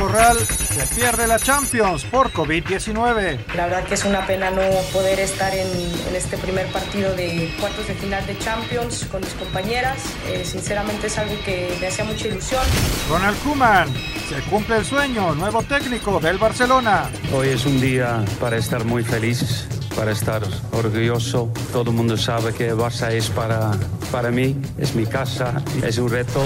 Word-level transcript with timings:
Corral 0.00 0.38
se 0.38 0.94
pierde 0.94 1.26
la 1.26 1.38
Champions 1.38 2.06
por 2.06 2.32
COVID-19. 2.32 3.38
La 3.54 3.66
verdad 3.66 3.84
que 3.84 3.92
es 3.92 4.06
una 4.06 4.26
pena 4.26 4.50
no 4.50 4.62
poder 4.94 5.20
estar 5.20 5.54
en, 5.54 5.68
este 6.14 6.38
primer 6.38 6.66
partido 6.68 7.14
de 7.14 7.54
cuartos 7.60 7.86
de 7.86 7.94
final 7.96 8.26
de 8.26 8.38
Champions 8.38 9.06
con 9.10 9.20
mis 9.20 9.34
compañeras. 9.34 9.98
Eh, 10.28 10.42
sinceramente 10.46 11.08
es 11.08 11.18
algo 11.18 11.34
que 11.44 11.76
me 11.78 11.88
hacía 11.88 12.06
mucha 12.06 12.28
ilusión. 12.28 12.62
Ronald 13.10 13.38
Koeman, 13.44 13.92
se 14.26 14.40
cumple 14.48 14.78
el 14.78 14.86
sueño, 14.86 15.34
nuevo 15.34 15.62
técnico 15.64 16.18
del 16.18 16.38
Barcelona. 16.38 17.10
Hoy 17.34 17.48
es 17.48 17.66
un 17.66 17.78
día 17.78 18.24
para 18.40 18.56
estar 18.56 18.86
muy 18.86 19.04
feliz 19.04 19.68
para 20.00 20.12
estar 20.12 20.42
orgulloso. 20.72 21.50
Todo 21.74 21.90
el 21.90 21.96
mundo 21.98 22.16
sabe 22.16 22.54
que 22.54 22.72
Barça 22.72 23.12
es 23.12 23.28
para, 23.28 23.72
para 24.10 24.30
mí, 24.30 24.56
es 24.78 24.94
mi 24.94 25.04
casa, 25.04 25.62
es 25.82 25.98
un 25.98 26.08
reto. 26.08 26.42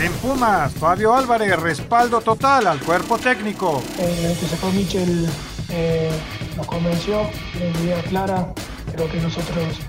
En 0.00 0.10
Pumas, 0.14 0.72
Fabio 0.72 1.12
Álvarez, 1.12 1.54
respaldo 1.60 2.22
total 2.22 2.66
al 2.66 2.80
cuerpo 2.80 3.18
técnico. 3.18 3.82
El 3.98 4.34
que 4.38 4.46
sacó 4.46 4.72
Michel 4.72 5.28
eh, 5.68 6.10
nos 6.56 6.66
convenció, 6.66 7.28
de 7.58 7.84
idea 7.84 8.02
clara, 8.04 8.54
creo 8.94 9.12
que 9.12 9.20
nosotros 9.20 9.80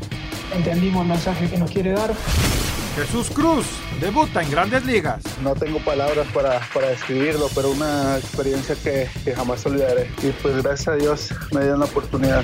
entendimos 0.53 1.03
el 1.03 1.07
mensaje 1.07 1.49
que 1.49 1.57
nos 1.57 1.71
quiere 1.71 1.93
dar. 1.93 2.13
Jesús 2.95 3.29
Cruz 3.29 3.65
debuta 3.99 4.41
en 4.41 4.49
grandes 4.49 4.85
ligas. 4.85 5.21
No 5.43 5.53
tengo 5.53 5.79
palabras 5.79 6.27
para, 6.33 6.61
para 6.73 6.89
describirlo, 6.89 7.49
pero 7.53 7.71
una 7.71 8.17
experiencia 8.17 8.75
que, 8.75 9.09
que 9.23 9.35
jamás 9.35 9.65
olvidaré. 9.65 10.09
Y 10.23 10.31
pues 10.41 10.63
gracias 10.63 10.87
a 10.87 10.95
Dios 10.95 11.29
me 11.51 11.61
dieron 11.61 11.79
la 11.79 11.85
oportunidad. 11.85 12.43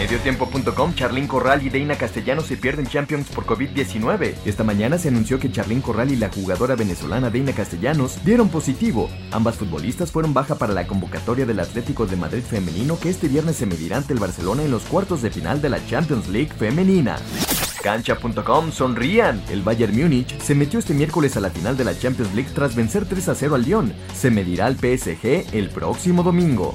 Mediotiempo.com, 0.00 0.94
Charlín 0.94 1.26
Corral 1.26 1.62
y 1.62 1.68
Deina 1.68 1.94
Castellano 1.94 2.40
se 2.40 2.56
pierden 2.56 2.86
Champions 2.86 3.28
por 3.28 3.44
COVID-19. 3.44 4.32
Esta 4.46 4.64
mañana 4.64 4.96
se 4.96 5.08
anunció 5.08 5.38
que 5.38 5.52
Charlín 5.52 5.82
Corral 5.82 6.10
y 6.10 6.16
la 6.16 6.30
jugadora 6.30 6.74
venezolana 6.74 7.28
Deina 7.28 7.52
Castellanos 7.52 8.24
dieron 8.24 8.48
positivo. 8.48 9.10
Ambas 9.30 9.56
futbolistas 9.56 10.10
fueron 10.10 10.32
baja 10.32 10.54
para 10.54 10.72
la 10.72 10.86
convocatoria 10.86 11.44
del 11.44 11.60
Atlético 11.60 12.06
de 12.06 12.16
Madrid 12.16 12.42
femenino 12.42 12.98
que 12.98 13.10
este 13.10 13.28
viernes 13.28 13.56
se 13.56 13.66
medirá 13.66 13.98
ante 13.98 14.14
el 14.14 14.20
Barcelona 14.20 14.62
en 14.62 14.70
los 14.70 14.84
cuartos 14.84 15.20
de 15.20 15.30
final 15.30 15.60
de 15.60 15.68
la 15.68 15.84
Champions 15.86 16.28
League 16.28 16.52
femenina. 16.58 17.18
Cancha.com 17.82 18.72
sonrían. 18.72 19.42
El 19.50 19.60
Bayern 19.60 19.94
Múnich 19.94 20.40
se 20.40 20.54
metió 20.54 20.78
este 20.78 20.94
miércoles 20.94 21.36
a 21.36 21.40
la 21.40 21.50
final 21.50 21.76
de 21.76 21.84
la 21.84 21.98
Champions 21.98 22.34
League 22.34 22.50
tras 22.54 22.74
vencer 22.74 23.04
3 23.04 23.28
a 23.28 23.34
0 23.34 23.54
al 23.54 23.62
Lyon. 23.64 23.92
Se 24.14 24.30
medirá 24.30 24.64
al 24.64 24.76
PSG 24.76 25.54
el 25.54 25.68
próximo 25.68 26.22
domingo. 26.22 26.74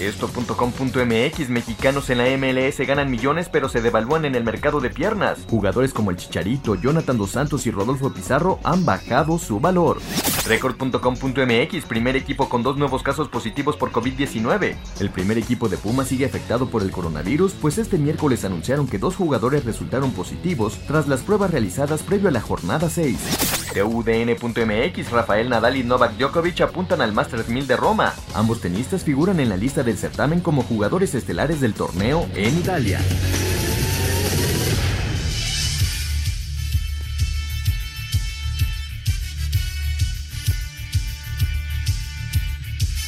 Esto.com.mx 0.00 1.48
Mexicanos 1.48 2.10
en 2.10 2.18
la 2.18 2.36
MLS 2.36 2.78
ganan 2.86 3.10
millones 3.10 3.48
pero 3.48 3.68
se 3.68 3.80
devalúan 3.80 4.24
en 4.24 4.34
el 4.34 4.44
mercado 4.44 4.80
de 4.80 4.90
piernas. 4.90 5.38
Jugadores 5.48 5.92
como 5.92 6.10
el 6.10 6.16
Chicharito, 6.16 6.74
Jonathan 6.74 7.18
Dos 7.18 7.32
Santos 7.32 7.66
y 7.66 7.70
Rodolfo 7.70 8.12
Pizarro 8.12 8.58
han 8.64 8.84
bajado 8.84 9.38
su 9.38 9.60
valor. 9.60 9.98
Record.com.mx 10.46 11.84
Primer 11.86 12.16
equipo 12.16 12.48
con 12.48 12.62
dos 12.62 12.76
nuevos 12.76 13.02
casos 13.02 13.28
positivos 13.28 13.76
por 13.76 13.92
COVID-19. 13.92 14.76
El 15.00 15.10
primer 15.10 15.38
equipo 15.38 15.68
de 15.68 15.76
Puma 15.76 16.04
sigue 16.04 16.26
afectado 16.26 16.68
por 16.68 16.82
el 16.82 16.90
coronavirus, 16.90 17.52
pues 17.60 17.78
este 17.78 17.98
miércoles 17.98 18.44
anunciaron 18.44 18.86
que 18.86 18.98
dos 18.98 19.16
jugadores 19.16 19.64
resultaron 19.64 20.12
positivos 20.12 20.78
tras 20.86 21.06
las 21.08 21.20
pruebas 21.20 21.50
realizadas 21.50 22.02
previo 22.02 22.28
a 22.28 22.32
la 22.32 22.40
jornada 22.40 22.90
6. 22.90 23.62
TUDN.mx 23.72 25.10
Rafael 25.10 25.48
Nadal 25.48 25.76
y 25.76 25.84
Novak 25.84 26.16
Djokovic 26.18 26.60
apuntan 26.60 27.00
al 27.00 27.12
Masters 27.12 27.48
1000 27.48 27.66
de 27.66 27.76
Roma. 27.76 28.12
Ambos 28.34 28.60
tenistas 28.60 29.02
figuran 29.02 29.40
en 29.40 29.48
la 29.48 29.56
lista 29.56 29.81
del 29.82 29.98
certamen 29.98 30.40
como 30.40 30.62
jugadores 30.62 31.14
estelares 31.14 31.60
del 31.60 31.74
torneo 31.74 32.28
en 32.34 32.58
Italia. 32.58 33.00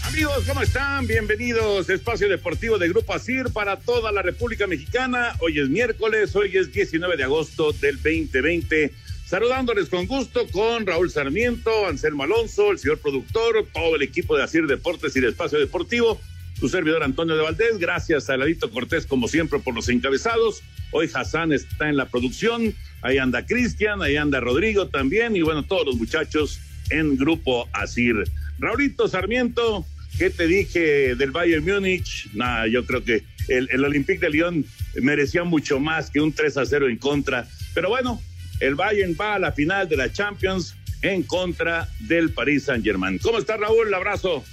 Amigos, 0.06 0.44
¿cómo 0.46 0.62
están? 0.62 1.06
Bienvenidos 1.06 1.88
a 1.88 1.94
Espacio 1.94 2.28
Deportivo 2.28 2.78
de 2.78 2.88
Grupo 2.88 3.14
ASIR 3.14 3.52
para 3.52 3.76
toda 3.76 4.12
la 4.12 4.22
República 4.22 4.66
Mexicana. 4.66 5.34
Hoy 5.40 5.58
es 5.58 5.68
miércoles, 5.68 6.34
hoy 6.36 6.56
es 6.56 6.72
19 6.72 7.16
de 7.16 7.24
agosto 7.24 7.72
del 7.72 7.96
2020. 7.96 8.92
Saludándoles 9.26 9.88
con 9.88 10.06
gusto 10.06 10.46
con 10.52 10.86
Raúl 10.86 11.10
Sarmiento, 11.10 11.86
Anselmo 11.86 12.22
Alonso, 12.22 12.70
el 12.70 12.78
señor 12.78 12.98
productor, 12.98 13.66
todo 13.72 13.96
el 13.96 14.02
equipo 14.02 14.36
de 14.36 14.44
ASIR 14.44 14.66
Deportes 14.66 15.16
y 15.16 15.20
de 15.20 15.28
Espacio 15.30 15.58
Deportivo, 15.58 16.20
su 16.64 16.70
servidor 16.70 17.02
Antonio 17.02 17.36
de 17.36 17.42
Valdés. 17.42 17.76
Gracias 17.78 18.30
a 18.30 18.38
Ladito 18.38 18.70
Cortés, 18.70 19.04
como 19.04 19.28
siempre, 19.28 19.58
por 19.58 19.75
los 19.75 19.91
encabezados. 19.91 20.62
Hoy 20.92 21.10
Hassan 21.12 21.52
está 21.52 21.91
en 21.91 21.98
la 21.98 22.06
producción, 22.06 22.75
ahí 23.02 23.19
anda 23.19 23.44
Cristian, 23.44 24.00
ahí 24.00 24.16
anda 24.16 24.41
Rodrigo 24.41 24.88
también, 24.88 25.36
y 25.36 25.42
bueno, 25.42 25.64
todos 25.64 25.84
los 25.84 25.97
muchachos 25.97 26.58
en 26.88 27.19
Grupo 27.19 27.69
ASIR. 27.75 28.25
Raulito 28.58 29.08
Sarmiento, 29.08 29.84
¿Qué 30.16 30.30
te 30.30 30.47
dije 30.47 31.16
del 31.16 31.32
Bayern 31.32 31.66
Múnich? 31.66 32.30
Nada, 32.32 32.66
yo 32.66 32.86
creo 32.86 33.04
que 33.04 33.25
el, 33.48 33.69
el 33.70 33.84
Olympique 33.84 34.20
de 34.20 34.31
Lyon 34.31 34.64
merecía 35.02 35.44
mucho 35.44 35.81
más 35.81 36.08
que 36.08 36.22
un 36.22 36.32
3 36.32 36.56
a 36.56 36.64
0 36.64 36.88
en 36.88 36.96
contra. 36.96 37.46
Pero 37.75 37.91
bueno, 37.91 38.22
el 38.60 38.75
Bayern 38.75 39.14
va 39.20 39.34
a 39.34 39.38
la 39.38 39.52
final 39.52 39.86
de 39.86 39.98
la 39.98 40.10
Champions 40.10 40.76
en 41.02 41.25
contra 41.25 41.88
del 42.00 42.31
Paris 42.31 42.64
Saint 42.64 42.82
Germain. 42.82 43.19
¿Cómo 43.19 43.38
está 43.38 43.58
Raúl? 43.58 43.92
Abrazo. 43.92 44.44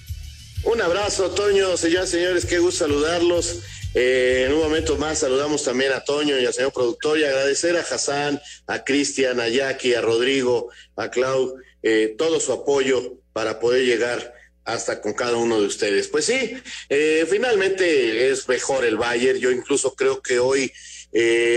Un 0.63 0.79
abrazo, 0.79 1.31
Toño, 1.31 1.75
señoras 1.75 2.11
señores, 2.11 2.45
qué 2.45 2.59
gusto 2.59 2.85
saludarlos. 2.85 3.61
Eh, 3.95 4.43
en 4.45 4.53
un 4.53 4.59
momento 4.59 4.95
más 4.95 5.17
saludamos 5.19 5.63
también 5.63 5.91
a 5.91 6.03
Toño 6.03 6.39
y 6.39 6.45
al 6.45 6.53
señor 6.53 6.71
productor 6.71 7.17
y 7.17 7.23
agradecer 7.23 7.75
a 7.77 7.81
Hassan, 7.81 8.39
a 8.67 8.83
Cristian, 8.83 9.39
a 9.39 9.47
Jackie, 9.49 9.95
a 9.95 10.01
Rodrigo, 10.01 10.69
a 10.95 11.09
Clau, 11.09 11.55
eh, 11.81 12.13
todo 12.15 12.39
su 12.39 12.53
apoyo 12.53 13.17
para 13.33 13.59
poder 13.59 13.85
llegar 13.85 14.35
hasta 14.63 15.01
con 15.01 15.13
cada 15.13 15.35
uno 15.35 15.59
de 15.59 15.65
ustedes. 15.65 16.07
Pues 16.07 16.25
sí, 16.25 16.53
eh, 16.89 17.25
finalmente 17.27 18.29
es 18.29 18.47
mejor 18.47 18.85
el 18.85 18.97
Bayern. 18.97 19.39
Yo 19.39 19.49
incluso 19.49 19.95
creo 19.95 20.21
que 20.21 20.37
hoy 20.37 20.71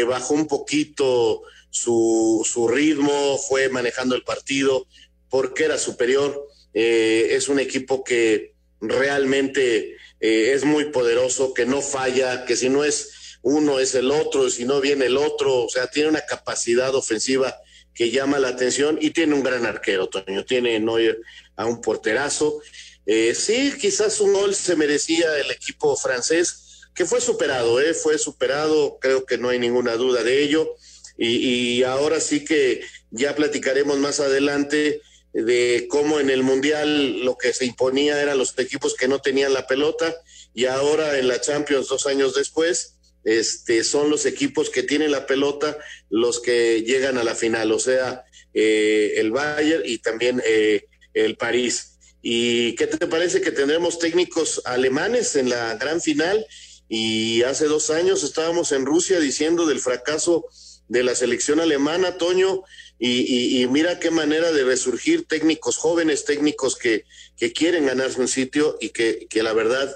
bajó 0.08 0.32
un 0.32 0.48
poquito 0.48 1.42
su, 1.68 2.42
su, 2.50 2.68
ritmo, 2.68 3.36
fue 3.36 3.68
manejando 3.68 4.16
el 4.16 4.22
partido 4.22 4.86
porque 5.28 5.64
era 5.64 5.76
superior. 5.76 6.48
Es 6.72 7.48
un 7.48 7.60
equipo 7.60 8.02
que 8.02 8.53
realmente 8.88 9.96
es 10.20 10.64
muy 10.64 10.86
poderoso, 10.86 11.52
que 11.52 11.66
no 11.66 11.82
falla, 11.82 12.44
que 12.46 12.56
si 12.56 12.68
no 12.68 12.84
es 12.84 13.38
uno 13.42 13.78
es 13.78 13.94
el 13.94 14.10
otro, 14.10 14.48
si 14.48 14.64
no 14.64 14.80
viene 14.80 15.06
el 15.06 15.18
otro, 15.18 15.64
o 15.64 15.68
sea, 15.68 15.88
tiene 15.88 16.08
una 16.08 16.22
capacidad 16.22 16.94
ofensiva 16.94 17.54
que 17.92 18.10
llama 18.10 18.38
la 18.38 18.48
atención 18.48 18.98
y 19.00 19.10
tiene 19.10 19.34
un 19.34 19.42
gran 19.42 19.66
arquero, 19.66 20.08
Toño, 20.08 20.44
tiene 20.46 20.80
Neuer 20.80 21.20
a 21.56 21.66
un 21.66 21.82
porterazo 21.82 22.62
eh, 23.06 23.34
sí, 23.34 23.72
quizás 23.78 24.20
un 24.20 24.32
gol 24.32 24.54
se 24.54 24.76
merecía 24.76 25.38
el 25.38 25.50
equipo 25.50 25.96
francés, 25.96 26.82
que 26.94 27.04
fue 27.04 27.20
superado, 27.20 27.80
¿eh? 27.80 27.92
fue 27.92 28.18
superado, 28.18 28.98
creo 29.00 29.26
que 29.26 29.36
no 29.36 29.48
hay 29.48 29.58
ninguna 29.58 29.94
duda 29.96 30.22
de 30.22 30.42
ello. 30.42 30.76
Y, 31.16 31.82
ahora 31.84 32.20
sí 32.20 32.44
que 32.44 32.82
ya 33.10 33.36
platicaremos 33.36 33.98
más 33.98 34.18
adelante 34.18 35.00
de 35.34 35.86
cómo 35.90 36.20
en 36.20 36.30
el 36.30 36.44
Mundial 36.44 37.24
lo 37.24 37.36
que 37.36 37.52
se 37.52 37.66
imponía 37.66 38.22
eran 38.22 38.38
los 38.38 38.56
equipos 38.56 38.94
que 38.94 39.08
no 39.08 39.20
tenían 39.20 39.52
la 39.52 39.66
pelota 39.66 40.14
y 40.54 40.66
ahora 40.66 41.18
en 41.18 41.26
la 41.26 41.40
Champions 41.40 41.88
dos 41.88 42.06
años 42.06 42.34
después 42.34 42.94
este, 43.24 43.82
son 43.82 44.10
los 44.10 44.26
equipos 44.26 44.70
que 44.70 44.84
tienen 44.84 45.10
la 45.10 45.26
pelota 45.26 45.76
los 46.08 46.40
que 46.40 46.82
llegan 46.82 47.18
a 47.18 47.24
la 47.24 47.34
final, 47.34 47.72
o 47.72 47.80
sea, 47.80 48.24
eh, 48.52 49.14
el 49.16 49.32
Bayern 49.32 49.82
y 49.84 49.98
también 49.98 50.40
eh, 50.46 50.86
el 51.14 51.36
París. 51.36 51.98
¿Y 52.22 52.74
qué 52.76 52.86
te 52.86 53.06
parece 53.06 53.40
que 53.40 53.50
tendremos 53.50 53.98
técnicos 53.98 54.62
alemanes 54.64 55.34
en 55.36 55.48
la 55.48 55.74
gran 55.76 56.00
final? 56.00 56.46
Y 56.88 57.42
hace 57.42 57.64
dos 57.64 57.90
años 57.90 58.22
estábamos 58.22 58.72
en 58.72 58.86
Rusia 58.86 59.18
diciendo 59.18 59.66
del 59.66 59.80
fracaso 59.80 60.46
de 60.88 61.02
la 61.02 61.14
selección 61.14 61.60
alemana, 61.60 62.16
Toño, 62.18 62.62
y, 62.98 63.66
mira 63.70 63.98
qué 63.98 64.10
manera 64.10 64.52
de 64.52 64.64
resurgir 64.64 65.26
técnicos 65.26 65.76
jóvenes, 65.76 66.24
técnicos 66.24 66.76
que, 66.76 67.04
que 67.36 67.52
quieren 67.52 67.86
ganarse 67.86 68.20
un 68.20 68.28
sitio 68.28 68.76
y 68.80 68.90
que, 68.90 69.26
que 69.28 69.42
la 69.42 69.52
verdad 69.52 69.94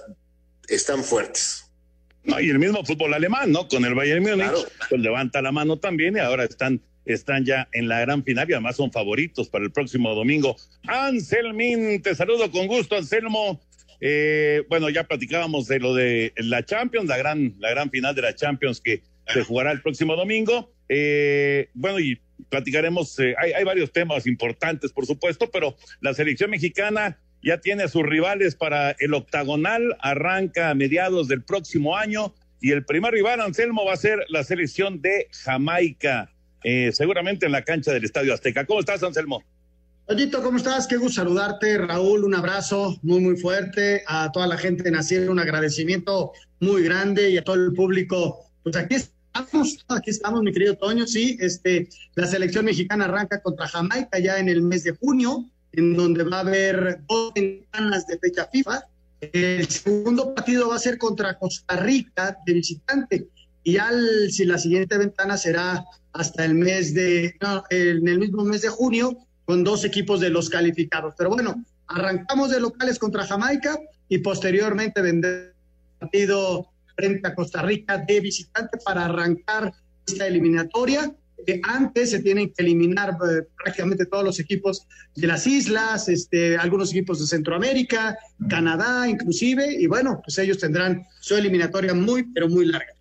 están 0.68 1.04
fuertes. 1.04 1.64
No, 2.24 2.40
y 2.40 2.50
el 2.50 2.58
mismo 2.58 2.84
fútbol 2.84 3.14
alemán, 3.14 3.52
¿no? 3.52 3.68
Con 3.68 3.84
el 3.84 3.94
Bayern 3.94 4.22
Múnich, 4.22 4.66
pues 4.88 5.00
levanta 5.00 5.40
la 5.40 5.52
mano 5.52 5.78
también 5.78 6.16
y 6.16 6.20
ahora 6.20 6.44
están, 6.44 6.80
están 7.06 7.44
ya 7.44 7.68
en 7.72 7.88
la 7.88 8.00
gran 8.00 8.22
final 8.22 8.48
y 8.50 8.52
además 8.52 8.76
son 8.76 8.92
favoritos 8.92 9.48
para 9.48 9.64
el 9.64 9.72
próximo 9.72 10.14
domingo. 10.14 10.56
Anselmín, 10.86 12.02
te 12.02 12.14
saludo 12.14 12.50
con 12.50 12.66
gusto, 12.66 12.96
Anselmo. 12.96 13.60
Eh, 14.00 14.64
bueno, 14.68 14.90
ya 14.90 15.04
platicábamos 15.04 15.66
de 15.68 15.80
lo 15.80 15.94
de 15.94 16.32
la 16.36 16.64
Champions, 16.64 17.08
la 17.08 17.16
gran, 17.16 17.54
la 17.58 17.70
gran 17.70 17.90
final 17.90 18.14
de 18.14 18.22
la 18.22 18.34
Champions 18.34 18.80
que 18.80 19.02
se 19.32 19.42
jugará 19.42 19.72
el 19.72 19.80
próximo 19.80 20.14
domingo. 20.14 20.70
Eh, 20.88 21.68
bueno, 21.74 22.00
y 22.00 22.20
platicaremos, 22.48 23.18
eh, 23.18 23.34
hay, 23.38 23.52
hay 23.52 23.64
varios 23.64 23.92
temas 23.92 24.26
importantes, 24.26 24.92
por 24.92 25.06
supuesto, 25.06 25.50
pero 25.50 25.76
la 26.00 26.14
selección 26.14 26.50
mexicana 26.50 27.18
ya 27.42 27.58
tiene 27.58 27.84
a 27.84 27.88
sus 27.88 28.02
rivales 28.02 28.54
para 28.54 28.92
el 28.98 29.14
octagonal, 29.14 29.96
arranca 30.00 30.70
a 30.70 30.74
mediados 30.74 31.28
del 31.28 31.42
próximo 31.42 31.96
año 31.96 32.34
y 32.60 32.72
el 32.72 32.84
primer 32.84 33.14
rival, 33.14 33.40
Anselmo, 33.40 33.84
va 33.84 33.92
a 33.92 33.96
ser 33.96 34.24
la 34.28 34.42
selección 34.42 35.00
de 35.00 35.28
Jamaica, 35.44 36.32
eh, 36.64 36.90
seguramente 36.92 37.46
en 37.46 37.52
la 37.52 37.62
cancha 37.62 37.92
del 37.92 38.04
Estadio 38.04 38.34
Azteca. 38.34 38.66
¿Cómo 38.66 38.80
estás, 38.80 39.02
Anselmo? 39.02 39.44
Ollito, 40.06 40.42
¿cómo 40.42 40.56
estás? 40.56 40.86
Qué 40.86 40.96
gusto 40.96 41.20
saludarte, 41.20 41.78
Raúl. 41.78 42.24
Un 42.24 42.34
abrazo 42.34 42.98
muy, 43.02 43.20
muy 43.20 43.36
fuerte 43.36 44.02
a 44.06 44.32
toda 44.32 44.46
la 44.46 44.56
gente 44.56 44.82
de 44.82 44.90
Nacier, 44.90 45.30
un 45.30 45.38
agradecimiento 45.38 46.32
muy 46.60 46.82
grande 46.82 47.30
y 47.30 47.36
a 47.36 47.44
todo 47.44 47.56
el 47.56 47.74
público. 47.74 48.50
Pues 48.62 48.74
aquí 48.74 48.96
estamos, 49.40 49.84
aquí 49.88 50.10
estamos, 50.10 50.42
mi 50.42 50.52
querido 50.52 50.76
Toño. 50.76 51.06
Sí, 51.06 51.36
este, 51.40 51.88
la 52.14 52.26
selección 52.26 52.64
mexicana 52.64 53.04
arranca 53.04 53.40
contra 53.40 53.68
Jamaica 53.68 54.18
ya 54.18 54.38
en 54.38 54.48
el 54.48 54.62
mes 54.62 54.84
de 54.84 54.92
junio, 54.92 55.44
en 55.72 55.94
donde 55.94 56.24
va 56.24 56.38
a 56.38 56.40
haber 56.40 57.00
dos 57.08 57.32
ventanas 57.34 58.06
de 58.06 58.18
fecha 58.18 58.48
FIFA. 58.52 58.84
El 59.20 59.68
segundo 59.68 60.34
partido 60.34 60.68
va 60.68 60.76
a 60.76 60.78
ser 60.78 60.98
contra 60.98 61.38
Costa 61.38 61.76
Rica 61.76 62.38
de 62.46 62.52
visitante. 62.52 63.28
Y 63.64 63.76
al, 63.76 64.30
si 64.30 64.44
la 64.44 64.58
siguiente 64.58 64.96
ventana 64.96 65.36
será 65.36 65.84
hasta 66.12 66.44
el 66.44 66.54
mes 66.54 66.94
de, 66.94 67.34
no, 67.40 67.64
en 67.70 68.08
el 68.08 68.18
mismo 68.18 68.44
mes 68.44 68.62
de 68.62 68.68
junio, 68.68 69.18
con 69.44 69.64
dos 69.64 69.84
equipos 69.84 70.20
de 70.20 70.30
los 70.30 70.48
calificados. 70.48 71.14
Pero 71.16 71.30
bueno, 71.30 71.64
arrancamos 71.86 72.50
de 72.50 72.60
locales 72.60 72.98
contra 72.98 73.26
Jamaica 73.26 73.78
y 74.08 74.18
posteriormente 74.18 75.02
vendrá 75.02 75.30
el 75.30 75.52
partido 75.98 76.70
frente 76.98 77.28
a 77.28 77.34
Costa 77.34 77.62
Rica 77.62 77.96
de 77.98 78.20
visitante 78.20 78.76
para 78.84 79.04
arrancar 79.04 79.72
esta 80.06 80.26
eliminatoria. 80.26 81.14
Que 81.46 81.60
antes 81.62 82.10
se 82.10 82.18
tienen 82.18 82.52
que 82.52 82.64
eliminar 82.64 83.10
eh, 83.10 83.46
prácticamente 83.62 84.06
todos 84.06 84.24
los 84.24 84.40
equipos 84.40 84.88
de 85.14 85.28
las 85.28 85.46
islas, 85.46 86.08
este, 86.08 86.56
algunos 86.56 86.90
equipos 86.90 87.20
de 87.20 87.28
Centroamérica, 87.28 88.18
Canadá 88.48 89.08
inclusive, 89.08 89.72
y 89.72 89.86
bueno, 89.86 90.20
pues 90.24 90.36
ellos 90.38 90.58
tendrán 90.58 91.04
su 91.20 91.36
eliminatoria 91.36 91.94
muy, 91.94 92.24
pero 92.34 92.48
muy 92.48 92.66
larga. 92.66 92.92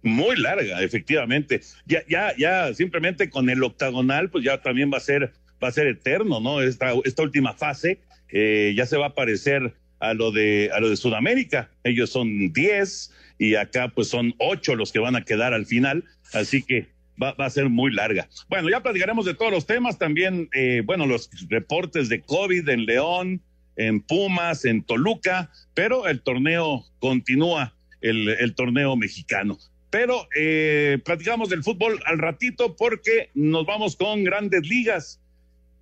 Muy 0.00 0.36
larga, 0.36 0.82
efectivamente. 0.82 1.60
Ya, 1.84 2.02
ya, 2.08 2.32
ya, 2.38 2.72
simplemente 2.72 3.28
con 3.28 3.50
el 3.50 3.62
octagonal, 3.62 4.30
pues 4.30 4.42
ya 4.42 4.62
también 4.62 4.90
va 4.90 4.96
a 4.96 5.00
ser 5.00 5.34
va 5.62 5.68
a 5.68 5.72
ser 5.72 5.86
eterno, 5.86 6.40
¿no? 6.40 6.62
Esta, 6.62 6.92
esta 7.04 7.22
última 7.22 7.52
fase 7.52 8.00
eh, 8.30 8.72
ya 8.74 8.86
se 8.86 8.96
va 8.96 9.08
a 9.08 9.14
parecer 9.14 9.74
a 10.00 10.14
lo 10.14 10.32
de 10.32 10.70
a 10.72 10.80
lo 10.80 10.90
de 10.90 10.96
Sudamérica. 10.96 11.70
Ellos 11.84 12.10
son 12.10 12.52
10 12.52 13.12
y 13.42 13.56
acá 13.56 13.88
pues 13.88 14.06
son 14.06 14.36
8 14.38 14.76
los 14.76 14.92
que 14.92 15.00
van 15.00 15.16
a 15.16 15.24
quedar 15.24 15.52
al 15.52 15.66
final, 15.66 16.04
así 16.32 16.62
que 16.62 16.86
va, 17.20 17.34
a 17.36 17.50
ser 17.50 17.68
muy 17.68 17.92
larga. 17.92 18.28
Bueno, 18.48 18.70
ya 18.70 18.84
platicaremos 18.84 19.26
de 19.26 19.34
todos 19.34 19.50
los 19.50 19.66
temas, 19.66 19.98
también, 19.98 20.48
eh, 20.54 20.82
bueno, 20.84 21.06
los 21.06 21.28
reportes 21.48 22.08
de 22.08 22.22
COVID 22.22 22.68
en 22.68 22.86
León, 22.86 23.42
en 23.74 24.00
Pumas, 24.00 24.64
en 24.64 24.84
Toluca, 24.84 25.50
pero 25.74 26.06
el 26.06 26.22
torneo 26.22 26.84
continúa, 27.00 27.74
el, 28.00 28.28
el 28.28 28.54
torneo 28.54 28.94
mexicano. 28.94 29.58
Pero 29.90 30.28
eh, 30.36 31.00
platicamos 31.04 31.48
del 31.48 31.64
fútbol 31.64 32.00
al 32.06 32.18
ratito 32.18 32.76
porque 32.76 33.30
nos 33.34 33.66
vamos 33.66 33.96
con 33.96 34.22
grandes 34.22 34.64
ligas. 34.68 35.20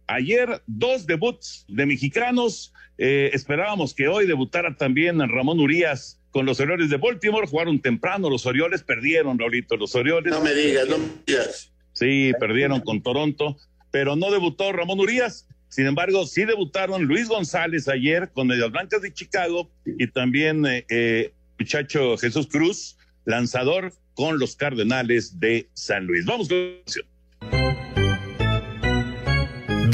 Ayer 0.06 0.62
dos 0.66 1.06
debuts 1.06 1.66
de 1.68 1.84
mexicanos. 1.84 2.72
Eh, 2.96 3.30
esperábamos 3.34 3.92
que 3.92 4.08
hoy 4.08 4.26
debutara 4.26 4.74
también 4.76 5.20
Ramón 5.28 5.60
Urias 5.60 6.19
con 6.30 6.46
los 6.46 6.60
Orioles 6.60 6.90
de 6.90 6.96
Baltimore. 6.96 7.46
Jugaron 7.46 7.80
temprano, 7.80 8.30
los 8.30 8.46
Orioles 8.46 8.82
perdieron, 8.82 9.38
Raulito, 9.38 9.76
los 9.76 9.94
Orioles. 9.94 10.32
No 10.32 10.40
me 10.40 10.54
digas, 10.54 10.88
no 10.88 10.98
me 10.98 11.06
digas. 11.26 11.72
Sí, 11.92 12.32
perdieron 12.38 12.80
con 12.80 13.02
Toronto, 13.02 13.56
pero 13.90 14.16
no 14.16 14.30
debutó 14.30 14.72
Ramón 14.72 15.00
Urias. 15.00 15.46
Sin 15.68 15.86
embargo, 15.86 16.26
sí 16.26 16.44
debutaron 16.44 17.04
Luis 17.04 17.28
González 17.28 17.88
ayer 17.88 18.30
con 18.32 18.48
Medias 18.48 18.72
Blancas 18.72 19.02
de 19.02 19.12
Chicago 19.12 19.70
y 19.86 20.08
también 20.08 20.66
eh, 20.66 20.84
eh, 20.88 21.32
muchacho 21.58 22.16
Jesús 22.16 22.48
Cruz, 22.48 22.96
lanzador 23.24 23.92
con 24.14 24.38
los 24.38 24.56
Cardenales 24.56 25.38
de 25.38 25.68
San 25.74 26.06
Luis. 26.06 26.24
Vamos 26.24 26.48
con 26.48 26.58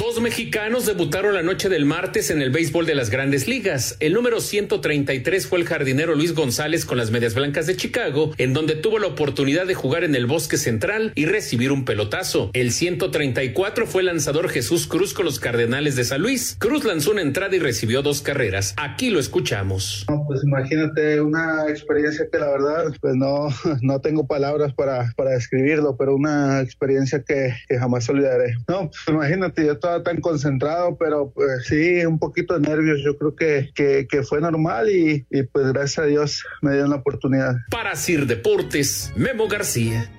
Dos 0.06 0.20
mexicanos 0.20 0.87
debutaron 0.87 1.35
la 1.35 1.43
noche 1.43 1.69
del 1.69 1.85
martes 1.85 2.31
en 2.31 2.41
el 2.41 2.50
béisbol 2.50 2.87
de 2.87 2.94
las 2.94 3.11
grandes 3.11 3.49
ligas. 3.49 3.97
El 3.99 4.12
número 4.12 4.41
133 4.41 5.49
fue 5.49 5.58
el 5.58 5.67
jardinero 5.67 6.14
Luis 6.14 6.32
González 6.32 6.85
con 6.85 6.97
las 6.97 7.11
Medias 7.11 7.35
Blancas 7.35 7.67
de 7.67 7.75
Chicago, 7.75 8.31
en 8.38 8.53
donde 8.53 8.76
tuvo 8.76 9.00
la 9.00 9.08
oportunidad 9.08 9.67
de 9.67 9.75
jugar 9.75 10.05
en 10.05 10.14
el 10.14 10.26
bosque 10.26 10.58
central 10.58 11.11
y 11.17 11.26
recibir 11.26 11.73
un 11.73 11.85
pelotazo. 11.85 12.53
El 12.53 12.70
134 12.70 13.85
fue 13.88 14.03
el 14.03 14.06
lanzador 14.06 14.49
Jesús 14.49 14.87
Cruz 14.87 15.12
con 15.12 15.25
los 15.25 15.41
Cardenales 15.41 15.97
de 15.97 16.05
San 16.05 16.23
Luis. 16.23 16.55
Cruz 16.61 16.85
lanzó 16.85 17.11
una 17.11 17.23
entrada 17.23 17.56
y 17.56 17.59
recibió 17.59 18.02
dos 18.02 18.23
carreras. 18.23 18.75
Aquí 18.76 19.11
lo 19.11 19.19
escuchamos. 19.19 20.06
Pues 20.29 20.44
imagínate 20.44 21.20
una 21.20 21.69
experiencia 21.69 22.29
que 22.31 22.38
la 22.38 22.50
verdad, 22.50 22.94
pues 23.00 23.17
no, 23.17 23.49
no 23.82 24.00
tengo 24.00 24.25
palabras 24.25 24.73
para, 24.73 25.12
para 25.17 25.32
describirlo, 25.32 25.97
pero 25.97 26.14
una 26.14 26.61
experiencia 26.61 27.25
que, 27.26 27.56
que 27.69 27.76
jamás 27.76 28.09
olvidaré. 28.09 28.55
No, 28.69 28.88
pues 28.88 29.02
imagínate, 29.09 29.67
yo 29.67 29.73
estaba 29.73 29.96
tan 30.03 30.21
concentrado, 30.21 30.97
pero 30.97 31.31
pues 31.31 31.67
sí, 31.67 32.05
un 32.05 32.19
poquito 32.19 32.59
de 32.59 32.69
nervios. 32.69 33.01
Yo 33.05 33.17
creo 33.17 33.35
que, 33.35 33.71
que, 33.75 34.07
que 34.09 34.23
fue 34.23 34.41
normal 34.41 34.91
y, 34.91 35.27
y, 35.31 35.43
pues 35.45 35.73
gracias 35.73 35.99
a 35.99 36.07
Dios 36.07 36.45
me 36.63 36.73
dieron 36.73 36.91
la 36.91 36.97
oportunidad. 36.97 37.55
Para 37.71 37.97
Sir 37.97 38.27
Deportes, 38.27 39.13
Memo 39.17 39.49
García. 39.49 40.11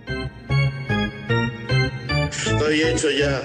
Estoy 2.29 2.81
hecho 2.81 3.09
ya. 3.11 3.41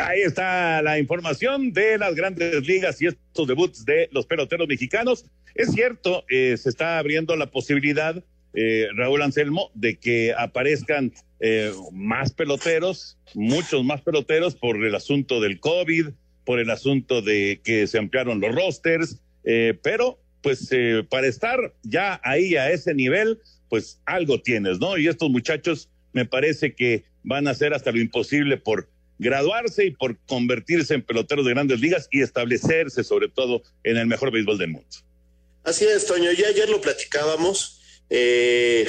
Ahí 0.00 0.22
está 0.22 0.80
la 0.82 0.98
información 0.98 1.72
de 1.72 1.98
las 1.98 2.14
grandes 2.14 2.66
ligas 2.66 3.00
y 3.02 3.06
estos 3.06 3.46
debuts 3.46 3.84
de 3.84 4.08
los 4.12 4.26
peloteros 4.26 4.66
mexicanos. 4.66 5.26
Es 5.54 5.72
cierto, 5.72 6.24
eh, 6.30 6.56
se 6.56 6.68
está 6.68 6.98
abriendo 6.98 7.36
la 7.36 7.50
posibilidad, 7.50 8.22
eh, 8.54 8.88
Raúl 8.96 9.22
Anselmo, 9.22 9.70
de 9.74 9.98
que 9.98 10.34
aparezcan 10.36 11.12
eh, 11.40 11.72
más 11.92 12.32
peloteros, 12.32 13.18
muchos 13.34 13.84
más 13.84 14.02
peloteros 14.02 14.54
por 14.54 14.84
el 14.84 14.94
asunto 14.94 15.40
del 15.40 15.60
COVID, 15.60 16.08
por 16.44 16.58
el 16.58 16.70
asunto 16.70 17.22
de 17.22 17.60
que 17.62 17.86
se 17.86 17.98
ampliaron 17.98 18.40
los 18.40 18.54
rosters, 18.54 19.18
eh, 19.44 19.78
pero 19.82 20.18
pues 20.42 20.68
eh, 20.70 21.04
para 21.08 21.26
estar 21.26 21.74
ya 21.82 22.20
ahí 22.24 22.56
a 22.56 22.70
ese 22.70 22.94
nivel, 22.94 23.40
pues 23.68 24.00
algo 24.06 24.40
tienes, 24.40 24.78
¿no? 24.78 24.96
Y 24.96 25.08
estos 25.08 25.30
muchachos 25.30 25.90
me 26.12 26.24
parece 26.24 26.74
que 26.74 27.04
van 27.22 27.46
a 27.46 27.50
hacer 27.50 27.74
hasta 27.74 27.92
lo 27.92 28.00
imposible 28.00 28.56
por 28.56 28.88
graduarse 29.18 29.86
y 29.86 29.90
por 29.90 30.16
convertirse 30.26 30.94
en 30.94 31.02
peloteros 31.02 31.44
de 31.44 31.52
grandes 31.52 31.80
ligas 31.80 32.08
y 32.10 32.22
establecerse 32.22 33.04
sobre 33.04 33.28
todo 33.28 33.62
en 33.82 33.96
el 33.96 34.06
mejor 34.06 34.30
béisbol 34.30 34.58
del 34.58 34.70
mundo. 34.70 34.88
Así 35.64 35.84
es, 35.84 36.06
Toño, 36.06 36.32
ya 36.32 36.48
ayer 36.48 36.68
lo 36.70 36.80
platicábamos. 36.80 37.80
Eh, 38.08 38.88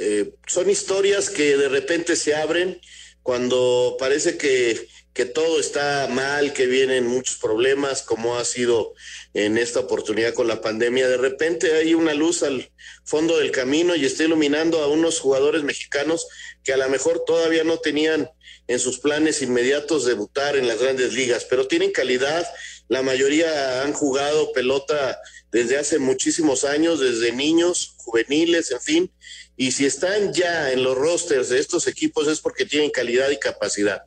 eh, 0.00 0.34
son 0.46 0.70
historias 0.70 1.28
que 1.28 1.56
de 1.56 1.68
repente 1.68 2.14
se 2.14 2.34
abren 2.34 2.80
cuando 3.22 3.96
parece 3.98 4.38
que, 4.38 4.88
que, 5.12 5.24
todo 5.24 5.58
está 5.58 6.06
mal, 6.08 6.52
que 6.52 6.66
vienen 6.66 7.06
muchos 7.06 7.36
problemas, 7.36 8.02
como 8.02 8.36
ha 8.38 8.44
sido 8.44 8.94
en 9.34 9.58
esta 9.58 9.80
oportunidad 9.80 10.34
con 10.34 10.46
la 10.46 10.60
pandemia. 10.60 11.08
De 11.08 11.16
repente 11.16 11.74
hay 11.74 11.94
una 11.94 12.14
luz 12.14 12.44
al 12.44 12.70
fondo 13.04 13.38
del 13.38 13.50
camino 13.50 13.96
y 13.96 14.06
está 14.06 14.22
iluminando 14.22 14.80
a 14.80 14.86
unos 14.86 15.18
jugadores 15.18 15.64
mexicanos 15.64 16.28
que 16.62 16.72
a 16.72 16.76
lo 16.76 16.88
mejor 16.88 17.24
todavía 17.26 17.64
no 17.64 17.78
tenían 17.78 18.30
en 18.68 18.78
sus 18.78 19.00
planes 19.00 19.42
inmediatos 19.42 20.04
debutar 20.04 20.56
en 20.56 20.68
las 20.68 20.80
grandes 20.80 21.12
ligas, 21.12 21.44
pero 21.44 21.66
tienen 21.66 21.90
calidad. 21.90 22.46
La 22.86 23.02
mayoría 23.02 23.82
han 23.82 23.92
jugado 23.92 24.52
pelota 24.52 25.18
desde 25.50 25.76
hace 25.78 25.98
muchísimos 25.98 26.64
años, 26.64 27.00
desde 27.00 27.32
niños, 27.32 27.94
juveniles, 27.96 28.70
en 28.70 28.80
fin, 28.80 29.12
y 29.58 29.72
si 29.72 29.84
están 29.84 30.32
ya 30.32 30.70
en 30.72 30.84
los 30.84 30.96
rosters 30.96 31.48
de 31.48 31.58
estos 31.58 31.88
equipos 31.88 32.28
es 32.28 32.40
porque 32.40 32.64
tienen 32.64 32.90
calidad 32.90 33.28
y 33.30 33.38
capacidad. 33.38 34.02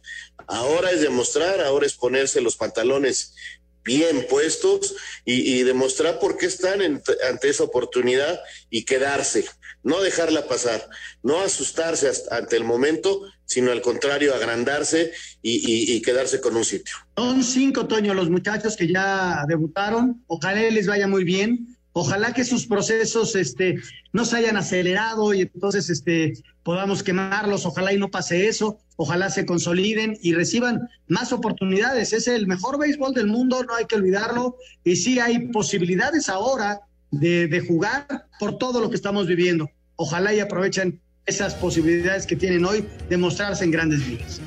Ahora 0.48 0.92
es 0.92 1.02
demostrar, 1.02 1.60
ahora 1.60 1.86
es 1.86 1.94
ponerse 1.94 2.40
los 2.40 2.56
pantalones 2.56 3.36
bien 3.84 4.28
puestos 4.30 4.96
y, 5.26 5.64
demostrar 5.64 6.20
por 6.20 6.38
qué 6.38 6.46
están 6.46 6.82
en, 6.82 7.02
ante 7.30 7.50
esa 7.50 7.66
oportunidad 7.66 8.40
y 8.70 8.86
quedarse, 8.86 9.44
no 9.84 10.00
dejarla 10.00 10.48
pasar, 10.48 10.88
no 11.22 11.42
asustarse 11.42 12.10
ante 12.30 12.56
el 12.56 12.64
momento, 12.64 13.22
sino 13.44 13.72
al 13.72 13.82
contrario, 13.82 14.34
agrandarse 14.34 15.12
y, 15.42 15.96
y 15.96 16.02
quedarse 16.02 16.40
con 16.40 16.56
un 16.56 16.64
sitio. 16.64 16.96
Son 17.18 17.44
cinco, 17.44 17.88
Toño, 17.88 18.14
los 18.14 18.30
muchachos 18.30 18.78
que 18.78 18.88
ya 18.88 19.44
debutaron. 19.50 20.24
Ojalá 20.28 20.62
les 20.62 20.88
vaya 20.88 21.08
muy 21.08 21.26
bien. 21.26 21.76
Ojalá 21.94 22.34
que 22.34 22.46
sus 22.46 22.68
procesos 22.68 23.36
este, 23.36 23.76
no 24.14 24.24
se 24.24 24.38
hayan 24.38 24.56
acelerado 24.56 25.34
y 25.34 25.42
entonces 25.42 25.90
este, 25.90 26.34
podamos 26.64 27.04
quemarlos. 27.04 27.66
Ojalá 27.66 27.94
y 27.94 27.98
no 27.98 28.10
pase 28.10 28.48
eso. 28.48 28.80
Ojalá 28.96 29.30
se 29.30 29.46
consoliden 29.46 30.18
y 30.22 30.34
reciban 30.34 30.88
más 31.08 31.34
oportunidades. 31.34 32.14
Es 32.14 32.28
el 32.28 32.48
mejor 32.48 32.80
béisbol 32.80 33.14
del 33.14 33.28
mundo, 33.28 33.64
no 33.64 33.76
hay 33.76 33.86
que 33.86 33.96
olvidarlo. 33.96 34.56
Y 34.86 34.96
sí 34.96 35.20
hay 35.20 35.48
posibilidades 35.48 36.30
ahora 36.30 36.82
de, 37.12 37.48
de 37.48 37.60
jugar 37.60 38.08
por 38.40 38.58
todo 38.58 38.80
lo 38.80 38.90
que 38.90 38.96
estamos 38.96 39.28
viviendo. 39.28 39.70
Ojalá 39.98 40.34
y 40.34 40.40
aprovechen 40.40 41.02
esas 41.26 41.56
posibilidades 41.56 42.26
que 42.26 42.36
tienen 42.36 42.66
hoy 42.66 42.86
de 43.10 43.18
mostrarse 43.18 43.66
en 43.66 43.72
grandes 43.72 44.08
ligas. 44.08 44.42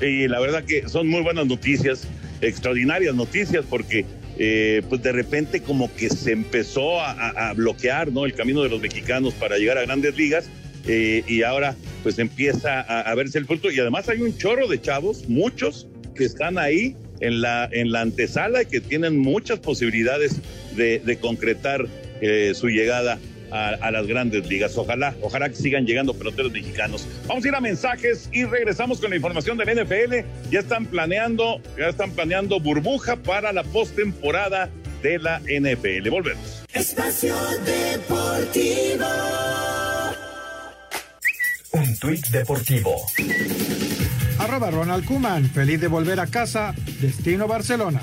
Y 0.00 0.28
la 0.28 0.40
verdad 0.40 0.64
que 0.64 0.88
son 0.88 1.08
muy 1.08 1.22
buenas 1.22 1.46
noticias, 1.46 2.06
extraordinarias 2.40 3.14
noticias, 3.14 3.64
porque 3.68 4.06
eh, 4.38 4.82
pues 4.88 5.02
de 5.02 5.12
repente 5.12 5.62
como 5.62 5.94
que 5.94 6.08
se 6.08 6.32
empezó 6.32 7.00
a, 7.00 7.52
bloquear 7.54 8.10
¿no? 8.10 8.24
el 8.24 8.34
camino 8.34 8.62
de 8.62 8.68
los 8.68 8.80
mexicanos 8.80 9.34
para 9.34 9.58
llegar 9.58 9.78
a 9.78 9.82
grandes 9.82 10.16
ligas 10.16 10.48
eh, 10.86 11.22
y 11.26 11.42
ahora 11.42 11.76
pues 12.02 12.18
empieza 12.18 12.80
a, 12.80 13.14
verse 13.14 13.38
el 13.38 13.46
fruto 13.46 13.70
y 13.70 13.78
además 13.78 14.08
hay 14.08 14.20
un 14.20 14.36
chorro 14.36 14.68
de 14.68 14.80
chavos, 14.80 15.28
muchos 15.28 15.86
que 16.14 16.24
están 16.24 16.58
ahí 16.58 16.96
en 17.20 17.40
la, 17.40 17.68
en 17.72 17.92
la 17.92 18.02
antesala 18.02 18.62
y 18.62 18.66
que 18.66 18.80
tienen 18.80 19.18
muchas 19.18 19.60
posibilidades 19.60 20.36
de, 20.76 21.18
concretar 21.20 21.86
eh, 22.20 22.52
su 22.54 22.68
llegada 22.68 23.18
a, 23.50 23.90
las 23.90 24.06
grandes 24.06 24.46
ligas. 24.48 24.76
Ojalá, 24.76 25.14
ojalá 25.22 25.48
que 25.48 25.56
sigan 25.56 25.86
llegando 25.86 26.14
peloteros 26.14 26.52
mexicanos. 26.52 27.06
Vamos 27.26 27.44
a 27.44 27.48
ir 27.48 27.54
a 27.54 27.60
mensajes 27.60 28.28
y 28.32 28.44
regresamos 28.44 29.00
con 29.00 29.10
la 29.10 29.16
información 29.16 29.56
del 29.58 29.82
NFL. 29.82 30.50
Ya 30.50 30.60
están 30.60 30.86
planeando, 30.86 31.60
ya 31.78 31.88
están 31.88 32.10
planeando 32.10 32.60
burbuja 32.60 33.16
para 33.16 33.52
la 33.52 33.62
postemporada 33.62 34.70
de 35.02 35.18
la 35.18 35.40
NFL. 35.40 36.08
Volvemos. 36.10 36.64
Espacio 36.72 37.36
Deportivo. 37.64 39.06
Un 41.72 41.96
tuit 41.98 42.26
deportivo. 42.28 43.04
Arroba 44.38 44.70
Ronald 44.70 45.04
Kuman, 45.04 45.50
feliz 45.50 45.80
de 45.80 45.88
volver 45.88 46.20
a 46.20 46.26
casa, 46.26 46.74
destino 47.00 47.48
Barcelona. 47.48 48.00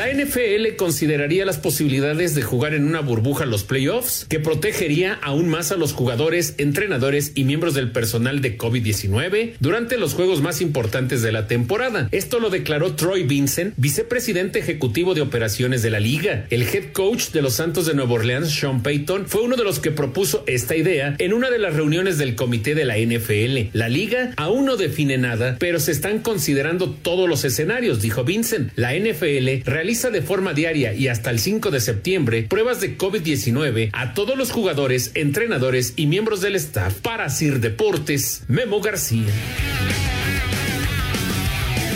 La 0.00 0.10
NFL 0.10 0.76
consideraría 0.76 1.44
las 1.44 1.58
posibilidades 1.58 2.34
de 2.34 2.40
jugar 2.40 2.72
en 2.72 2.86
una 2.86 3.00
burbuja 3.00 3.44
los 3.44 3.64
playoffs, 3.64 4.24
que 4.30 4.40
protegería 4.40 5.18
aún 5.20 5.50
más 5.50 5.72
a 5.72 5.76
los 5.76 5.92
jugadores, 5.92 6.54
entrenadores 6.56 7.32
y 7.34 7.44
miembros 7.44 7.74
del 7.74 7.92
personal 7.92 8.40
de 8.40 8.56
COVID-19 8.56 9.56
durante 9.60 9.98
los 9.98 10.14
juegos 10.14 10.40
más 10.40 10.62
importantes 10.62 11.20
de 11.20 11.32
la 11.32 11.48
temporada. 11.48 12.08
Esto 12.12 12.40
lo 12.40 12.48
declaró 12.48 12.94
Troy 12.94 13.24
Vincent, 13.24 13.74
vicepresidente 13.76 14.58
ejecutivo 14.58 15.12
de 15.12 15.20
operaciones 15.20 15.82
de 15.82 15.90
la 15.90 16.00
liga. 16.00 16.46
El 16.48 16.62
head 16.62 16.92
coach 16.94 17.32
de 17.32 17.42
los 17.42 17.52
Santos 17.52 17.84
de 17.84 17.92
Nueva 17.92 18.14
Orleans, 18.14 18.48
Sean 18.50 18.82
Payton, 18.82 19.26
fue 19.26 19.42
uno 19.42 19.56
de 19.56 19.64
los 19.64 19.80
que 19.80 19.90
propuso 19.90 20.44
esta 20.46 20.76
idea 20.76 21.14
en 21.18 21.34
una 21.34 21.50
de 21.50 21.58
las 21.58 21.74
reuniones 21.74 22.16
del 22.16 22.36
comité 22.36 22.74
de 22.74 22.86
la 22.86 22.96
NFL. 22.96 23.76
La 23.76 23.90
liga 23.90 24.32
aún 24.38 24.64
no 24.64 24.78
define 24.78 25.18
nada, 25.18 25.56
pero 25.58 25.78
se 25.78 25.92
están 25.92 26.20
considerando 26.20 26.88
todos 26.88 27.28
los 27.28 27.44
escenarios, 27.44 28.00
dijo 28.00 28.24
Vincent. 28.24 28.72
La 28.76 28.94
NFL 28.94 29.68
realiza 29.70 29.89
de 29.90 30.22
forma 30.22 30.54
diaria 30.54 30.94
y 30.94 31.08
hasta 31.08 31.30
el 31.30 31.40
5 31.40 31.72
de 31.72 31.80
septiembre 31.80 32.44
pruebas 32.44 32.80
de 32.80 32.96
COVID-19 32.96 33.90
a 33.92 34.14
todos 34.14 34.38
los 34.38 34.52
jugadores, 34.52 35.10
entrenadores 35.14 35.94
y 35.96 36.06
miembros 36.06 36.40
del 36.40 36.54
staff. 36.54 37.00
Para 37.00 37.28
Sir 37.28 37.58
Deportes, 37.58 38.44
Memo 38.46 38.80
García. 38.80 39.26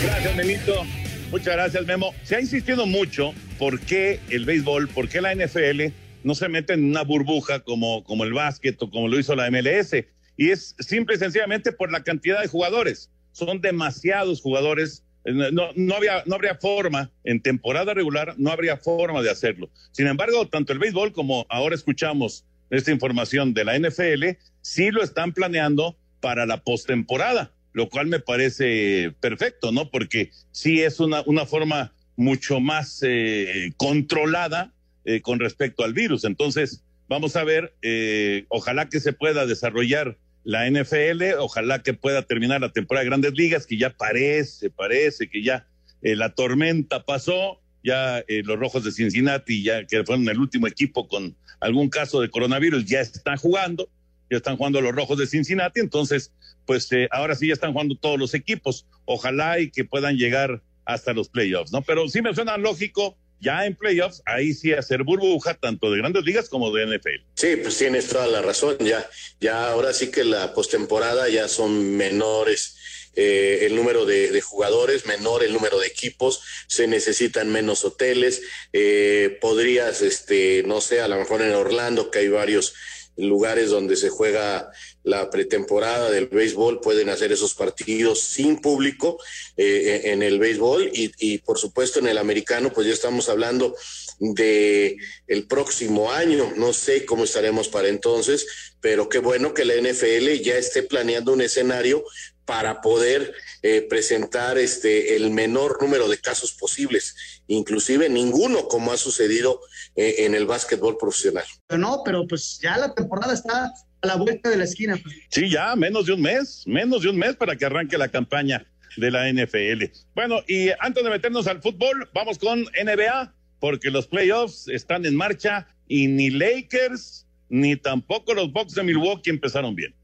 Gracias, 0.03 0.37
Memito. 0.37 0.85
Muchas 1.31 1.55
gracias, 1.55 1.87
Memo. 1.87 2.13
Se 2.25 2.35
ha 2.35 2.41
insistido 2.41 2.85
mucho 2.85 3.33
por 3.61 3.79
qué 3.79 4.19
el 4.29 4.45
béisbol, 4.45 4.89
por 4.89 5.09
qué 5.09 5.21
la 5.21 5.33
NFL 5.33 5.93
no 6.25 6.35
se 6.35 6.49
mete 6.49 6.73
en 6.73 6.85
una 6.87 7.03
burbuja 7.03 7.61
como, 7.61 8.03
como 8.03 8.25
el 8.25 8.33
básquet 8.33 8.83
o 8.83 8.91
como 8.91 9.07
lo 9.07 9.21
hizo 9.21 9.37
la 9.37 9.49
MLS. 9.53 9.95
Y 10.37 10.51
es 10.51 10.75
simple 10.81 11.15
y 11.15 11.19
sencillamente 11.19 11.71
por 11.71 11.93
la 11.93 12.03
cantidad 12.03 12.41
de 12.41 12.49
jugadores. 12.49 13.13
Son 13.31 13.61
demasiados 13.61 14.43
jugadores 14.43 15.04
no, 15.25 15.71
no, 15.75 15.95
había, 15.95 16.23
no 16.27 16.35
habría 16.35 16.57
forma, 16.57 17.11
en 17.25 17.41
temporada 17.41 17.95
regular, 17.95 18.35
no 18.37 18.51
habría 18.51 18.77
forma 18.77 19.23
de 19.23 19.31
hacerlo. 19.31 19.71
Sin 19.93 20.07
embargo, 20.07 20.49
tanto 20.49 20.73
el 20.73 20.79
béisbol 20.79 21.13
como 21.13 21.47
ahora 21.49 21.75
escuchamos 21.75 22.45
esta 22.71 22.91
información 22.91 23.55
de 23.55 23.65
la 23.65 23.79
NFL, 23.79 24.39
sí 24.61 24.91
lo 24.91 25.03
están 25.03 25.33
planeando 25.33 25.97
para 26.21 26.47
la 26.47 26.63
postemporada, 26.63 27.53
lo 27.73 27.89
cual 27.89 28.07
me 28.07 28.21
parece 28.21 29.15
perfecto, 29.21 29.73
¿no? 29.73 29.91
Porque 29.91 30.31
sí 30.53 30.83
es 30.83 31.01
una, 31.01 31.23
una 31.27 31.47
forma 31.47 31.93
mucho 32.17 32.61
más 32.61 33.01
eh, 33.03 33.73
controlada 33.77 34.73
eh, 35.05 35.21
con 35.21 35.41
respecto 35.41 35.85
al 35.85 35.93
virus. 35.93 36.25
Entonces, 36.25 36.83
vamos 37.09 37.37
a 37.37 37.45
ver, 37.45 37.75
eh, 37.83 38.47
ojalá 38.49 38.89
que 38.89 39.01
se 39.01 39.13
pueda 39.13 39.47
desarrollar 39.47 40.17
la 40.45 40.71
NFL. 40.71 41.39
Ojalá 41.39 41.83
que 41.83 41.95
pueda 41.95 42.23
terminar 42.23 42.61
la 42.61 42.73
temporada 42.73 43.03
de 43.03 43.11
grandes 43.11 43.33
ligas, 43.35 43.67
que 43.67 43.79
ya 43.79 43.91
parece, 43.91 44.71
parece 44.71 45.29
que 45.29 45.43
ya 45.43 45.67
eh, 46.03 46.15
la 46.15 46.35
tormenta 46.35 47.05
pasó, 47.05 47.61
ya 47.83 48.21
eh, 48.29 48.43
los 48.45 48.59
Rojos 48.59 48.85
de 48.85 48.93
Cincinnati, 48.93 49.63
ya 49.63 49.85
que 49.87 50.05
fueron 50.05 50.29
el 50.29 50.39
último 50.39 50.67
equipo 50.67 51.09
con 51.09 51.37
algún 51.61 51.89
caso 51.89 52.21
de 52.21 52.31
coronavirus, 52.31 52.85
ya 52.85 53.01
están 53.01 53.39
jugando, 53.39 53.89
ya 54.31 54.37
están 54.37 54.57
jugando 54.57 54.81
los 54.81 54.95
Rojos 54.95 55.19
de 55.19 55.27
Cincinnati, 55.27 55.81
entonces, 55.81 56.33
pues 56.67 56.91
eh, 56.93 57.09
ahora 57.11 57.35
sí 57.35 57.49
ya 57.49 57.55
están 57.55 57.73
jugando 57.73 57.97
todos 57.97 58.19
los 58.19 58.35
equipos. 58.35 58.87
Ojalá 59.07 59.59
y 59.59 59.71
que 59.71 59.85
puedan 59.85 60.17
llegar 60.17 60.63
hasta 60.85 61.15
los 61.15 61.29
playoffs, 61.29 61.73
¿no? 61.73 61.83
Pero 61.83 62.09
sí 62.09 62.21
me 62.21 62.35
suena 62.35 62.59
lógico 62.59 63.17
ya 63.45 63.67
en 63.67 63.77
playoffs, 63.77 64.23
ahí 64.27 64.55
sí 64.55 64.73
hacer 64.73 65.05
burbuja, 65.05 65.55
tanto 65.55 65.91
de 65.91 65.99
grandes 65.99 66.25
ligas 66.25 66.49
como 66.49 66.73
de 66.73 66.87
NFL. 66.87 67.25
Sí, 67.35 67.57
pues 67.57 67.79
tienes 67.79 68.09
toda 68.09 68.27
la 68.27 68.43
razón, 68.43 68.77
ya, 68.81 69.09
ya 69.41 69.71
ahora 69.71 69.93
sí 69.93 70.11
que 70.11 70.25
la 70.25 70.55
postemporada 70.55 71.29
ya 71.29 71.47
son 71.47 71.97
menores. 71.97 72.77
Eh, 73.17 73.67
el 73.67 73.77
número 73.77 74.07
de, 74.07 74.41
jugadores, 74.41 75.07
menor 75.07 75.45
el 75.45 75.53
número 75.53 75.79
de 75.79 75.87
equipos, 75.87 76.43
se 76.67 76.89
necesitan 76.89 77.53
menos 77.53 77.85
hoteles, 77.85 78.43
eh, 78.73 79.39
podrías, 79.41 80.03
este, 80.03 80.65
no 80.67 80.81
sé, 80.81 81.01
a 81.01 81.07
lo 81.07 81.17
mejor 81.17 81.43
en 81.43 81.53
Orlando, 81.53 82.11
que 82.11 82.21
hay 82.21 82.29
varios 82.29 82.75
lugares 83.17 83.71
donde 83.71 83.95
se 83.95 84.09
juega 84.09 84.73
la 85.05 85.31
pretemporada 85.31 86.11
del 86.11 86.27
béisbol, 86.27 86.81
pueden 86.81 87.11
hacer 87.11 87.31
esos 87.31 87.55
partidos 87.55 88.21
sin 88.21 88.61
público 88.61 89.19
eh, 89.57 90.03
en 90.07 90.23
el 90.23 90.39
béisbol 90.39 90.91
y, 90.93 91.13
y, 91.19 91.39
por 91.39 91.59
supuesto 91.59 92.01
en 92.01 92.09
el 92.09 92.19
americano, 92.19 92.73
pues 92.73 92.87
ya 92.87 92.93
estamos 92.93 93.29
hablando 93.29 93.77
de 94.19 94.97
el 95.27 95.47
próximo 95.47 96.11
año. 96.11 96.53
No 96.57 96.73
sé 96.73 97.05
cómo 97.05 97.25
estaremos 97.25 97.69
para 97.69 97.89
entonces, 97.89 98.75
pero 98.81 99.09
qué 99.09 99.19
bueno 99.19 99.55
que 99.55 99.65
la 99.65 99.75
NFL 99.75 100.43
ya 100.43 100.57
esté 100.57 100.83
planeando 100.83 101.33
un 101.33 101.43
escenario 101.43 102.05
para 102.45 102.81
poder 102.81 103.35
eh, 103.63 103.87
presentar 103.89 104.59
este 104.59 105.17
el 105.17 105.31
menor 105.31 105.81
número 105.81 106.09
de 106.09 106.19
casos 106.19 106.53
posibles, 106.53 107.15
inclusive 107.47 108.09
ninguno 108.09 108.69
como 108.69 108.93
ha 108.93 108.97
sucedido 108.97 109.61
eh, 109.97 110.17
en 110.19 110.35
el 110.35 110.47
básquetbol 110.47 110.99
profesional. 110.99 111.45
No, 111.71 112.03
pero 112.05 112.27
pues 112.27 112.59
ya 112.61 112.77
la 112.77 112.95
temporada 112.95 113.33
está 113.33 113.73
a 114.05 114.07
la 114.07 114.17
vuelta 114.17 114.51
de 114.51 114.57
la 114.57 114.65
esquina. 114.65 114.97
Pues. 115.03 115.15
Sí, 115.29 115.51
ya 115.51 115.75
menos 115.75 116.07
de 116.07 116.13
un 116.13 116.23
mes, 116.23 116.65
menos 116.67 117.03
de 117.03 117.09
un 117.09 117.17
mes 117.17 117.35
para 117.37 117.57
que 117.57 117.65
arranque 117.65 117.99
la 117.99 118.09
campaña 118.09 118.65
de 118.97 119.11
la 119.11 119.31
NFL. 119.33 119.85
Bueno, 120.15 120.41
y 120.47 120.69
antes 120.79 121.03
de 121.03 121.11
meternos 121.11 121.47
al 121.47 121.61
fútbol, 121.61 122.09
vamos 122.15 122.39
con 122.39 122.63
NBA, 122.63 123.35
porque 123.59 123.91
los 123.91 124.07
playoffs 124.07 124.69
están 124.69 125.05
en 125.07 125.17
marcha 125.17 125.67
y 125.89 126.07
ni 126.07 126.31
Lakers 126.31 127.27
ni 127.49 127.77
tampoco 127.77 128.35
los 128.35 128.53
Bucks 128.53 128.75
de 128.75 128.83
Milwaukee 128.83 129.31
empezaron 129.31 129.75
bien. 129.75 129.95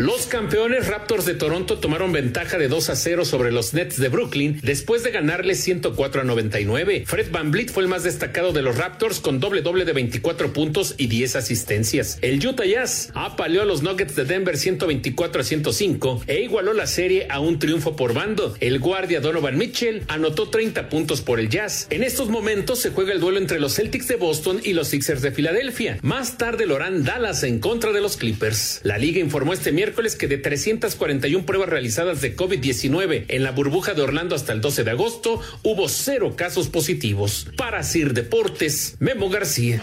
Los 0.00 0.24
campeones 0.24 0.86
Raptors 0.86 1.26
de 1.26 1.34
Toronto 1.34 1.76
tomaron 1.78 2.10
ventaja 2.10 2.56
de 2.56 2.68
2 2.68 2.88
a 2.88 2.96
0 2.96 3.26
sobre 3.26 3.52
los 3.52 3.74
Nets 3.74 4.00
de 4.00 4.08
Brooklyn 4.08 4.58
después 4.62 5.02
de 5.02 5.10
ganarles 5.10 5.60
104 5.62 6.22
a 6.22 6.24
99. 6.24 7.04
Fred 7.06 7.30
Van 7.30 7.50
Vliet 7.50 7.68
fue 7.70 7.82
el 7.82 7.90
más 7.90 8.02
destacado 8.02 8.54
de 8.54 8.62
los 8.62 8.78
Raptors 8.78 9.20
con 9.20 9.40
doble 9.40 9.60
doble 9.60 9.84
de 9.84 9.92
24 9.92 10.54
puntos 10.54 10.94
y 10.96 11.08
10 11.08 11.36
asistencias. 11.36 12.16
El 12.22 12.38
Utah 12.46 12.64
Jazz 12.64 13.10
apaleó 13.12 13.60
a 13.60 13.66
los 13.66 13.82
Nuggets 13.82 14.16
de 14.16 14.24
Denver 14.24 14.56
124 14.56 15.42
a 15.42 15.44
105 15.44 16.22
e 16.26 16.40
igualó 16.44 16.72
la 16.72 16.86
serie 16.86 17.26
a 17.28 17.40
un 17.40 17.58
triunfo 17.58 17.94
por 17.94 18.14
bando. 18.14 18.56
El 18.60 18.78
guardia 18.78 19.20
Donovan 19.20 19.58
Mitchell 19.58 20.04
anotó 20.08 20.48
30 20.48 20.88
puntos 20.88 21.20
por 21.20 21.38
el 21.38 21.50
Jazz. 21.50 21.88
En 21.90 22.04
estos 22.04 22.30
momentos 22.30 22.78
se 22.78 22.88
juega 22.88 23.12
el 23.12 23.20
duelo 23.20 23.36
entre 23.36 23.60
los 23.60 23.74
Celtics 23.74 24.08
de 24.08 24.16
Boston 24.16 24.62
y 24.64 24.72
los 24.72 24.88
Sixers 24.88 25.20
de 25.20 25.30
Filadelfia. 25.30 25.98
Más 26.00 26.38
tarde 26.38 26.64
lo 26.64 26.76
harán 26.76 27.04
Dallas 27.04 27.42
en 27.42 27.58
contra 27.58 27.92
de 27.92 28.00
los 28.00 28.16
Clippers. 28.16 28.80
La 28.82 28.96
liga 28.96 29.20
informó 29.20 29.52
este 29.52 29.72
miércoles 29.72 29.89
miércoles 29.90 30.14
que 30.14 30.28
de 30.28 30.38
341 30.38 31.44
pruebas 31.44 31.68
realizadas 31.68 32.20
de 32.20 32.36
COVID-19 32.36 33.24
en 33.26 33.42
la 33.42 33.50
burbuja 33.50 33.92
de 33.92 34.02
Orlando 34.02 34.36
hasta 34.36 34.52
el 34.52 34.60
12 34.60 34.84
de 34.84 34.92
agosto, 34.92 35.40
hubo 35.64 35.88
cero 35.88 36.34
casos 36.36 36.68
positivos. 36.68 37.48
Para 37.56 37.82
Sir 37.82 38.14
Deportes, 38.14 38.94
Memo 39.00 39.28
García. 39.28 39.80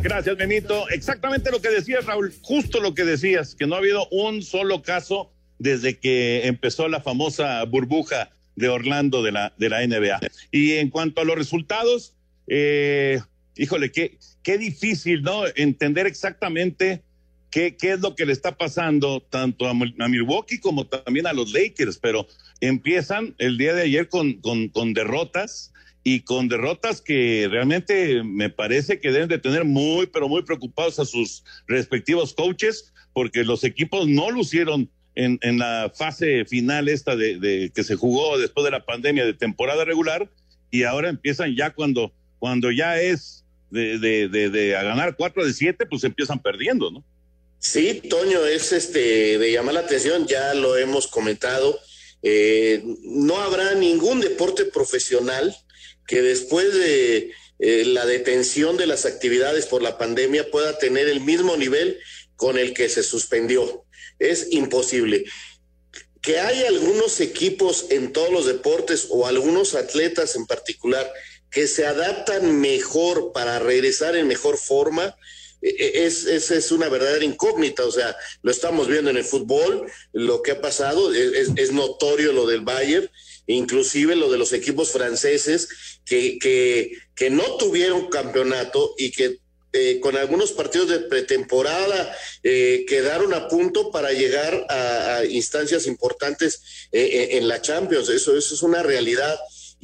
Gracias, 0.00 0.36
Benito. 0.38 0.88
Exactamente 0.88 1.50
lo 1.50 1.60
que 1.60 1.68
decías, 1.68 2.06
Raúl. 2.06 2.32
Justo 2.40 2.80
lo 2.80 2.94
que 2.94 3.04
decías, 3.04 3.54
que 3.54 3.66
no 3.66 3.74
ha 3.74 3.78
habido 3.78 4.08
un 4.10 4.42
solo 4.42 4.80
caso 4.80 5.30
desde 5.58 5.98
que 5.98 6.46
empezó 6.46 6.88
la 6.88 7.02
famosa 7.02 7.62
burbuja 7.64 8.30
de 8.54 8.70
Orlando 8.70 9.22
de 9.22 9.32
la, 9.32 9.52
de 9.58 9.68
la 9.68 9.86
NBA. 9.86 10.20
Y 10.50 10.72
en 10.74 10.88
cuanto 10.88 11.20
a 11.20 11.24
los 11.26 11.36
resultados, 11.36 12.14
eh, 12.46 13.20
híjole, 13.56 13.90
qué, 13.90 14.18
qué 14.42 14.58
difícil, 14.58 15.22
¿no? 15.22 15.42
Entender 15.54 16.06
exactamente 16.06 17.02
qué, 17.50 17.76
qué 17.76 17.92
es 17.92 18.00
lo 18.00 18.14
que 18.14 18.26
le 18.26 18.32
está 18.32 18.56
pasando 18.56 19.20
tanto 19.20 19.66
a, 19.66 19.74
Milwaukee 19.74 20.60
como 20.60 20.86
también 20.86 21.26
a 21.26 21.32
los 21.32 21.52
Lakers, 21.52 21.98
pero 21.98 22.26
empiezan 22.60 23.34
el 23.38 23.58
día 23.58 23.74
de 23.74 23.82
ayer 23.82 24.08
con, 24.08 24.34
con, 24.34 24.68
con 24.68 24.94
derrotas 24.94 25.72
y 26.04 26.20
con 26.20 26.48
derrotas 26.48 27.00
que 27.00 27.48
realmente 27.50 28.22
me 28.22 28.50
parece 28.50 29.00
que 29.00 29.10
deben 29.10 29.28
de 29.28 29.38
tener 29.38 29.64
muy, 29.64 30.06
pero 30.06 30.28
muy 30.28 30.42
preocupados 30.42 30.98
a 31.00 31.04
sus 31.04 31.42
respectivos 31.66 32.34
coaches, 32.34 32.92
porque 33.12 33.42
los 33.42 33.64
equipos 33.64 34.06
no 34.06 34.30
lucieron 34.30 34.90
en, 35.14 35.38
en 35.40 35.58
la 35.58 35.90
fase 35.92 36.44
final 36.44 36.88
esta 36.88 37.16
de, 37.16 37.38
de, 37.38 37.72
que 37.74 37.82
se 37.82 37.96
jugó 37.96 38.38
después 38.38 38.64
de 38.64 38.70
la 38.70 38.84
pandemia 38.84 39.24
de 39.24 39.32
temporada 39.32 39.84
regular 39.84 40.30
y 40.70 40.82
ahora 40.82 41.08
empiezan 41.08 41.56
ya 41.56 41.70
cuando, 41.70 42.12
cuando 42.38 42.70
ya 42.70 43.00
es 43.00 43.45
de, 43.70 43.98
de, 43.98 44.28
de, 44.28 44.50
de 44.50 44.76
a 44.76 44.82
ganar 44.82 45.16
cuatro 45.16 45.44
de 45.44 45.52
siete, 45.52 45.86
pues 45.86 46.04
empiezan 46.04 46.40
perdiendo, 46.40 46.90
¿no? 46.90 47.04
Sí, 47.58 48.02
Toño, 48.08 48.44
es 48.46 48.72
este 48.72 49.38
de 49.38 49.52
llamar 49.52 49.74
la 49.74 49.80
atención, 49.80 50.26
ya 50.26 50.54
lo 50.54 50.76
hemos 50.76 51.08
comentado. 51.08 51.78
Eh, 52.22 52.82
no 53.02 53.38
habrá 53.38 53.74
ningún 53.74 54.20
deporte 54.20 54.64
profesional 54.64 55.56
que 56.06 56.22
después 56.22 56.72
de 56.74 57.32
eh, 57.58 57.84
la 57.86 58.06
detención 58.06 58.76
de 58.76 58.86
las 58.86 59.06
actividades 59.06 59.66
por 59.66 59.82
la 59.82 59.98
pandemia 59.98 60.50
pueda 60.50 60.78
tener 60.78 61.08
el 61.08 61.20
mismo 61.20 61.56
nivel 61.56 61.98
con 62.36 62.58
el 62.58 62.74
que 62.74 62.88
se 62.88 63.02
suspendió 63.02 63.84
es 64.18 64.48
imposible. 64.52 65.24
Que 66.20 66.40
hay 66.40 66.64
algunos 66.64 67.20
equipos 67.20 67.86
en 67.90 68.12
todos 68.12 68.32
los 68.32 68.46
deportes 68.46 69.06
o 69.10 69.26
algunos 69.26 69.74
atletas 69.74 70.36
en 70.36 70.46
particular 70.46 71.10
que 71.50 71.66
se 71.66 71.86
adaptan 71.86 72.60
mejor 72.60 73.32
para 73.32 73.58
regresar 73.58 74.16
en 74.16 74.28
mejor 74.28 74.58
forma, 74.58 75.16
e, 75.62 75.68
e, 75.70 76.06
es, 76.06 76.26
es, 76.26 76.50
es, 76.50 76.70
una 76.70 76.88
verdadera 76.88 77.24
incógnita, 77.24 77.84
o 77.84 77.90
sea, 77.90 78.16
lo 78.42 78.50
estamos 78.50 78.88
viendo 78.88 79.10
en 79.10 79.16
el 79.16 79.24
fútbol, 79.24 79.90
lo 80.12 80.42
que 80.42 80.52
ha 80.52 80.60
pasado, 80.60 81.12
es, 81.14 81.50
es 81.56 81.72
notorio 81.72 82.32
lo 82.32 82.46
del 82.46 82.60
Bayern, 82.60 83.10
inclusive 83.46 84.16
lo 84.16 84.30
de 84.30 84.38
los 84.38 84.52
equipos 84.52 84.90
franceses 84.90 85.68
que, 86.04 86.38
que, 86.38 86.92
que 87.14 87.30
no 87.30 87.56
tuvieron 87.56 88.08
campeonato 88.08 88.94
y 88.98 89.10
que 89.12 89.40
eh, 89.72 90.00
con 90.00 90.16
algunos 90.16 90.52
partidos 90.52 90.88
de 90.88 91.00
pretemporada 91.00 92.16
eh, 92.42 92.86
quedaron 92.88 93.34
a 93.34 93.46
punto 93.48 93.90
para 93.90 94.10
llegar 94.12 94.66
a, 94.70 95.22
instancias 95.28 95.86
importantes 95.86 96.88
eh, 96.92 97.30
en 97.32 97.46
la 97.46 97.60
Champions. 97.60 98.08
Eso, 98.08 98.36
eso 98.36 98.54
es 98.54 98.62
una 98.62 98.82
realidad 98.82 99.38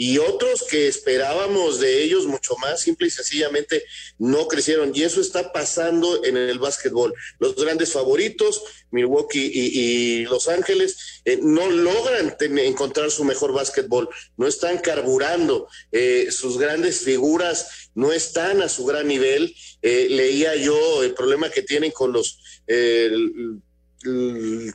y 0.04 0.18
otros 0.18 0.64
que 0.64 0.88
esperábamos 0.88 1.78
de 1.78 2.02
ellos 2.02 2.26
mucho 2.26 2.56
más, 2.56 2.80
simple 2.80 3.06
y 3.06 3.10
sencillamente 3.10 3.84
no 4.18 4.48
crecieron. 4.48 4.90
Y 4.92 5.04
eso 5.04 5.20
está 5.20 5.52
pasando 5.52 6.24
en 6.24 6.36
el 6.36 6.58
básquetbol. 6.58 7.14
Los 7.38 7.54
grandes 7.54 7.92
favoritos, 7.92 8.64
Milwaukee 8.90 9.52
y, 9.54 10.24
Los 10.24 10.48
Ángeles, 10.48 11.22
eh, 11.24 11.38
no 11.40 11.70
logran 11.70 12.36
encontrar 12.40 13.12
su 13.12 13.22
mejor 13.22 13.52
básquetbol, 13.52 14.08
no 14.36 14.48
están 14.48 14.78
carburando, 14.78 15.68
eh, 15.92 16.32
sus 16.32 16.58
grandes 16.58 17.02
figuras 17.02 17.90
no 17.94 18.12
están 18.12 18.60
a 18.60 18.68
su 18.68 18.84
gran 18.84 19.06
nivel. 19.06 19.54
Eh, 19.82 20.08
leía 20.10 20.56
yo 20.56 21.04
el 21.04 21.14
problema 21.14 21.48
que 21.48 21.62
tienen 21.62 21.92
con 21.92 22.12
los 22.12 22.40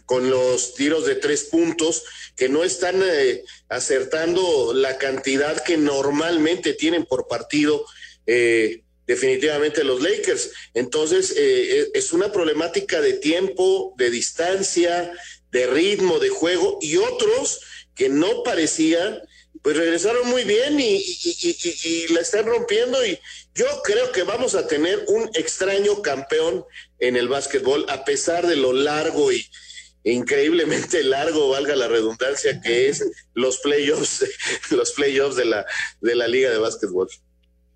con 0.06 0.30
los 0.30 0.76
tiros 0.76 1.06
de 1.06 1.16
tres 1.16 1.46
puntos, 1.46 2.04
que 2.36 2.50
no 2.50 2.64
están 2.64 3.02
eh, 3.04 3.44
acertando 3.70 4.74
la 4.74 4.98
cantidad 4.98 5.64
que 5.64 5.78
normalmente 5.78 6.74
tienen 6.74 7.06
por 7.06 7.28
partido. 7.28 7.86
Eh, 8.26 8.84
definitivamente 9.06 9.86
los 9.86 10.02
Lakers. 10.02 10.52
Entonces, 10.74 11.34
eh, 11.38 11.90
es 11.94 12.12
una 12.12 12.32
problemática 12.32 13.00
de 13.00 13.14
tiempo, 13.14 13.94
de 13.98 14.10
distancia, 14.10 15.14
de 15.50 15.68
ritmo, 15.68 16.20
de 16.20 16.28
juego, 16.28 16.78
y 16.82 16.98
otros 16.98 17.62
que 17.96 18.10
no 18.10 18.44
parecían, 18.44 19.22
pues 19.64 19.78
regresaron 19.78 20.28
muy 20.28 20.44
bien 20.44 20.78
y 20.80 22.08
la 22.10 22.20
están 22.20 22.46
rompiendo 22.46 23.04
y 23.06 23.18
yo 23.58 23.66
creo 23.84 24.12
que 24.12 24.22
vamos 24.22 24.54
a 24.54 24.68
tener 24.68 25.04
un 25.08 25.32
extraño 25.34 26.04
campeón 26.04 26.64
en 27.00 27.16
el 27.16 27.28
básquetbol, 27.28 27.86
a 27.90 28.04
pesar 28.04 28.46
de 28.48 28.56
lo 28.56 28.74
largo 28.74 29.32
y 29.32 29.46
increíblemente 30.04 31.04
largo, 31.04 31.50
valga 31.50 31.76
la 31.76 31.88
redundancia, 31.88 32.62
que 32.62 32.90
es 32.90 33.06
los 33.34 33.60
playoffs, 33.60 34.26
los 34.72 34.92
playoffs 34.94 35.36
de 35.36 35.46
la, 35.46 35.66
de 36.02 36.16
la 36.16 36.28
liga 36.28 36.50
de 36.50 36.58
básquetbol. 36.58 37.08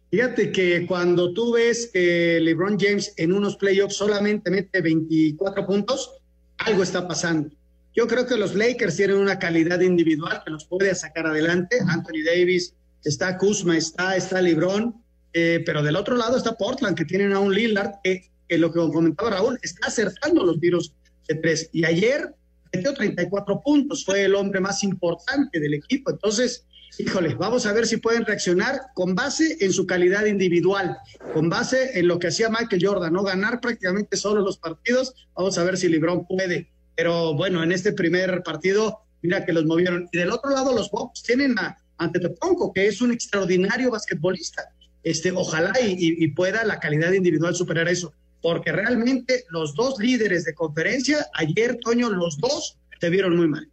Fíjate 0.09 0.51
que 0.51 0.85
cuando 0.85 1.33
tú 1.33 1.53
ves 1.53 1.89
que 1.93 2.39
LeBron 2.41 2.77
James 2.77 3.13
en 3.15 3.31
unos 3.31 3.55
playoffs 3.55 3.95
solamente 3.95 4.51
mete 4.51 4.81
24 4.81 5.65
puntos, 5.65 6.11
algo 6.57 6.83
está 6.83 7.07
pasando. 7.07 7.49
Yo 7.95 8.07
creo 8.07 8.25
que 8.25 8.35
los 8.35 8.55
Lakers 8.55 8.97
tienen 8.97 9.17
una 9.17 9.39
calidad 9.39 9.79
individual 9.79 10.41
que 10.43 10.51
los 10.51 10.65
puede 10.65 10.93
sacar 10.95 11.27
adelante. 11.27 11.77
Anthony 11.87 12.23
Davis, 12.25 12.73
está 13.03 13.37
Kuzma, 13.37 13.77
está, 13.77 14.15
está 14.15 14.41
LeBron, 14.41 14.95
eh, 15.33 15.63
pero 15.65 15.81
del 15.81 15.95
otro 15.95 16.15
lado 16.15 16.37
está 16.37 16.57
Portland, 16.57 16.97
que 16.97 17.05
tienen 17.05 17.31
a 17.33 17.39
un 17.39 17.53
Lillard 17.53 18.01
que 18.03 18.30
que 18.51 18.57
lo 18.57 18.69
que 18.69 18.79
comentaba 18.79 19.29
Raúl, 19.29 19.57
está 19.61 19.87
acertando 19.87 20.43
los 20.43 20.59
tiros 20.59 20.93
de 21.29 21.35
tres. 21.35 21.69
Y 21.71 21.85
ayer 21.85 22.35
metió 22.73 22.93
34 22.93 23.61
puntos, 23.63 24.03
fue 24.03 24.25
el 24.25 24.35
hombre 24.35 24.59
más 24.59 24.83
importante 24.83 25.57
del 25.57 25.75
equipo. 25.75 26.11
Entonces, 26.11 26.65
híjole, 26.97 27.33
vamos 27.35 27.65
a 27.65 27.71
ver 27.71 27.87
si 27.87 27.95
pueden 27.95 28.25
reaccionar 28.25 28.81
con 28.93 29.15
base 29.15 29.55
en 29.61 29.71
su 29.71 29.87
calidad 29.87 30.25
individual, 30.25 30.97
con 31.33 31.47
base 31.47 31.97
en 31.97 32.09
lo 32.09 32.19
que 32.19 32.27
hacía 32.27 32.49
Michael 32.49 32.85
Jordan, 32.85 33.13
¿no? 33.13 33.23
Ganar 33.23 33.61
prácticamente 33.61 34.17
solo 34.17 34.41
los 34.41 34.57
partidos. 34.57 35.13
Vamos 35.33 35.57
a 35.57 35.63
ver 35.63 35.77
si 35.77 35.87
LeBron 35.87 36.27
puede. 36.27 36.69
Pero 36.97 37.33
bueno, 37.33 37.63
en 37.63 37.71
este 37.71 37.93
primer 37.93 38.43
partido, 38.43 38.99
mira 39.21 39.45
que 39.45 39.53
los 39.53 39.63
movieron. 39.63 40.09
Y 40.11 40.17
del 40.17 40.31
otro 40.31 40.49
lado, 40.49 40.75
los 40.75 40.91
Bucks 40.91 41.23
tienen 41.23 41.57
a 41.57 41.77
Antetokounmpo, 41.99 42.73
que 42.73 42.87
es 42.87 42.99
un 42.99 43.13
extraordinario 43.13 43.91
basquetbolista. 43.91 44.73
Este, 45.03 45.31
ojalá 45.31 45.71
y 45.79 46.27
pueda 46.33 46.65
la 46.65 46.81
calidad 46.81 47.13
individual 47.13 47.55
superar 47.55 47.87
eso 47.87 48.13
porque 48.41 48.71
realmente 48.71 49.45
los 49.49 49.75
dos 49.75 49.99
líderes 49.99 50.43
de 50.45 50.53
conferencia, 50.53 51.27
ayer, 51.33 51.77
Toño, 51.77 52.09
los 52.09 52.37
dos 52.37 52.77
te 52.99 53.09
vieron 53.09 53.35
muy 53.35 53.47
mal. 53.47 53.67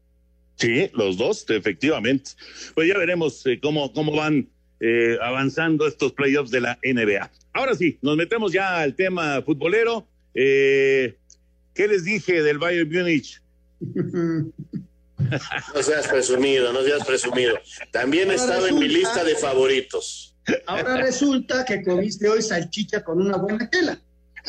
Sí, 0.56 0.90
los 0.92 1.16
dos, 1.16 1.44
efectivamente. 1.48 2.32
Pues 2.74 2.88
ya 2.88 2.98
veremos 2.98 3.46
eh, 3.46 3.60
cómo, 3.62 3.92
cómo 3.92 4.12
van 4.12 4.48
eh, 4.80 5.16
avanzando 5.22 5.86
estos 5.86 6.12
playoffs 6.12 6.50
de 6.50 6.60
la 6.60 6.78
NBA. 6.82 7.30
Ahora 7.52 7.74
sí, 7.74 7.98
nos 8.02 8.16
metemos 8.16 8.52
ya 8.52 8.80
al 8.80 8.94
tema 8.94 9.40
futbolero. 9.42 10.06
Eh, 10.34 11.16
¿Qué 11.74 11.88
les 11.88 12.04
dije 12.04 12.42
del 12.42 12.58
Bayern 12.58 12.90
Múnich? 12.90 13.40
No 15.74 15.82
seas 15.82 16.06
presumido, 16.06 16.72
no 16.72 16.82
seas 16.82 17.04
presumido. 17.04 17.58
También 17.90 18.30
estaba 18.30 18.68
en 18.68 18.78
mi 18.78 18.86
lista 18.86 19.24
de 19.24 19.34
favoritos. 19.34 20.36
Ahora 20.66 20.96
resulta 20.96 21.64
que 21.64 21.82
comiste 21.82 22.28
hoy 22.28 22.40
salchicha 22.40 23.02
con 23.02 23.20
una 23.20 23.36
buena 23.36 23.68
tela. 23.68 24.00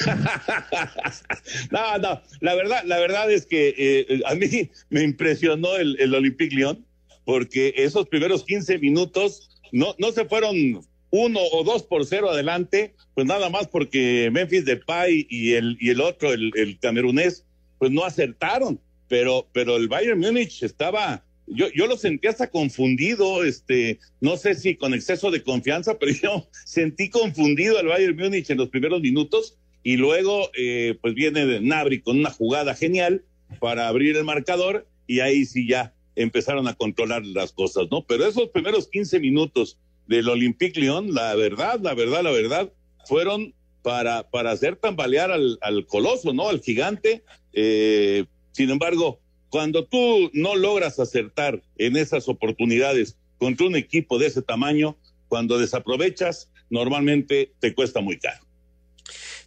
no, 1.72 1.98
no, 1.98 2.22
la 2.40 2.56
verdad, 2.56 2.84
la 2.86 3.00
verdad 3.00 3.32
es 3.32 3.46
que 3.46 3.74
eh, 3.78 4.22
a 4.26 4.36
mí 4.36 4.70
me 4.90 5.04
impresionó 5.04 5.76
el, 5.78 5.98
el 6.00 6.14
Olympique 6.14 6.56
Lyon, 6.56 6.86
porque 7.26 7.74
esos 7.78 8.08
primeros 8.08 8.44
15 8.44 8.80
minutos 8.80 9.50
no, 9.72 9.96
no 10.00 10.12
se 10.12 10.26
fueron 10.26 10.82
uno 11.12 11.40
o 11.52 11.64
dos 11.64 11.84
por 11.84 12.06
cero 12.06 12.30
adelante, 12.30 12.94
pues 13.16 13.26
nada 13.26 13.50
más 13.50 13.68
porque 13.68 14.30
Memphis 14.32 14.66
Depay 14.66 15.28
y 15.30 15.54
el, 15.54 15.78
y 15.80 15.90
el 15.90 16.02
otro, 16.02 16.34
el, 16.34 16.52
el 16.56 16.80
camerunés, 16.80 17.46
pues 17.78 17.92
no 17.92 18.04
acertaron, 18.04 18.80
pero, 19.08 19.48
pero 19.54 19.78
el 19.78 19.88
Bayern 19.88 20.20
Múnich 20.20 20.62
estaba, 20.64 21.24
yo, 21.48 21.68
yo 21.74 21.88
lo 21.88 21.98
sentí 21.98 22.28
hasta 22.28 22.50
confundido, 22.50 23.44
este, 23.44 24.00
no 24.22 24.38
sé 24.38 24.54
si 24.54 24.76
con 24.76 24.94
exceso 24.94 25.32
de 25.32 25.42
confianza, 25.44 25.98
pero 26.00 26.12
yo 26.12 26.48
sentí 26.66 27.10
confundido 27.10 27.80
al 27.80 27.88
Bayern 27.88 28.16
Múnich 28.16 28.50
en 28.50 28.58
los 28.58 28.70
primeros 28.70 29.02
minutos 29.02 29.58
y 29.84 29.98
luego 29.98 30.50
eh, 30.58 30.98
pues 31.02 31.14
viene 31.14 31.60
Nabri 31.62 32.02
con 32.02 32.20
una 32.20 32.32
jugada 32.32 32.76
genial 32.76 33.24
para 33.60 33.88
abrir 33.88 34.18
el 34.18 34.24
marcador 34.24 34.88
y 35.08 35.22
ahí 35.22 35.46
sí 35.46 35.68
ya 35.68 35.94
empezaron 36.16 36.68
a 36.68 36.74
controlar 36.74 37.26
las 37.26 37.54
cosas, 37.54 37.88
¿no? 37.90 38.06
Pero 38.06 38.26
esos 38.26 38.50
primeros 38.50 38.88
15 38.90 39.20
minutos 39.20 39.78
del 40.08 40.28
Olympique 40.28 40.80
Lyon, 40.80 41.14
la 41.14 41.34
verdad, 41.36 41.80
la 41.82 41.94
verdad, 41.94 42.24
la 42.24 42.32
verdad, 42.32 42.74
fueron 43.06 43.54
para, 43.82 44.30
para 44.30 44.52
hacer 44.52 44.76
tambalear 44.76 45.32
al, 45.32 45.58
al 45.62 45.86
coloso, 45.86 46.34
¿no? 46.34 46.50
Al 46.50 46.62
gigante. 46.62 47.24
Eh, 47.54 48.26
sin 48.52 48.70
embargo, 48.70 49.20
cuando 49.50 49.86
tú 49.86 50.30
no 50.34 50.56
logras 50.56 51.00
acertar 51.00 51.62
en 51.78 51.96
esas 51.96 52.28
oportunidades 52.28 53.18
contra 53.38 53.68
un 53.68 53.76
equipo 53.76 54.20
de 54.20 54.28
ese 54.28 54.42
tamaño, 54.42 54.98
cuando 55.28 55.58
desaprovechas, 55.58 56.52
normalmente 56.70 57.54
te 57.60 57.74
cuesta 57.74 58.02
muy 58.02 58.20
caro. 58.20 58.49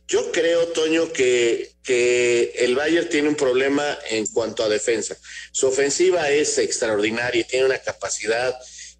Yo 0.09 0.31
creo, 0.33 0.69
Toño, 0.69 1.13
que, 1.13 1.73
que 1.83 2.53
el 2.57 2.75
Bayern 2.75 3.09
tiene 3.09 3.29
un 3.29 3.37
problema 3.37 3.99
en 4.11 4.27
cuanto 4.27 4.63
a 4.63 4.69
defensa. 4.69 5.17
Su 5.53 5.69
ofensiva 5.69 6.31
es 6.31 6.59
extraordinaria 6.59 7.41
y 7.41 7.45
tiene 7.45 7.67
una 7.67 7.79
capacidad 7.79 8.55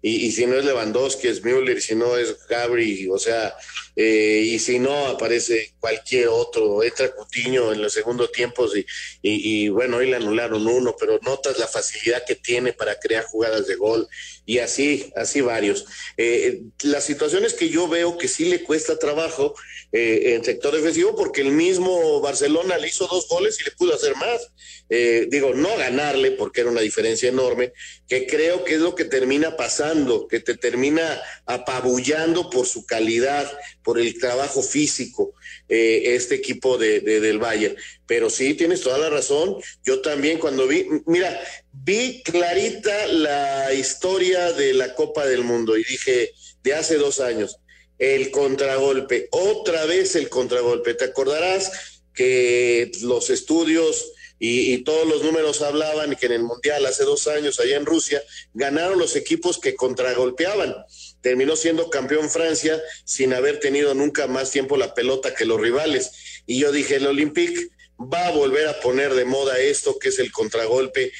y, 0.05 0.33
si 0.33 0.45
no 0.45 0.57
es 0.57 0.65
Lewandowski, 0.65 1.29
es 1.29 1.45
Müller, 1.45 1.81
si 1.81 1.95
no 1.95 2.17
es 2.17 2.45
Gabri, 2.49 3.07
o 3.07 3.17
sea, 3.17 3.55
eh, 3.95 4.43
y 4.43 4.59
si 4.59 4.77
no 4.77 5.07
aparece 5.07 5.75
cualquier 5.79 6.27
otro, 6.27 6.83
entra 6.83 7.15
Cutiño 7.15 7.71
en 7.71 7.81
los 7.81 7.93
segundos 7.93 8.29
tiempos 8.33 8.75
y, 8.75 8.85
y, 9.21 9.63
y, 9.63 9.69
bueno, 9.69 9.97
hoy 9.97 10.09
le 10.09 10.17
anularon 10.17 10.67
uno, 10.67 10.93
pero 10.99 11.19
notas 11.21 11.57
la 11.57 11.69
facilidad 11.69 12.25
que 12.25 12.35
tiene 12.35 12.73
para 12.73 12.99
crear 12.99 13.23
jugadas 13.23 13.65
de 13.65 13.75
gol 13.75 14.05
y 14.45 14.59
así, 14.59 15.11
así 15.15 15.41
varios. 15.41 15.85
Eh, 16.17 16.63
las 16.83 17.03
situaciones 17.05 17.53
que 17.53 17.69
yo 17.69 17.87
veo 17.87 18.17
que 18.17 18.27
sí 18.27 18.45
le 18.45 18.63
cuesta 18.63 18.99
trabajo 18.99 19.55
eh, 19.91 20.33
en 20.35 20.43
sector 20.43 20.73
defensivo 20.75 21.15
porque 21.15 21.41
el 21.41 21.51
mismo 21.51 22.19
Barcelona 22.19 22.77
le 22.77 22.87
hizo 22.87 23.07
dos 23.07 23.27
goles 23.29 23.59
y 23.61 23.63
le 23.63 23.71
pudo 23.71 23.93
hacer 23.93 24.15
más. 24.15 24.51
Eh, 24.89 25.27
digo, 25.29 25.53
no 25.53 25.75
ganarle 25.77 26.31
porque 26.31 26.61
era 26.61 26.69
una 26.69 26.81
diferencia 26.81 27.29
enorme, 27.29 27.73
que 28.07 28.27
creo 28.27 28.63
que 28.63 28.75
es 28.75 28.81
lo 28.81 28.95
que 28.95 29.05
termina 29.05 29.55
pasando, 29.55 30.27
que 30.27 30.39
te 30.39 30.55
termina 30.55 31.21
apabullando 31.45 32.49
por 32.49 32.65
su 32.65 32.85
calidad, 32.85 33.51
por 33.81 33.99
el 33.99 34.19
trabajo 34.19 34.61
físico, 34.61 35.33
eh, 35.75 36.13
este 36.13 36.35
equipo 36.35 36.77
de, 36.77 36.99
de, 36.99 37.19
del 37.19 37.39
Bayern. 37.39 37.75
Pero 38.05 38.29
sí, 38.29 38.53
tienes 38.53 38.81
toda 38.81 38.99
la 38.99 39.09
razón. 39.09 39.55
Yo 39.83 40.01
también 40.01 40.37
cuando 40.37 40.67
vi, 40.67 40.85
mira, 41.07 41.41
vi 41.71 42.21
clarita 42.21 43.07
la 43.07 43.73
historia 43.73 44.53
de 44.53 44.75
la 44.75 44.93
Copa 44.93 45.25
del 45.25 45.43
Mundo 45.43 45.75
y 45.75 45.83
dije, 45.83 46.31
de 46.61 46.75
hace 46.75 46.97
dos 46.97 47.19
años, 47.19 47.57
el 47.97 48.29
contragolpe, 48.29 49.29
otra 49.31 49.85
vez 49.85 50.15
el 50.15 50.29
contragolpe. 50.29 50.93
¿Te 50.93 51.05
acordarás 51.05 51.71
que 52.13 52.91
los 53.01 53.31
estudios 53.31 54.11
y, 54.37 54.75
y, 54.75 54.83
todos 54.83 55.07
los 55.07 55.23
números 55.23 55.63
hablaban 55.63 56.15
que 56.15 56.27
en 56.27 56.33
el 56.33 56.43
Mundial 56.43 56.85
hace 56.85 57.03
dos 57.03 57.27
años 57.27 57.59
allá 57.59 57.77
en 57.77 57.87
Rusia 57.87 58.21
ganaron 58.53 58.99
los 58.99 59.15
equipos 59.15 59.57
que 59.57 59.73
contragolpeaban? 59.73 60.75
Terminó 61.23 61.55
siendo 61.55 61.89
campeón 61.89 62.29
Francia 62.29 62.79
sin 63.05 63.33
haber 63.33 63.61
tenido 63.61 63.93
nunca 63.93 64.27
más 64.27 64.51
tiempo 64.51 64.75
la 64.75 64.93
pelota 64.93 65.33
que 65.33 65.45
los 65.45 65.59
rivales. 65.59 66.43
Y 66.45 66.59
yo 66.59 66.73
dije, 66.73 66.97
el 66.97 67.07
Olympique 67.07 67.69
va 67.99 68.27
a 68.27 68.31
volver 68.31 68.67
a 68.67 68.79
poner 68.79 69.13
de 69.13 69.25
moda 69.25 69.59
esto 69.59 69.97
que 69.99 70.09
es 70.09 70.19
el 70.19 70.31
contragolpe. 70.31 71.11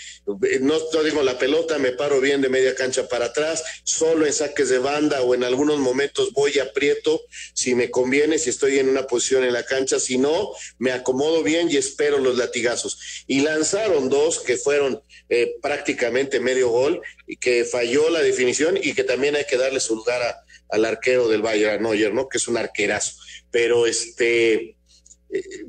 No, 0.61 0.79
no, 0.93 1.03
digo 1.03 1.21
la 1.21 1.37
pelota, 1.37 1.77
me 1.77 1.91
paro 1.91 2.21
bien 2.21 2.41
de 2.41 2.49
media 2.49 2.75
cancha 2.75 3.07
para 3.07 3.25
atrás, 3.25 3.63
solo 3.83 4.25
en 4.25 4.33
saques 4.33 4.69
de 4.69 4.79
banda 4.79 5.21
o 5.21 5.35
en 5.35 5.43
algunos 5.43 5.79
momentos 5.79 6.31
voy 6.33 6.59
aprieto 6.59 7.21
si 7.53 7.75
me 7.75 7.91
conviene, 7.91 8.39
si 8.39 8.49
estoy 8.49 8.79
en 8.79 8.89
una 8.89 9.05
posición 9.05 9.43
en 9.43 9.53
la 9.53 9.63
cancha, 9.63 9.99
si 9.99 10.17
no, 10.17 10.51
me 10.77 10.91
acomodo 10.91 11.43
bien 11.43 11.69
y 11.69 11.77
espero 11.77 12.19
los 12.19 12.37
latigazos. 12.37 13.23
Y 13.27 13.41
lanzaron 13.41 14.09
dos 14.09 14.39
que 14.39 14.57
fueron 14.57 15.01
eh, 15.29 15.55
prácticamente 15.61 16.39
medio 16.39 16.69
gol 16.69 17.01
y 17.27 17.37
que 17.37 17.65
falló 17.65 18.09
la 18.09 18.21
definición 18.21 18.77
y 18.81 18.93
que 18.93 19.03
también 19.03 19.35
hay 19.35 19.45
que 19.45 19.57
darle 19.57 19.79
su 19.79 19.95
lugar 19.95 20.21
al 20.69 20.85
arquero 20.85 21.27
del 21.27 21.41
Bayern 21.41 21.83
¿no? 21.83 22.29
Que 22.29 22.37
es 22.37 22.47
un 22.47 22.57
arquerazo. 22.57 23.13
Pero 23.51 23.85
este 23.85 24.75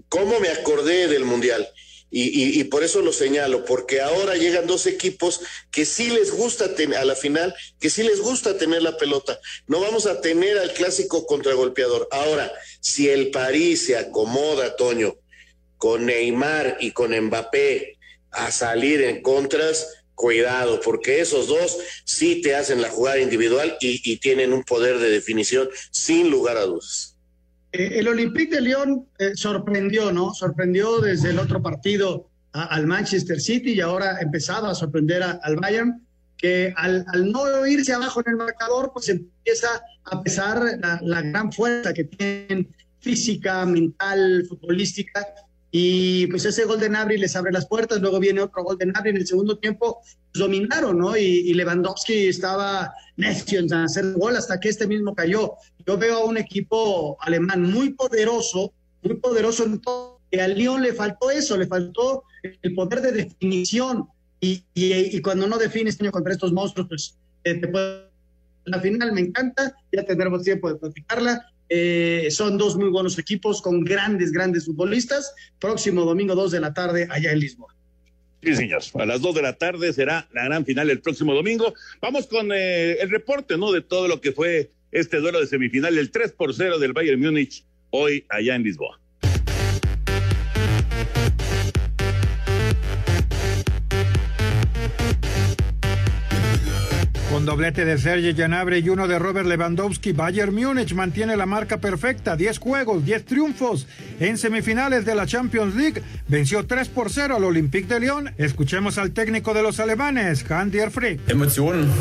¿Cómo 0.08 0.40
me 0.40 0.48
acordé 0.48 1.08
del 1.08 1.24
Mundial? 1.24 1.68
Y, 2.16 2.62
por 2.64 2.84
eso 2.84 3.02
lo 3.02 3.12
señalo, 3.12 3.64
porque 3.64 4.00
ahora 4.00 4.36
llegan 4.36 4.68
dos 4.68 4.86
equipos 4.86 5.40
que 5.72 5.84
sí 5.84 6.10
les 6.10 6.30
gusta 6.30 6.66
a 6.96 7.04
la 7.04 7.16
final, 7.16 7.52
que 7.80 7.90
sí 7.90 8.04
les 8.04 8.20
gusta 8.20 8.56
tener 8.56 8.82
la 8.82 8.96
pelota. 8.96 9.40
No 9.66 9.80
vamos 9.80 10.06
a 10.06 10.20
tener 10.20 10.56
al 10.58 10.72
clásico 10.74 11.26
contragolpeador. 11.26 12.06
Ahora, 12.12 12.52
si 12.80 13.08
el 13.08 13.32
París 13.32 13.86
se 13.86 13.96
acomoda, 13.96 14.76
Toño, 14.76 15.16
con 15.76 16.06
Neymar 16.06 16.76
y 16.78 16.92
con 16.92 17.18
Mbappé 17.18 17.98
a 18.30 18.52
salir 18.52 19.02
en 19.02 19.20
contras, 19.20 20.04
cuidado, 20.14 20.80
porque 20.80 21.20
esos 21.20 21.48
dos 21.48 21.78
sí 22.04 22.40
te 22.42 22.54
hacen 22.54 22.80
la 22.80 22.90
jugada 22.90 23.18
individual 23.18 23.76
y, 23.80 24.00
y 24.08 24.18
tienen 24.18 24.52
un 24.52 24.62
poder 24.62 24.98
de 24.98 25.10
definición 25.10 25.68
sin 25.90 26.30
lugar 26.30 26.58
a 26.58 26.62
dudas. 26.62 27.13
Eh, 27.74 27.98
el 27.98 28.06
Olympique 28.06 28.54
de 28.54 28.60
Lyon 28.60 29.08
eh, 29.18 29.32
sorprendió, 29.34 30.12
¿no? 30.12 30.32
Sorprendió 30.32 31.00
desde 31.00 31.30
el 31.30 31.40
otro 31.40 31.60
partido 31.60 32.30
al 32.52 32.86
Manchester 32.86 33.40
City 33.40 33.72
y 33.72 33.80
ahora 33.80 34.14
ha 34.14 34.20
empezado 34.20 34.68
a 34.68 34.76
sorprender 34.76 35.24
al 35.24 35.56
Bayern, 35.56 36.06
que 36.36 36.72
al, 36.76 37.04
no 37.32 37.66
irse 37.66 37.92
abajo 37.92 38.20
en 38.20 38.30
el 38.30 38.36
marcador, 38.36 38.92
pues 38.94 39.08
empieza 39.08 39.82
a 40.04 40.22
pesar 40.22 40.62
la 41.02 41.22
gran 41.22 41.50
fuerza 41.50 41.92
que 41.92 42.04
tienen 42.04 42.72
física, 43.00 43.66
mental, 43.66 44.46
futbolística, 44.48 45.26
y 45.76 46.28
pues 46.28 46.44
ese 46.44 46.66
gol 46.66 46.78
de 46.78 46.88
Nabri 46.88 47.18
les 47.18 47.34
abre 47.34 47.50
las 47.50 47.66
puertas, 47.66 48.00
luego 48.00 48.20
viene 48.20 48.40
otro 48.40 48.62
gol 48.62 48.78
de 48.78 48.86
Nabri 48.86 49.10
en 49.10 49.16
el 49.16 49.26
segundo 49.26 49.58
tiempo, 49.58 49.98
pues, 50.04 50.16
dominaron, 50.32 50.96
¿no? 50.96 51.16
Y, 51.16 51.22
y, 51.24 51.54
Lewandowski 51.54 52.28
estaba 52.28 52.94
necio 53.16 53.58
en 53.58 53.74
hacer 53.74 54.12
gol 54.12 54.36
hasta 54.36 54.60
que 54.60 54.68
este 54.68 54.86
mismo 54.86 55.16
cayó. 55.16 55.54
Yo 55.84 55.98
veo 55.98 56.18
a 56.18 56.24
un 56.26 56.36
equipo 56.36 57.16
alemán 57.20 57.62
muy 57.62 57.92
poderoso, 57.92 58.72
muy 59.02 59.16
poderoso 59.16 59.64
en 59.64 59.80
todo, 59.80 60.20
que 60.30 60.40
al 60.40 60.54
Lyon 60.54 60.80
le 60.80 60.92
faltó 60.92 61.32
eso, 61.32 61.56
le 61.56 61.66
faltó 61.66 62.22
el 62.44 62.72
poder 62.72 63.00
de 63.00 63.10
definición, 63.10 64.06
y, 64.40 64.62
y, 64.74 64.92
y 65.16 65.20
cuando 65.22 65.48
no 65.48 65.58
defines 65.58 65.98
contra 66.12 66.34
estos 66.34 66.52
monstruos, 66.52 66.86
pues 66.86 67.18
eh, 67.42 67.54
te 67.54 67.66
puede... 67.66 68.04
La 68.66 68.78
final 68.78 69.10
me 69.12 69.22
encanta, 69.22 69.74
ya 69.90 70.04
tendremos 70.04 70.44
tiempo 70.44 70.68
de 70.68 70.76
platicarla, 70.76 71.52
eh, 71.68 72.28
son 72.30 72.58
dos 72.58 72.76
muy 72.76 72.88
buenos 72.88 73.18
equipos 73.18 73.62
con 73.62 73.84
grandes, 73.84 74.32
grandes 74.32 74.66
futbolistas. 74.66 75.34
Próximo 75.58 76.04
domingo, 76.04 76.34
dos 76.34 76.50
de 76.50 76.60
la 76.60 76.74
tarde, 76.74 77.08
allá 77.10 77.32
en 77.32 77.40
Lisboa. 77.40 77.74
Sí, 78.42 78.54
señor. 78.54 78.82
A 78.94 79.06
las 79.06 79.22
dos 79.22 79.34
de 79.34 79.42
la 79.42 79.54
tarde 79.54 79.92
será 79.92 80.28
la 80.32 80.44
gran 80.44 80.66
final 80.66 80.90
el 80.90 81.00
próximo 81.00 81.34
domingo. 81.34 81.74
Vamos 82.02 82.26
con 82.26 82.52
eh, 82.52 82.92
el 83.00 83.10
reporte, 83.10 83.56
¿no? 83.56 83.72
De 83.72 83.80
todo 83.80 84.06
lo 84.06 84.20
que 84.20 84.32
fue 84.32 84.70
este 84.92 85.18
duelo 85.18 85.40
de 85.40 85.46
semifinal, 85.46 85.96
el 85.98 86.10
3 86.10 86.32
por 86.32 86.54
0 86.54 86.78
del 86.78 86.92
Bayern 86.92 87.20
Múnich, 87.20 87.64
hoy 87.90 88.24
allá 88.28 88.54
en 88.54 88.62
Lisboa. 88.62 89.00
Con 97.34 97.46
doblete 97.46 97.84
de 97.84 97.98
Sergei 97.98 98.32
Gnabry 98.32 98.78
y 98.78 98.88
uno 98.90 99.08
de 99.08 99.18
Robert 99.18 99.48
Lewandowski, 99.48 100.12
Bayern 100.12 100.54
Múnich 100.54 100.94
mantiene 100.94 101.36
la 101.36 101.46
marca 101.46 101.78
perfecta, 101.78 102.36
10 102.36 102.60
juegos, 102.60 103.04
10 103.04 103.24
triunfos. 103.24 103.88
En 104.20 104.38
semifinales 104.38 105.04
de 105.04 105.16
la 105.16 105.26
Champions 105.26 105.74
League 105.74 106.00
venció 106.28 106.64
3 106.64 106.88
por 106.90 107.10
0 107.10 107.34
al 107.34 107.42
Olympique 107.42 107.92
de 107.92 107.98
Lyon. 107.98 108.30
Escuchemos 108.38 108.98
al 108.98 109.10
técnico 109.10 109.52
de 109.52 109.62
los 109.62 109.80
alemanes, 109.80 110.48
Hans-Dieter 110.48 110.92
Frick. 110.92 111.20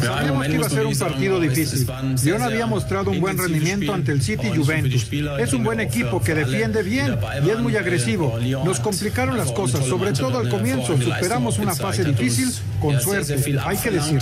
Sabíamos 0.03 0.45
que 0.45 0.53
iba 0.53 0.67
a 0.67 0.69
ser 0.69 0.85
un 0.85 0.95
partido 0.95 1.39
difícil. 1.39 1.87
Lyon 2.23 2.43
había 2.43 2.67
mostrado 2.67 3.09
un 3.09 3.19
buen 3.19 3.35
rendimiento 3.35 3.91
ante 3.91 4.11
el 4.11 4.21
City 4.21 4.51
Juventus. 4.55 5.09
Es 5.39 5.51
un 5.53 5.63
buen 5.63 5.79
equipo 5.79 6.21
que 6.21 6.35
defiende 6.35 6.83
bien 6.83 7.17
y 7.43 7.49
es 7.49 7.57
muy 7.57 7.75
agresivo. 7.75 8.37
Nos 8.63 8.79
complicaron 8.79 9.35
las 9.35 9.51
cosas, 9.51 9.83
sobre 9.87 10.13
todo 10.13 10.37
al 10.37 10.49
comienzo. 10.49 10.95
Superamos 10.95 11.57
una 11.57 11.73
fase 11.73 12.03
difícil 12.03 12.49
con 12.79 13.01
suerte, 13.01 13.35
hay 13.65 13.77
que 13.77 13.89
decir. 13.89 14.21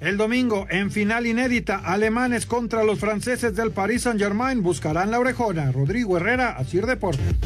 El 0.00 0.16
domingo, 0.16 0.66
en 0.70 0.90
final 0.90 1.26
inédita, 1.26 1.76
alemanes 1.84 2.46
contra 2.46 2.82
los 2.82 2.98
franceses 2.98 3.54
del 3.54 3.72
Paris 3.72 4.02
Saint-Germain 4.02 4.62
buscarán 4.62 5.10
la 5.10 5.18
orejona. 5.18 5.70
Rodrigo 5.70 6.16
Herrera, 6.16 6.56
Asir 6.56 6.86
Deportes. 6.86 7.36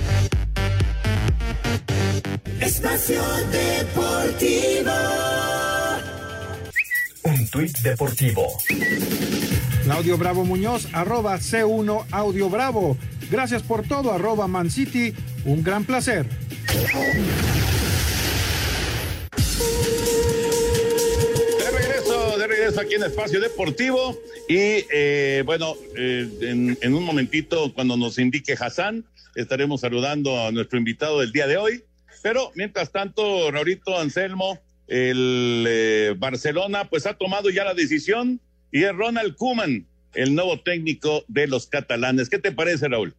Espacio 2.60 3.20
Deportivo. 3.50 4.92
Un 7.24 7.48
tuit 7.48 7.76
deportivo. 7.78 8.46
Claudio 9.82 10.16
Bravo 10.18 10.44
Muñoz, 10.44 10.88
arroba 10.92 11.36
C1 11.38 12.04
Audio 12.12 12.48
Bravo. 12.48 12.96
Gracias 13.28 13.62
por 13.64 13.82
todo, 13.82 14.12
arroba 14.12 14.46
Man 14.46 14.70
City. 14.70 15.14
Un 15.44 15.64
gran 15.64 15.84
placer. 15.84 16.26
Regreso 22.62 22.80
aquí 22.80 22.94
en 22.94 23.02
Espacio 23.02 23.40
Deportivo 23.40 24.16
y 24.48 24.86
eh, 24.92 25.42
bueno, 25.44 25.74
eh, 25.96 26.28
en, 26.42 26.78
en, 26.80 26.94
un 26.94 27.02
momentito 27.02 27.74
cuando 27.74 27.96
nos 27.96 28.20
indique 28.20 28.52
Hassan 28.52 29.04
estaremos 29.34 29.80
saludando 29.80 30.38
a 30.38 30.52
nuestro 30.52 30.78
invitado 30.78 31.18
del 31.18 31.32
día 31.32 31.48
de 31.48 31.56
hoy, 31.56 31.82
pero 32.22 32.52
mientras 32.54 32.92
tanto, 32.92 33.50
Raurito 33.50 33.98
Anselmo, 33.98 34.60
el 34.86 35.64
eh, 35.68 36.14
Barcelona 36.16 36.88
pues 36.88 37.06
ha 37.06 37.14
tomado 37.14 37.50
ya 37.50 37.64
la 37.64 37.74
decisión 37.74 38.40
y 38.70 38.84
es 38.84 38.94
Ronald 38.94 39.34
Kuman 39.34 39.84
el 40.14 40.34
nuevo 40.36 40.60
técnico 40.60 41.24
de 41.26 41.48
los 41.48 41.66
catalanes. 41.66 42.28
¿Qué 42.28 42.38
te 42.38 42.52
parece, 42.52 42.86
Raúl? 42.86 43.12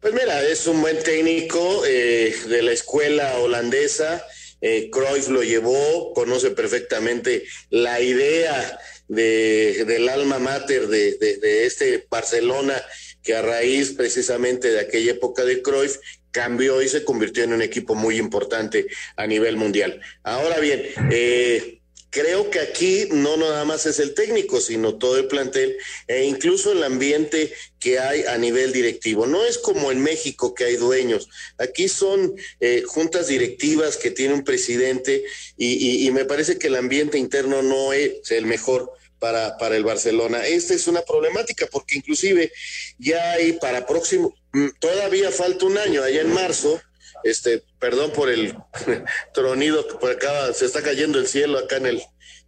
Pues 0.00 0.14
mira, 0.14 0.42
es 0.42 0.66
un 0.66 0.80
buen 0.80 1.00
técnico 1.00 1.84
eh, 1.86 2.34
de 2.48 2.62
la 2.62 2.72
escuela 2.72 3.36
holandesa. 3.36 4.24
Eh, 4.66 4.88
Cruyff 4.90 5.28
lo 5.28 5.42
llevó, 5.42 6.14
conoce 6.14 6.50
perfectamente 6.52 7.44
la 7.68 8.00
idea 8.00 8.78
de, 9.08 9.84
del 9.86 10.08
alma 10.08 10.38
mater 10.38 10.88
de, 10.88 11.18
de, 11.18 11.66
este 11.66 12.06
Barcelona, 12.08 12.74
que 13.22 13.34
a 13.34 13.42
raíz 13.42 13.92
precisamente 13.92 14.70
de 14.70 14.80
aquella 14.80 15.10
época 15.12 15.44
de 15.44 15.60
Cruyff 15.60 15.98
cambió 16.30 16.80
y 16.80 16.88
se 16.88 17.04
convirtió 17.04 17.44
en 17.44 17.52
un 17.52 17.60
equipo 17.60 17.94
muy 17.94 18.16
importante 18.16 18.86
a 19.16 19.26
nivel 19.26 19.58
mundial. 19.58 20.00
Ahora 20.22 20.58
bien, 20.60 20.82
eh, 21.12 21.82
creo 22.14 22.48
que 22.48 22.60
aquí 22.60 23.08
no 23.10 23.36
nada 23.36 23.64
más 23.64 23.86
es 23.86 23.98
el 23.98 24.14
técnico, 24.14 24.60
sino 24.60 24.98
todo 24.98 25.18
el 25.18 25.26
plantel 25.26 25.76
e 26.06 26.24
incluso 26.24 26.70
el 26.70 26.84
ambiente 26.84 27.52
que 27.80 27.98
hay 27.98 28.22
a 28.22 28.38
nivel 28.38 28.72
directivo. 28.72 29.26
No 29.26 29.44
es 29.44 29.58
como 29.58 29.90
en 29.90 30.00
México 30.00 30.54
que 30.54 30.62
hay 30.62 30.76
dueños. 30.76 31.28
Aquí 31.58 31.88
son 31.88 32.36
eh, 32.60 32.84
juntas 32.86 33.26
directivas 33.26 33.96
que 33.96 34.12
tiene 34.12 34.32
un 34.32 34.44
presidente 34.44 35.24
y, 35.56 36.06
y, 36.06 36.10
me 36.12 36.24
parece 36.24 36.56
que 36.56 36.68
el 36.68 36.76
ambiente 36.76 37.18
interno 37.18 37.62
no 37.62 37.92
es 37.92 38.30
el 38.30 38.46
mejor. 38.46 38.92
Para, 39.20 39.56
para 39.56 39.74
el 39.74 39.84
Barcelona. 39.84 40.46
Esta 40.46 40.74
es 40.74 40.86
una 40.86 41.00
problemática 41.00 41.66
porque 41.72 41.96
inclusive 41.96 42.52
ya 42.98 43.32
hay 43.32 43.54
para 43.54 43.86
próximo, 43.86 44.34
mm, 44.52 44.68
todavía 44.78 45.30
falta 45.30 45.64
un 45.64 45.78
año, 45.78 46.02
allá 46.02 46.20
en 46.20 46.30
marzo, 46.30 46.78
este, 47.22 47.62
perdón 47.84 48.12
por 48.12 48.30
el 48.30 48.56
tronido 49.34 49.86
que 49.86 49.96
por 49.96 50.10
acá 50.10 50.54
se 50.54 50.64
está 50.64 50.80
cayendo 50.80 51.18
el 51.18 51.26
cielo 51.26 51.58
acá 51.58 51.76
en 51.76 51.84
el, 51.84 52.02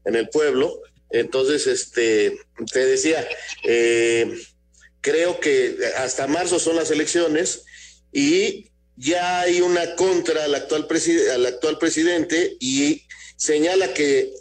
en 0.06 0.14
el 0.14 0.30
pueblo. 0.30 0.80
Entonces, 1.10 1.66
este, 1.66 2.38
te 2.72 2.86
decía, 2.86 3.28
eh, 3.64 4.34
creo 5.02 5.38
que 5.38 5.76
hasta 5.98 6.26
marzo 6.26 6.58
son 6.58 6.76
las 6.76 6.90
elecciones 6.90 7.66
y 8.14 8.70
ya 8.96 9.40
hay 9.40 9.60
una 9.60 9.94
contra 9.94 10.42
al 10.44 10.54
actual, 10.54 10.88
al 11.34 11.44
actual 11.44 11.78
presidente 11.78 12.56
y 12.58 13.06
señala 13.36 13.92
que 13.92 14.32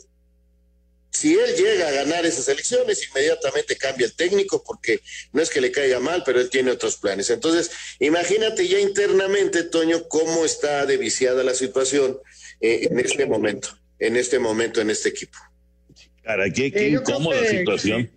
si 1.16 1.34
él 1.34 1.56
llega 1.56 1.88
a 1.88 1.92
ganar 1.92 2.26
esas 2.26 2.48
elecciones, 2.50 3.08
inmediatamente 3.10 3.78
cambia 3.78 4.06
el 4.06 4.16
técnico, 4.16 4.62
porque 4.66 5.00
no 5.32 5.42
es 5.42 5.50
que 5.50 5.62
le 5.62 5.72
caiga 5.72 6.00
mal, 6.00 6.24
pero 6.26 6.42
él 6.42 6.50
tiene 6.50 6.72
otros 6.72 6.98
planes. 6.98 7.30
Entonces, 7.30 7.72
imagínate 8.00 8.68
ya 8.68 8.80
internamente, 8.80 9.64
Toño, 9.64 10.08
cómo 10.10 10.44
está 10.44 10.86
deviciada 10.86 11.44
la 11.44 11.54
situación 11.54 12.18
eh, 12.60 12.88
en 12.92 13.00
este 13.00 13.26
momento, 13.26 13.70
en 13.98 14.18
este 14.18 14.40
momento, 14.40 14.82
en 14.82 14.90
este 14.90 15.10
equipo. 15.10 15.38
Cara, 16.24 16.50
qué, 16.50 16.72
qué 16.72 16.88
eh, 16.88 16.90
incómoda 16.90 17.42
que, 17.42 17.60
situación. 17.60 18.12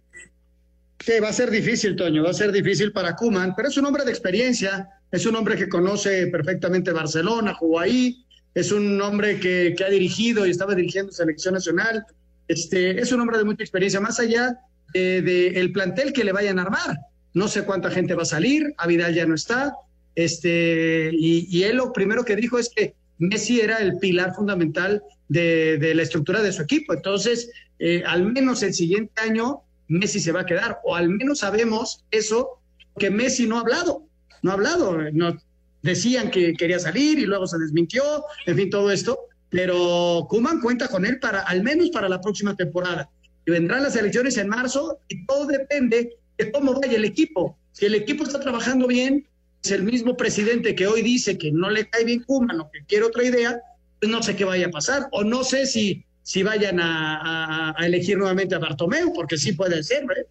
Que, 0.99 1.05
que 1.05 1.21
va 1.21 1.29
a 1.29 1.33
ser 1.33 1.51
difícil, 1.51 1.95
Toño, 1.95 2.25
va 2.25 2.31
a 2.31 2.35
ser 2.35 2.51
difícil 2.51 2.93
para 2.93 3.15
Kuman, 3.15 3.55
pero 3.55 3.69
es 3.69 3.77
un 3.77 3.87
hombre 3.87 4.05
de 4.05 4.11
experiencia, 4.11 4.89
es 5.13 5.25
un 5.25 5.37
hombre 5.37 5.57
que 5.57 5.69
conoce 5.69 6.27
perfectamente 6.27 6.91
Barcelona, 6.91 7.55
jugó 7.55 7.79
ahí, 7.79 8.25
es 8.55 8.73
un 8.73 9.01
hombre 9.01 9.39
que, 9.39 9.75
que 9.77 9.85
ha 9.85 9.89
dirigido 9.89 10.47
y 10.47 10.51
estaba 10.51 10.75
dirigiendo 10.75 11.13
selección 11.13 11.55
nacional 11.55 12.05
este, 12.49 13.01
es 13.01 13.13
un 13.13 13.21
hombre 13.21 13.39
de 13.39 13.45
mucha 13.45 13.63
experiencia, 13.63 14.01
más 14.01 14.19
allá 14.19 14.59
del 14.93 15.25
de, 15.25 15.51
de 15.51 15.69
plantel 15.69 16.13
que 16.13 16.25
le 16.25 16.33
vayan 16.33 16.59
a 16.59 16.63
armar. 16.63 16.99
No 17.35 17.47
sé 17.47 17.65
cuánta 17.65 17.91
gente 17.91 18.15
va 18.15 18.23
a 18.23 18.27
salir, 18.27 18.75
Avidal 18.79 19.15
ya 19.15 19.27
no 19.27 19.35
está, 19.35 19.75
este, 20.19 21.11
y, 21.13 21.63
él 21.63 21.77
lo 21.77 21.93
primero 21.93 22.25
que 22.25 22.35
dijo 22.35 22.59
es 22.59 22.71
que 22.75 22.97
Messi 23.19 23.61
era 23.61 23.79
el 23.79 23.99
pilar 23.99 24.35
fundamental 24.35 25.01
de, 25.29 25.79
de 25.79 25.95
la 25.95 26.03
estructura 26.03 26.43
de 26.43 26.53
su 26.53 26.63
equipo. 26.63 26.93
Entonces, 26.93 27.53
eh, 27.79 28.03
al 28.05 28.33
menos 28.33 28.65
el 28.65 28.75
siguiente 28.75 29.23
año 29.23 29.61
Messi 29.87 30.19
se 30.19 30.33
va 30.33 30.41
a 30.41 30.47
quedar, 30.47 30.81
o 30.83 30.97
al 30.97 31.09
menos 31.09 31.39
sabemos 31.39 32.05
eso, 32.11 32.61
que 32.99 33.11
Messi 33.11 33.47
no 33.47 33.59
ha 33.59 33.61
hablado, 33.61 34.03
no 34.43 34.51
ha 34.51 34.55
hablado, 34.55 34.99
no, 35.13 35.39
decían 35.83 36.33
que 36.33 36.55
quería 36.55 36.81
salir 36.81 37.21
y 37.21 37.27
luego 37.27 37.47
se 37.47 37.59
desmintió, 37.59 38.03
en 38.47 38.57
fin, 38.57 38.71
todo 38.71 38.91
esto 38.91 39.21
pero 39.51 40.27
Kuman 40.29 40.61
cuenta 40.61 40.89
con 40.89 41.07
él 41.07 41.19
para 41.19 41.41
al 41.41 41.63
menos 41.63 41.91
para 41.91 42.09
la 42.09 42.21
próxima 42.21 42.55
temporada. 42.55 43.09
Y 43.47 43.51
vendrán 43.51 43.83
las 43.83 43.97
elecciones 43.97 44.37
en 44.37 44.49
marzo 44.49 45.01
y 45.09 45.25
todo 45.25 45.47
depende 45.47 46.17
de 46.37 46.53
cómo 46.53 46.79
vaya 46.79 46.97
el 46.97 47.05
equipo. 47.05 47.59
Si 47.73 47.87
el 47.87 47.95
equipo 47.95 48.25
está 48.25 48.41
trabajando 48.41 48.87
bien, 48.87 49.27
es 49.63 49.71
el 49.71 49.83
mismo 49.83 50.17
presidente 50.17 50.75
que 50.75 50.87
hoy 50.87 51.03
dice 51.03 51.39
que 51.39 51.51
no 51.51 51.71
le 51.71 51.89
cae 51.89 52.05
bien 52.05 52.23
Kuman 52.23 52.61
o 52.61 52.71
que 52.71 52.85
quiere 52.85 53.07
otra 53.07 53.25
idea, 53.25 53.61
pues 54.01 54.13
no 54.13 54.23
sé 54.23 54.37
qué 54.37 54.45
vaya 54.45 54.67
a 54.67 54.71
pasar. 54.71 55.09
O 55.13 55.25
no 55.25 55.45
sé 55.45 55.67
si, 55.67 56.05
si 56.23 56.43
vayan 56.43 56.79
a, 56.81 57.75
elegir 57.81 58.19
nuevamente 58.19 58.55
a 58.55 58.59
Bartomeu, 58.59 59.13
porque 59.15 59.39
sí 59.39 59.53
puede 59.53 59.83
ser, 59.83 60.03
¿eh? 60.05 60.27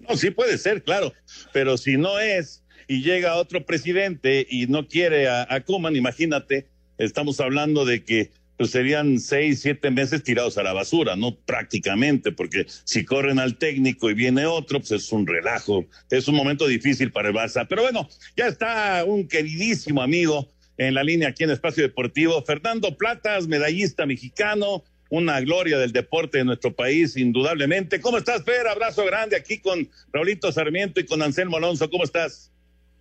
No, 0.00 0.16
sí 0.16 0.30
puede 0.30 0.58
ser, 0.58 0.82
claro. 0.82 1.12
Pero 1.52 1.76
si 1.76 1.96
no 1.96 2.18
es 2.18 2.62
y 2.88 3.02
llega 3.02 3.36
otro 3.36 3.64
presidente 3.64 4.46
y 4.48 4.66
no 4.66 4.88
quiere 4.88 5.28
a, 5.28 5.46
a 5.48 5.60
Kuman, 5.60 5.94
imagínate 5.94 6.66
estamos 6.98 7.40
hablando 7.40 7.84
de 7.84 8.04
que 8.04 8.30
pues 8.58 8.70
serían 8.70 9.20
seis, 9.20 9.60
siete 9.60 9.90
meses 9.90 10.24
tirados 10.24 10.58
a 10.58 10.64
la 10.64 10.72
basura, 10.72 11.14
no 11.14 11.36
prácticamente, 11.36 12.32
porque 12.32 12.66
si 12.66 13.04
corren 13.04 13.38
al 13.38 13.56
técnico 13.56 14.10
y 14.10 14.14
viene 14.14 14.46
otro, 14.46 14.80
pues 14.80 14.90
es 14.90 15.12
un 15.12 15.28
relajo, 15.28 15.86
es 16.10 16.26
un 16.26 16.34
momento 16.34 16.66
difícil 16.66 17.12
para 17.12 17.28
el 17.28 17.34
Barça. 17.36 17.66
Pero 17.68 17.82
bueno, 17.82 18.08
ya 18.36 18.48
está 18.48 19.04
un 19.06 19.28
queridísimo 19.28 20.02
amigo 20.02 20.50
en 20.76 20.94
la 20.94 21.04
línea 21.04 21.28
aquí 21.28 21.44
en 21.44 21.50
Espacio 21.50 21.84
Deportivo, 21.84 22.42
Fernando 22.42 22.96
Platas, 22.96 23.46
medallista 23.46 24.06
mexicano, 24.06 24.82
una 25.08 25.40
gloria 25.40 25.78
del 25.78 25.92
deporte 25.92 26.38
de 26.38 26.44
nuestro 26.44 26.74
país, 26.74 27.16
indudablemente. 27.16 28.00
¿Cómo 28.00 28.18
estás, 28.18 28.44
Fer? 28.44 28.66
Abrazo 28.66 29.04
grande 29.04 29.36
aquí 29.36 29.58
con 29.58 29.88
Raulito 30.12 30.50
Sarmiento 30.50 31.00
y 31.00 31.06
con 31.06 31.22
Anselmo 31.22 31.58
Alonso. 31.58 31.88
¿Cómo 31.88 32.02
estás? 32.02 32.52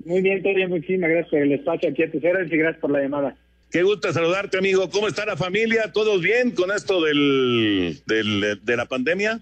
Muy 0.06 0.22
bien, 0.22 0.44
Toria, 0.44 0.68
muchísimas 0.68 1.10
gracias 1.10 1.32
por 1.32 1.40
el 1.40 1.52
espacio 1.52 1.90
aquí 1.90 2.04
a 2.04 2.12
tus 2.12 2.24
horas 2.24 2.48
y 2.52 2.58
gracias 2.58 2.80
por 2.80 2.92
la 2.92 3.02
llamada. 3.02 3.36
Qué 3.72 3.84
gusto 3.84 4.12
saludarte, 4.14 4.58
amigo. 4.58 4.90
¿Cómo 4.90 5.08
está 5.08 5.26
la 5.26 5.36
familia? 5.36 5.92
¿Todos 5.92 6.22
bien 6.22 6.52
con 6.52 6.72
esto 6.72 7.04
del, 7.04 8.02
del, 8.06 8.60
de 8.64 8.78
la 8.78 8.86
pandemia? 8.86 9.42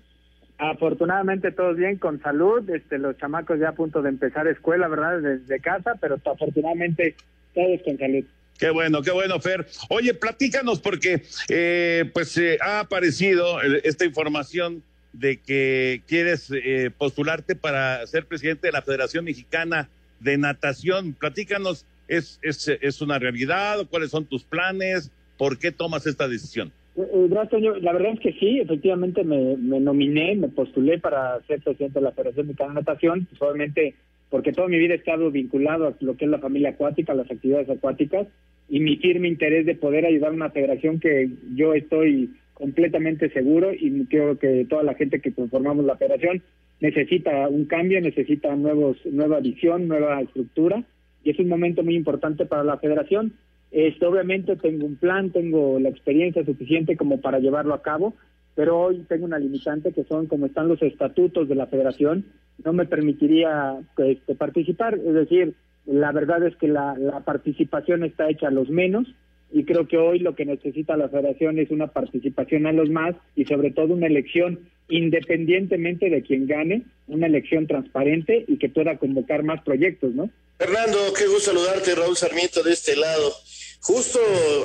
Afortunadamente 0.58 1.52
todos 1.52 1.76
bien, 1.78 1.98
con 1.98 2.22
salud. 2.22 2.68
Este, 2.70 2.98
los 2.98 3.18
chamacos 3.18 3.60
ya 3.60 3.70
a 3.70 3.76
punto 3.76 4.02
de 4.02 4.10
empezar 4.10 4.48
escuela, 4.48 4.88
¿verdad? 4.88 5.20
Desde 5.20 5.60
casa, 5.60 5.96
pero 6.00 6.16
afortunadamente 6.16 7.16
todos 7.54 7.82
con 7.84 7.98
salud. 7.98 8.24
Qué 8.58 8.70
bueno, 8.70 9.02
qué 9.02 9.12
bueno, 9.12 9.40
Fer. 9.40 9.68
Oye, 9.90 10.14
platícanos 10.14 10.80
porque 10.80 11.24
eh, 11.50 12.10
pues 12.14 12.38
eh, 12.38 12.58
ha 12.62 12.80
aparecido 12.80 13.62
esta 13.62 14.06
información 14.06 14.82
de 15.12 15.38
que 15.38 16.02
quieres 16.08 16.50
eh, 16.52 16.90
postularte 16.98 17.56
para 17.56 18.06
ser 18.08 18.26
presidente 18.26 18.68
de 18.68 18.74
la 18.74 18.82
Federación 18.82 19.26
Mexicana 19.26 19.90
de 20.20 20.38
Natación. 20.38 21.14
Platícanos 21.14 21.86
¿Es, 22.08 22.40
es, 22.44 22.68
es 22.82 23.02
una 23.02 23.20
realidad? 23.20 23.88
¿Cuáles 23.90 24.12
son 24.12 24.26
tus 24.26 24.44
planes? 24.44 25.12
¿Por 25.38 25.58
qué 25.60 25.72
tomas 25.72 26.06
esta 26.08 26.28
decisión? 26.28 26.72
Eh, 26.96 27.28
gracias, 27.30 27.62
La 27.82 27.94
verdad 27.94 28.14
es 28.14 28.20
que 28.20 28.34
sí, 28.34 28.60
efectivamente 28.60 29.24
me, 29.24 29.58
me, 29.58 29.80
nominé, 29.80 30.36
me 30.36 30.48
postulé 30.48 30.98
para 30.98 31.42
ser 31.46 31.62
presidente 31.62 32.00
de 32.00 32.06
la 32.06 32.12
Federación 32.12 32.48
Mexicana 32.48 32.70
de 32.70 32.80
Natación, 32.82 33.28
pues 33.30 33.42
obviamente 33.42 33.96
porque 34.30 34.54
toda 34.54 34.68
mi 34.68 34.78
vida 34.78 34.94
he 34.94 34.98
estado 34.98 35.30
vinculado 35.30 35.88
a 35.88 35.96
lo 36.00 36.16
que 36.16 36.26
es 36.26 36.32
la 36.32 36.40
familia 36.40 36.70
acuática, 36.70 37.14
las 37.14 37.30
actividades 37.30 37.70
acuáticas, 37.70 38.28
y 38.68 38.80
mi 38.80 38.98
firme 38.98 39.28
interés 39.28 39.66
de 39.66 39.76
poder 39.76 40.06
ayudar 40.06 40.32
a 40.32 40.36
una 40.36 40.50
federación 40.50 41.00
que 41.00 41.30
yo 41.54 41.74
estoy 41.74 42.32
completamente 42.54 43.30
seguro 43.30 43.72
y 43.74 44.06
creo 44.06 44.40
que 44.40 44.66
toda 44.68 44.84
la 44.84 44.96
gente 44.96 45.20
que 45.20 45.34
conformamos 45.34 45.86
la 45.86 45.98
federación 45.98 46.42
necesita 46.80 47.48
un 47.48 47.66
cambio, 47.66 48.02
necesita 48.02 48.56
nuevos, 48.56 48.98
nueva 49.06 49.40
visión, 49.42 49.88
nueva 49.88 50.22
estructura 50.22 50.84
y 51.26 51.32
es 51.32 51.40
un 51.40 51.50
momento 51.50 51.84
muy 51.84 51.96
importante 51.96 52.46
para 52.46 52.64
la 52.64 52.78
federación. 52.78 53.34
Este, 53.72 54.06
obviamente 54.06 54.56
tengo 54.56 54.86
un 54.86 54.96
plan, 54.96 55.32
tengo 55.32 55.80
la 55.80 55.90
experiencia 55.90 56.46
suficiente 56.46 56.96
como 56.96 57.20
para 57.20 57.40
llevarlo 57.40 57.74
a 57.74 57.82
cabo, 57.82 58.14
pero 58.54 58.80
hoy 58.80 59.04
tengo 59.10 59.26
una 59.26 59.40
limitante 59.40 59.92
que 59.92 60.06
son 60.06 60.28
como 60.28 60.46
están 60.46 60.70
los 60.70 60.82
estatutos 60.82 61.50
de 61.50 61.56
la 61.56 61.66
federación, 61.66 62.26
no 62.64 62.72
me 62.72 62.86
permitiría 62.86 63.76
este, 63.98 64.36
participar, 64.36 64.94
es 64.94 65.14
decir, 65.14 65.56
la 65.86 66.12
verdad 66.12 66.46
es 66.46 66.56
que 66.56 66.68
la, 66.68 66.96
la 66.98 67.20
participación 67.22 68.04
está 68.04 68.30
hecha 68.30 68.48
a 68.48 68.52
los 68.52 68.70
menos 68.70 69.08
y 69.52 69.64
creo 69.64 69.88
que 69.88 69.98
hoy 69.98 70.20
lo 70.20 70.36
que 70.36 70.46
necesita 70.46 70.98
la 70.98 71.10
federación 71.10 71.60
es 71.60 71.72
una 71.72 71.88
participación 71.88 72.68
a 72.68 72.74
los 72.74 72.90
más 72.90 73.16
y 73.36 73.46
sobre 73.46 73.72
todo 73.72 73.94
una 73.94 74.08
elección 74.08 74.70
independientemente 74.88 76.10
de 76.10 76.22
quien 76.22 76.48
gane, 76.48 76.84
una 77.08 77.28
elección 77.28 77.68
transparente 77.68 78.46
y 78.48 78.58
que 78.58 78.70
pueda 78.70 78.98
convocar 78.98 79.44
más 79.44 79.64
proyectos, 79.64 80.14
¿no? 80.14 80.30
Fernando, 80.58 80.98
qué 81.18 81.26
gusto 81.28 81.52
saludarte, 81.52 81.96
Raúl 81.96 82.16
Sarmiento 82.16 82.64
de 82.64 82.74
este 82.74 82.96
lado. 82.96 83.34
Justo 83.82 84.20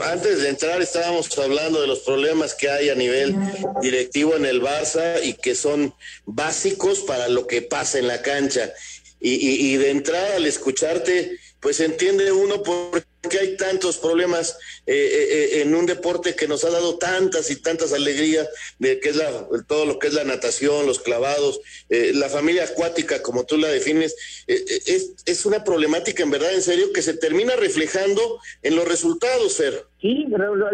antes 0.05 0.43
de 0.43 0.49
entrar 0.49 0.81
estábamos 0.81 1.37
hablando 1.39 1.81
de 1.81 1.87
los 1.87 2.01
problemas 2.01 2.55
que 2.55 2.71
hay 2.71 2.89
a 2.89 2.95
nivel 2.95 3.35
directivo 3.83 4.35
en 4.37 4.47
el 4.47 4.63
Barça 4.63 5.21
y 5.23 5.35
que 5.35 5.55
son 5.55 5.93
básicos 6.25 7.01
para 7.01 7.29
lo 7.29 7.47
que 7.47 7.61
pasa 7.61 7.99
en 7.99 8.07
la 8.07 8.23
cancha. 8.23 8.73
Y, 9.21 9.35
y, 9.35 9.75
y 9.75 9.77
de 9.77 9.91
entrada 9.91 10.37
al 10.37 10.47
escucharte, 10.47 11.37
pues 11.61 11.81
entiende 11.81 12.33
uno 12.33 12.63
por 12.63 13.03
qué 13.29 13.39
hay 13.39 13.57
tantos 13.57 13.99
problemas 13.99 14.57
eh, 14.87 14.95
eh, 14.95 15.29
eh, 15.31 15.63
en 15.63 15.75
un 15.75 15.85
deporte 15.85 16.35
que 16.35 16.49
nos 16.49 16.65
ha 16.65 16.71
dado 16.71 16.97
tantas 16.97 17.51
y 17.51 17.57
tantas 17.57 17.93
alegrías, 17.93 18.49
de 18.79 18.99
que 19.01 19.11
es 19.11 19.17
la, 19.17 19.47
todo 19.67 19.85
lo 19.85 19.99
que 19.99 20.09
es 20.09 20.15
la 20.15 20.25
natación, 20.25 20.87
los 20.87 21.01
clavados, 21.01 21.61
la 21.89 22.29
familia 22.29 22.65
acuática, 22.65 23.23
como 23.23 23.45
tú 23.45 23.59
la 23.59 23.69
defines, 23.69 24.15
es, 24.47 25.13
es 25.27 25.47
una 25.47 25.65
problemática 25.65 26.23
en 26.23 26.31
verdad, 26.31 26.55
en 26.55 26.63
serio, 26.63 26.93
que 26.93 27.03
se 27.03 27.15
termina 27.15 27.57
reflejando 27.57 28.41
en 28.63 28.77
los 28.77 28.87
resultados, 28.87 29.57
Fer. 29.57 29.90
Sí, 30.01 30.27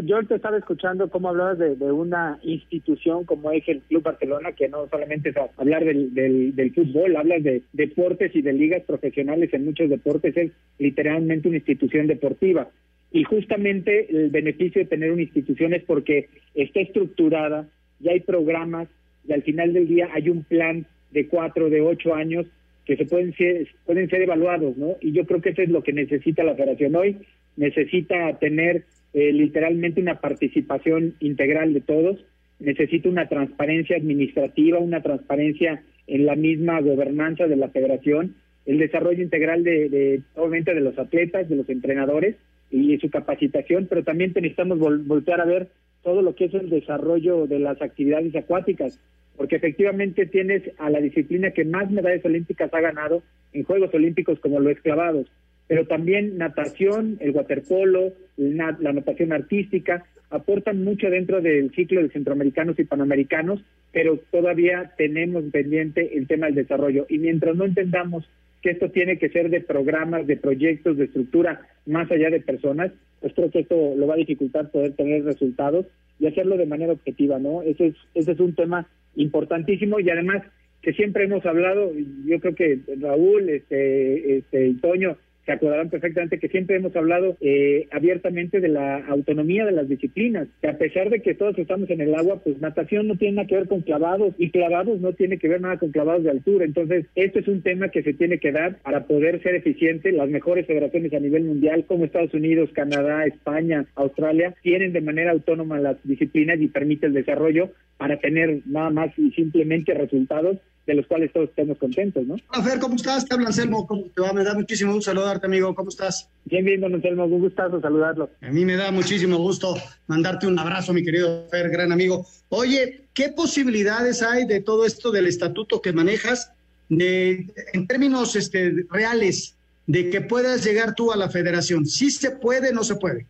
yo 0.05 0.23
te 0.25 0.37
estaba 0.37 0.57
escuchando 0.57 1.11
cómo 1.11 1.31
hablabas 1.31 1.59
de, 1.59 1.75
una 1.91 2.39
institución 2.45 3.25
como 3.25 3.51
es 3.51 3.67
el 3.69 3.81
Club 3.81 4.05
Barcelona, 4.05 4.53
que 4.53 4.69
no 4.69 4.87
solamente 4.89 5.31
es 5.31 5.37
hablar 5.57 5.85
del, 5.85 6.15
del, 6.15 6.73
fútbol, 6.73 7.17
hablas 7.17 7.43
de 7.43 7.63
deportes 7.73 8.37
y 8.37 8.43
de 8.43 8.53
ligas 8.53 8.85
profesionales 8.85 9.53
en 9.53 9.65
muchos 9.65 9.91
deportes, 9.91 10.37
es 10.37 10.53
literalmente 10.79 11.49
una 11.49 11.57
institución 11.57 12.07
deportiva. 12.07 12.69
Y 13.11 13.25
justamente 13.25 14.07
el 14.11 14.31
beneficio 14.31 14.83
de 14.83 14.89
tener 14.89 15.11
una 15.11 15.23
institución 15.23 15.75
es 15.75 15.83
porque 15.83 16.29
está 16.55 16.79
estructurada, 16.79 17.69
ya 17.99 18.13
hay 18.13 18.21
programas 18.21 18.87
y 19.27 19.33
al 19.33 19.43
final 19.43 19.73
del 19.73 19.89
día 19.89 20.09
hay 20.13 20.31
un 20.31 20.45
plan 20.45 20.87
de 21.11 21.27
cuatro, 21.27 21.69
de 21.69 21.81
ocho 21.81 22.15
años 22.15 22.47
que 22.85 22.97
se 22.97 23.07
pueden 23.07 23.35
ser, 23.35 23.67
pueden 23.87 24.09
ser 24.09 24.23
evaluados, 24.23 24.77
¿no? 24.77 24.97
Y 25.01 25.11
yo 25.11 25.27
creo 25.27 25.41
que 25.41 25.49
eso 25.49 25.63
es 25.63 25.69
lo 25.69 25.83
que 25.83 25.93
necesita 25.93 26.45
la 26.45 26.55
federación 26.55 26.95
hoy, 26.95 27.17
necesita 27.57 28.39
tener 28.39 28.85
eh, 29.13 29.33
literalmente 29.33 30.01
una 30.01 30.21
participación 30.21 31.15
integral 31.21 31.73
de 31.73 31.81
todos, 31.81 32.25
necesita 32.59 33.09
una 33.09 33.29
transparencia 33.29 33.97
administrativa, 33.97 34.79
una 34.79 35.03
transparencia 35.03 35.83
en 36.07 36.27
la 36.27 36.37
misma 36.37 36.81
gobernanza 36.81 37.47
de 37.47 37.57
la 37.57 37.69
federación, 37.69 38.35
el 38.65 38.79
desarrollo 38.79 39.23
integral 39.23 39.63
de, 39.63 40.23
obviamente 40.35 40.75
de 40.75 40.81
los 40.81 40.99
atletas, 40.99 41.49
de 41.49 41.57
los 41.57 41.69
entrenadores 41.69 42.37
y 42.71 42.99
su 42.99 43.11
capacitación, 43.11 43.87
pero 43.89 44.03
también 44.03 44.33
necesitamos 44.35 44.79
voltear 44.79 45.41
a 45.41 45.45
ver 45.45 45.69
todo 46.03 46.23
lo 46.23 46.35
que 46.35 46.47
es 46.47 46.55
el 46.55 46.69
desarrollo 46.71 47.47
de 47.47 47.59
las 47.59 47.81
actividades 47.81 48.35
acuáticas, 48.35 48.99
porque 49.37 49.57
efectivamente 49.57 50.27
tienes 50.27 50.63
a 50.79 50.91
la 50.91 51.01
disciplina 51.01 51.51
que 51.51 51.65
más 51.65 51.91
medallas 51.91 52.25
olímpicas 52.25 52.73
ha 52.73 52.81
ganado 52.81 53.23
en 53.53 53.65
Juegos 53.65 53.93
Olímpicos 53.95 54.41
como 54.41 54.61
lo 54.61 54.71
es 54.71 54.81
clavados, 54.81 55.31
pero 55.69 55.87
también 55.87 56.39
natación, 56.39 57.17
el 57.21 57.33
waterpolo, 57.33 58.13
la, 58.37 58.73
natación 58.73 59.33
artística, 59.33 60.05
aportan 60.31 60.85
mucho 60.85 61.09
dentro 61.09 61.41
del 61.41 61.71
ciclo 61.73 62.03
de 62.03 62.11
centroamericanos 62.11 62.79
y 62.79 62.85
panamericanos, 62.85 63.61
pero 63.93 64.19
todavía 64.31 64.93
tenemos 64.97 65.45
pendiente 65.51 66.17
el 66.17 66.27
tema 66.27 66.47
del 66.47 66.57
desarrollo. 66.57 67.07
Y 67.09 67.19
mientras 67.19 67.57
no 67.57 67.65
entendamos 67.65 68.29
que 68.63 68.71
esto 68.71 68.91
tiene 68.91 69.19
que 69.19 69.29
ser 69.29 69.51
de 69.51 69.61
programas, 69.61 70.27
de 70.27 70.37
proyectos, 70.37 70.97
de 70.97 71.05
estructura, 71.05 71.61
más 71.87 72.11
allá 72.11 72.31
de 72.31 72.41
personas, 72.41 72.93
pues 73.21 73.33
creo 73.35 73.51
que 73.51 73.61
esto 73.61 73.95
lo 73.97 74.07
va 74.07 74.15
a 74.15 74.19
dificultar 74.19 74.71
poder 74.71 74.93
tener 74.93 75.25
resultados 75.25 75.87
y 76.19 76.27
hacerlo 76.27 76.57
de 76.57 76.67
manera 76.67 76.93
objetiva, 76.93 77.39
¿no? 77.39 77.63
Ese 77.63 77.89
es, 77.89 77.95
ese 78.15 78.33
es 78.33 78.41
un 78.41 78.55
tema 78.55 78.89
importantísimo 79.17 80.01
y 80.01 80.11
además 80.11 80.43
que 80.83 80.93
siempre 80.93 81.25
hemos 81.25 81.45
hablado, 81.45 81.93
yo 82.27 82.39
creo 82.39 82.55
que 82.55 82.79
Raúl, 83.01 83.49
este, 83.49 84.39
este, 84.39 84.75
Toño, 84.81 85.17
se 85.47 85.53
acordarán 85.53 85.91
perfectamente 85.91 86.41
que 86.41 86.49
siempre 86.49 86.77
hemos 86.77 86.95
hablado 86.97 87.37
eh, 87.41 87.87
abiertamente 87.93 88.61
de 88.61 88.69
la 88.69 88.97
autonomía 89.07 89.65
de 89.65 89.71
las 89.71 89.89
disciplinas, 89.89 90.49
que 90.61 90.69
a 90.69 90.77
pesar 90.77 91.09
de 91.09 91.23
que 91.23 91.35
todos 91.35 91.57
estamos 91.57 91.89
en 91.89 92.01
el 92.01 92.15
agua, 92.17 92.41
pues 92.43 92.61
natación 92.61 93.07
no 93.07 93.17
tiene 93.17 93.37
nada 93.37 93.47
que 93.47 93.55
ver 93.55 93.69
con 93.69 93.83
clavados 93.83 94.35
y 94.39 94.51
clavados 94.51 95.01
no 95.01 95.13
tiene 95.13 95.39
que 95.39 95.49
ver 95.49 95.61
nada 95.61 95.79
con 95.79 95.93
clavados 95.93 96.25
de 96.25 96.31
altura. 96.31 96.65
Entonces, 96.65 97.07
esto 97.15 97.39
es 97.39 97.47
un 97.47 97.63
tema 97.63 97.91
que 97.91 98.03
se 98.03 98.13
tiene 98.13 98.39
que 98.39 98.51
dar 98.51 98.79
para 98.83 99.07
poder 99.07 99.41
ser 99.43 99.55
eficiente. 99.55 100.11
Las 100.11 100.29
mejores 100.29 100.67
federaciones 100.67 101.15
a 101.15 101.21
nivel 101.21 101.45
mundial, 101.45 101.85
como 101.87 102.05
Estados 102.05 102.35
Unidos, 102.35 102.71
Canadá, 102.73 103.25
España, 103.25 103.87
Australia, 103.95 104.53
tienen 104.63 104.93
de 104.93 105.01
manera 105.01 105.31
autónoma 105.31 105.79
las 105.79 105.97
disciplinas 106.03 106.61
y 106.61 106.67
permite 106.67 107.07
el 107.07 107.13
desarrollo 107.13 107.71
para 107.99 108.19
tener 108.19 108.63
nada 108.67 108.91
más 108.91 109.17
y 109.17 109.31
simplemente 109.31 109.95
resultados 109.95 110.59
de 110.87 110.95
los 110.95 111.07
cuales 111.07 111.33
todos 111.33 111.49
estemos 111.49 111.77
contentos, 111.79 112.25
¿no? 112.27 112.37
Hola, 112.53 112.63
Fer, 112.63 112.79
¿cómo 112.79 112.95
estás? 112.95 113.27
Te 113.27 113.35
habla 113.35 113.49
Anselmo, 113.49 113.87
¿cómo 113.87 114.05
te 114.15 114.21
va? 114.21 114.33
Me 114.33 114.45
da 114.45 114.55
muchísimo 114.55 114.95
gusto 114.95 115.11
saludarte, 115.11 115.47
amigo, 115.47 115.75
¿cómo 115.75 115.89
estás? 115.89 116.29
Bien, 116.45 116.65
bien, 116.65 116.81
don 116.81 116.95
Anselmo, 116.95 117.25
un 117.25 117.41
gustazo 117.41 117.81
saludarlo. 117.81 118.31
A 118.41 118.51
mí 118.51 118.65
me 118.65 118.77
da 118.77 118.93
muchísimo 118.93 119.37
gusto 119.39 119.75
mandarte 120.07 120.47
un 120.47 120.59
abrazo, 120.59 120.93
mi 120.93 121.03
querido 121.03 121.47
Fer, 121.51 121.71
gran 121.71 121.91
amigo. 121.91 122.25
Oye, 122.51 123.03
¿qué 123.15 123.31
posibilidades 123.31 124.23
hay 124.23 124.47
de 124.47 124.61
todo 124.61 124.87
esto 124.87 125.11
del 125.11 125.27
estatuto 125.27 125.83
que 125.83 125.93
manejas, 125.93 126.53
de, 126.89 127.47
en 127.73 127.87
términos 127.89 128.37
este, 128.37 128.87
reales, 128.89 129.57
de 129.89 130.11
que 130.11 130.21
puedas 130.21 130.65
llegar 130.65 130.95
tú 130.95 131.11
a 131.11 131.17
la 131.17 131.29
federación? 131.29 131.87
¿Sí 131.87 132.13
se 132.13 132.31
puede, 132.31 132.73
no 132.73 132.85
se 132.85 132.95
puede? 132.95 133.27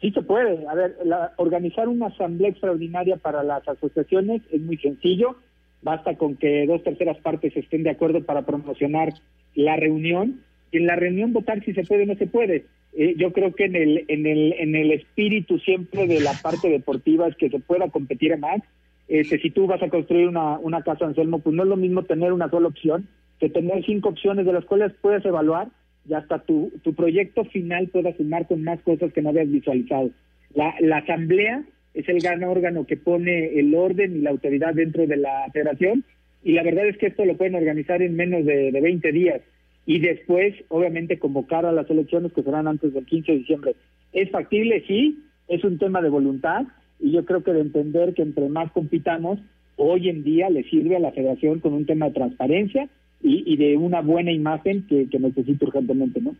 Sí 0.00 0.12
se 0.12 0.22
puede. 0.22 0.64
A 0.68 0.74
ver, 0.76 0.96
organizar 1.38 1.88
una 1.88 2.06
asamblea 2.06 2.50
extraordinaria 2.50 3.16
para 3.16 3.42
las 3.42 3.66
asociaciones 3.66 4.42
es 4.52 4.60
muy 4.60 4.76
sencillo 4.76 5.36
basta 5.82 6.16
con 6.16 6.36
que 6.36 6.66
dos 6.66 6.82
terceras 6.82 7.18
partes 7.18 7.56
estén 7.56 7.82
de 7.82 7.90
acuerdo 7.90 8.24
para 8.24 8.42
promocionar 8.42 9.12
la 9.54 9.76
reunión 9.76 10.40
y 10.70 10.78
en 10.78 10.86
la 10.86 10.96
reunión 10.96 11.32
votar 11.32 11.64
si 11.64 11.72
se 11.72 11.84
puede 11.84 12.02
o 12.02 12.06
no 12.06 12.14
se 12.16 12.26
puede. 12.26 12.66
Eh, 12.94 13.14
yo 13.16 13.32
creo 13.32 13.54
que 13.54 13.64
en 13.64 13.76
el, 13.76 14.04
en, 14.08 14.26
el, 14.26 14.54
en 14.58 14.74
el 14.74 14.92
espíritu 14.92 15.58
siempre 15.58 16.06
de 16.06 16.20
la 16.20 16.32
parte 16.42 16.68
deportiva 16.68 17.28
es 17.28 17.36
que 17.36 17.50
se 17.50 17.58
pueda 17.60 17.88
competir 17.90 18.36
más. 18.38 18.60
Este, 19.08 19.38
si 19.38 19.50
tú 19.50 19.66
vas 19.66 19.82
a 19.82 19.88
construir 19.88 20.28
una, 20.28 20.58
una 20.58 20.82
casa, 20.82 21.06
Anselmo, 21.06 21.38
pues 21.38 21.54
no 21.54 21.62
es 21.62 21.68
lo 21.68 21.76
mismo 21.76 22.02
tener 22.02 22.32
una 22.32 22.50
sola 22.50 22.68
opción 22.68 23.08
que 23.38 23.48
tener 23.48 23.84
cinco 23.84 24.08
opciones 24.10 24.46
de 24.46 24.52
las 24.52 24.64
cuales 24.64 24.92
puedes 25.00 25.24
evaluar 25.24 25.68
y 26.08 26.14
hasta 26.14 26.40
tu, 26.40 26.72
tu 26.82 26.94
proyecto 26.94 27.44
final 27.44 27.88
pueda 27.88 28.16
sumar 28.16 28.46
con 28.46 28.64
más 28.64 28.80
cosas 28.82 29.12
que 29.12 29.22
no 29.22 29.28
habías 29.28 29.50
visualizado. 29.50 30.10
La, 30.54 30.74
la 30.80 30.98
asamblea 30.98 31.62
es 31.94 32.08
el 32.08 32.20
gran 32.20 32.44
órgano 32.44 32.86
que 32.86 32.96
pone 32.96 33.58
el 33.58 33.74
orden 33.74 34.16
y 34.16 34.20
la 34.20 34.30
autoridad 34.30 34.74
dentro 34.74 35.06
de 35.06 35.16
la 35.16 35.46
federación 35.52 36.04
y 36.44 36.52
la 36.52 36.62
verdad 36.62 36.86
es 36.86 36.96
que 36.98 37.06
esto 37.06 37.24
lo 37.24 37.36
pueden 37.36 37.56
organizar 37.56 38.02
en 38.02 38.14
menos 38.14 38.44
de, 38.44 38.70
de 38.70 38.80
20 38.80 39.12
días 39.12 39.40
y 39.86 40.00
después 40.00 40.54
obviamente 40.68 41.18
convocar 41.18 41.64
a 41.66 41.72
las 41.72 41.88
elecciones 41.90 42.32
que 42.32 42.42
serán 42.42 42.68
antes 42.68 42.92
del 42.92 43.06
15 43.06 43.32
de 43.32 43.38
diciembre. 43.38 43.74
¿Es 44.12 44.30
factible? 44.30 44.84
Sí, 44.86 45.24
es 45.48 45.64
un 45.64 45.78
tema 45.78 46.02
de 46.02 46.10
voluntad 46.10 46.66
y 47.00 47.12
yo 47.12 47.24
creo 47.24 47.42
que 47.42 47.52
de 47.52 47.60
entender 47.60 48.14
que 48.14 48.22
entre 48.22 48.48
más 48.48 48.70
compitamos, 48.72 49.38
hoy 49.76 50.08
en 50.08 50.24
día 50.24 50.50
le 50.50 50.64
sirve 50.64 50.96
a 50.96 51.00
la 51.00 51.12
federación 51.12 51.60
con 51.60 51.72
un 51.72 51.86
tema 51.86 52.06
de 52.06 52.14
transparencia 52.14 52.88
y, 53.20 53.56
de 53.56 53.76
una 53.76 54.00
buena 54.00 54.30
imagen 54.30 54.86
que, 54.86 55.08
que 55.10 55.18
necesita 55.18 55.66
urgentemente, 55.66 56.20
¿no? 56.20 56.36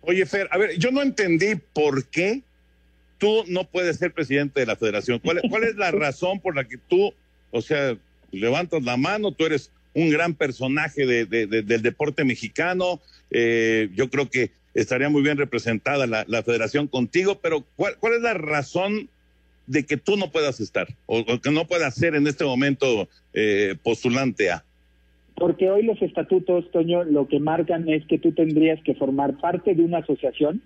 Oye, 0.00 0.26
Fer, 0.26 0.48
a 0.50 0.58
ver, 0.58 0.76
yo 0.76 0.90
no 0.90 1.02
entendí 1.02 1.54
por 1.72 2.08
qué 2.08 2.42
tú 3.18 3.44
no 3.48 3.64
puedes 3.64 3.96
ser 3.96 4.12
presidente 4.12 4.60
de 4.60 4.66
la 4.66 4.76
federación. 4.76 5.18
¿Cuál, 5.18 5.40
cuál 5.48 5.64
es 5.64 5.76
la 5.76 5.90
razón 5.92 6.40
por 6.40 6.54
la 6.54 6.64
que 6.64 6.78
tú, 6.78 7.12
o 7.50 7.62
sea, 7.62 7.96
levantas 8.30 8.82
la 8.82 8.96
mano, 8.96 9.32
tú 9.32 9.46
eres 9.46 9.70
un 9.94 10.10
gran 10.10 10.34
personaje 10.34 11.06
de, 11.06 11.24
del 11.24 11.82
deporte 11.82 12.24
mexicano, 12.24 13.00
eh, 13.30 13.88
yo 13.94 14.10
creo 14.10 14.28
que 14.28 14.50
estaría 14.74 15.08
muy 15.08 15.22
bien 15.22 15.38
representada 15.38 16.06
la, 16.06 16.42
federación 16.42 16.86
contigo, 16.86 17.38
pero 17.40 17.64
¿cuál, 17.76 17.96
¿cuál, 17.98 18.12
es 18.14 18.20
la 18.20 18.34
razón 18.34 19.08
de 19.66 19.84
que 19.84 19.96
tú 19.96 20.18
no 20.18 20.30
puedas 20.30 20.60
estar 20.60 20.86
o, 21.06 21.24
que 21.40 21.50
no 21.50 21.66
puedas 21.66 21.94
ser 21.94 22.14
en 22.14 22.26
este 22.26 22.44
momento 22.44 23.08
eh, 23.32 23.74
postulante 23.82 24.50
a? 24.50 24.64
Porque 25.34 25.70
hoy 25.70 25.82
los 25.82 26.00
estatutos, 26.02 26.70
Toño, 26.72 27.04
lo 27.04 27.26
que 27.26 27.40
marcan 27.40 27.88
es 27.88 28.04
que 28.06 28.18
tú 28.18 28.32
tendrías 28.32 28.78
que 28.82 28.94
formar 28.94 29.38
parte 29.38 29.74
de 29.74 29.82
una 29.82 29.98
asociación 29.98 30.62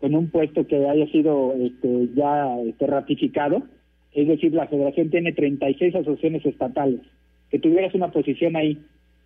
con 0.00 0.14
un 0.14 0.30
puesto 0.30 0.66
que 0.66 0.86
haya 0.88 1.06
sido 1.08 1.54
este, 1.54 2.08
ya 2.14 2.58
este, 2.60 2.86
ratificado. 2.86 3.62
Es 4.12 4.28
decir, 4.28 4.52
la 4.54 4.66
federación 4.66 5.10
tiene 5.10 5.32
36 5.32 5.94
asociaciones 5.94 6.44
estatales. 6.46 7.00
Que 7.50 7.58
tuvieras 7.58 7.94
una 7.94 8.10
posición 8.10 8.56
ahí, 8.56 8.78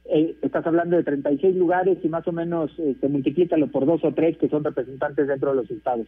eh, 0.06 0.34
estás 0.42 0.66
hablando 0.66 0.96
de 0.96 1.04
36 1.04 1.54
lugares 1.56 1.98
y 2.02 2.08
más 2.08 2.26
o 2.26 2.32
menos 2.32 2.70
este, 2.78 3.08
multiplícalo 3.08 3.68
por 3.68 3.86
dos 3.86 4.02
o 4.04 4.12
tres 4.12 4.36
que 4.38 4.48
son 4.48 4.64
representantes 4.64 5.26
dentro 5.26 5.50
de 5.50 5.56
los 5.56 5.70
estados. 5.70 6.06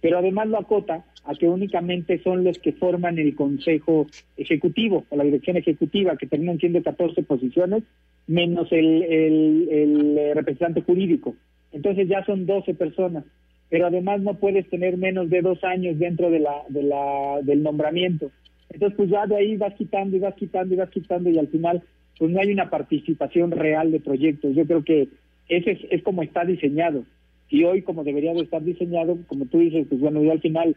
Pero 0.00 0.18
además 0.18 0.48
lo 0.48 0.58
acota 0.58 1.04
a 1.24 1.34
que 1.34 1.46
únicamente 1.46 2.22
son 2.22 2.42
los 2.42 2.58
que 2.58 2.72
forman 2.72 3.18
el 3.18 3.34
Consejo 3.34 4.06
Ejecutivo 4.36 5.04
o 5.10 5.16
la 5.16 5.24
Dirección 5.24 5.58
Ejecutiva, 5.58 6.16
que 6.16 6.26
terminan 6.26 6.58
siendo 6.58 6.82
14 6.82 7.22
posiciones, 7.22 7.84
menos 8.26 8.72
el, 8.72 9.02
el, 9.02 9.68
el 9.70 10.18
eh, 10.18 10.34
representante 10.34 10.80
jurídico. 10.82 11.36
Entonces 11.72 12.08
ya 12.08 12.24
son 12.24 12.46
12 12.46 12.74
personas 12.74 13.24
pero 13.70 13.86
además 13.86 14.20
no 14.20 14.34
puedes 14.34 14.68
tener 14.68 14.98
menos 14.98 15.30
de 15.30 15.40
dos 15.40 15.62
años 15.64 15.98
dentro 15.98 16.30
de 16.30 16.40
la, 16.40 16.64
de 16.68 16.82
la, 16.82 17.38
del 17.42 17.62
nombramiento. 17.62 18.30
Entonces, 18.68 18.96
pues 18.96 19.10
ya 19.10 19.26
de 19.26 19.36
ahí 19.36 19.56
vas 19.56 19.74
quitando 19.74 20.16
y 20.16 20.20
vas 20.20 20.34
quitando 20.34 20.74
y 20.74 20.76
vas 20.76 20.90
quitando 20.90 21.30
y 21.30 21.38
al 21.38 21.48
final, 21.48 21.82
pues 22.18 22.30
no 22.30 22.40
hay 22.40 22.52
una 22.52 22.68
participación 22.68 23.52
real 23.52 23.92
de 23.92 24.00
proyectos. 24.00 24.54
Yo 24.54 24.66
creo 24.66 24.84
que 24.84 25.08
ese 25.48 25.72
es, 25.72 25.78
es 25.90 26.02
como 26.02 26.22
está 26.22 26.44
diseñado. 26.44 27.04
Y 27.48 27.64
hoy, 27.64 27.82
como 27.82 28.04
debería 28.04 28.34
de 28.34 28.42
estar 28.42 28.62
diseñado, 28.62 29.18
como 29.26 29.46
tú 29.46 29.58
dices, 29.58 29.86
pues 29.88 30.00
bueno, 30.00 30.22
yo 30.22 30.32
al 30.32 30.40
final 30.40 30.76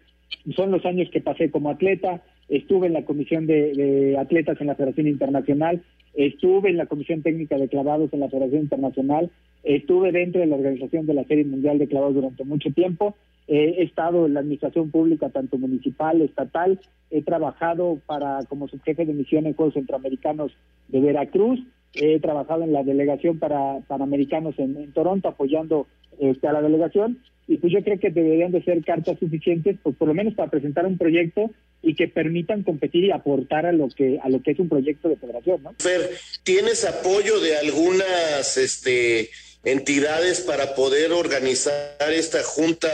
son 0.55 0.72
los 0.72 0.86
años 0.86 1.09
que 1.11 1.22
pasé 1.22 1.51
como 1.51 1.70
atleta, 1.70 2.22
estuve 2.50 2.88
en 2.88 2.94
la 2.94 3.06
comisión 3.06 3.48
de, 3.48 4.18
atletas 4.20 4.60
en 4.60 4.68
la 4.68 4.76
Federación 4.76 5.08
Internacional, 5.08 5.82
estuve 6.14 6.70
en 6.70 6.78
la 6.78 6.86
comisión 6.86 7.22
técnica 7.22 7.58
de 7.58 7.68
clavados 7.68 8.14
en 8.14 8.20
la 8.20 8.30
Federación 8.30 8.62
Internacional, 8.62 9.32
estuve 9.64 10.12
dentro 10.12 10.41
de 10.41 10.48
la 10.48 10.56
organización 10.56 11.06
de 11.06 11.14
la 11.14 11.24
Serie 11.24 11.46
Mundial 11.46 11.80
de 11.80 11.88
Clavados 11.88 12.16
durante 12.16 12.44
mucho 12.44 12.72
tiempo, 12.72 13.16
he 13.48 13.84
estado 13.84 14.26
en 14.26 14.36
la 14.36 14.39
administración 14.39 14.89
pública 14.89 15.30
tanto 15.30 15.58
municipal, 15.58 16.22
estatal, 16.22 16.80
he 17.12 17.22
trabajado 17.24 18.00
para 18.06 18.39
como 18.48 18.68
subjefe 18.68 19.06
de 19.06 19.14
misión 19.14 19.46
en 19.46 19.54
Juegos 19.54 19.74
Centroamericanos 19.74 20.54
de 20.88 21.02
Veracruz, 21.02 21.60
he 21.94 22.20
trabajado 22.20 22.64
en 22.64 22.74
la 22.74 22.84
delegación 22.84 23.39
para 23.39 23.80
panamericanos 23.88 24.58
en, 24.58 24.78
en 24.78 24.91
Toronto 24.94 25.28
apoyando 25.28 25.88
este, 26.20 26.48
a 26.48 26.54
la 26.54 26.62
delegación 26.62 27.20
y 27.48 27.58
pues 27.58 27.74
yo 27.74 27.84
creo 27.84 28.00
que 28.00 28.10
deberían 28.10 28.52
de 28.52 28.64
ser 28.64 28.84
cartas 28.84 29.20
suficientes 29.20 29.78
pues 29.84 29.96
por 29.96 30.08
lo 30.08 30.14
menos 30.14 30.34
para 30.34 30.50
presentar 30.50 30.86
un 30.86 30.98
proyecto 30.98 31.52
y 31.82 31.96
que 31.96 32.08
permitan 32.08 32.64
competir 32.64 33.04
y 33.04 33.12
aportar 33.12 33.66
a 33.66 33.74
lo 33.74 33.89
que 33.89 34.20
a 34.22 34.30
lo 34.30 34.41
que 34.41 34.52
es 34.52 34.60
un 34.60 34.70
proyecto 34.70 35.10
de 35.10 35.18
federación, 35.18 35.62
¿no? 35.64 35.74
Fer, 35.80 36.10
¿tienes 36.44 36.86
apoyo 36.86 37.39
de 37.39 37.58
algunas 37.58 38.58
este 38.58 39.30
entidades 39.66 40.41
para 40.41 40.76
poder 40.76 41.12
organizar 41.12 41.74
esta 42.14 42.44
junta 42.44 42.89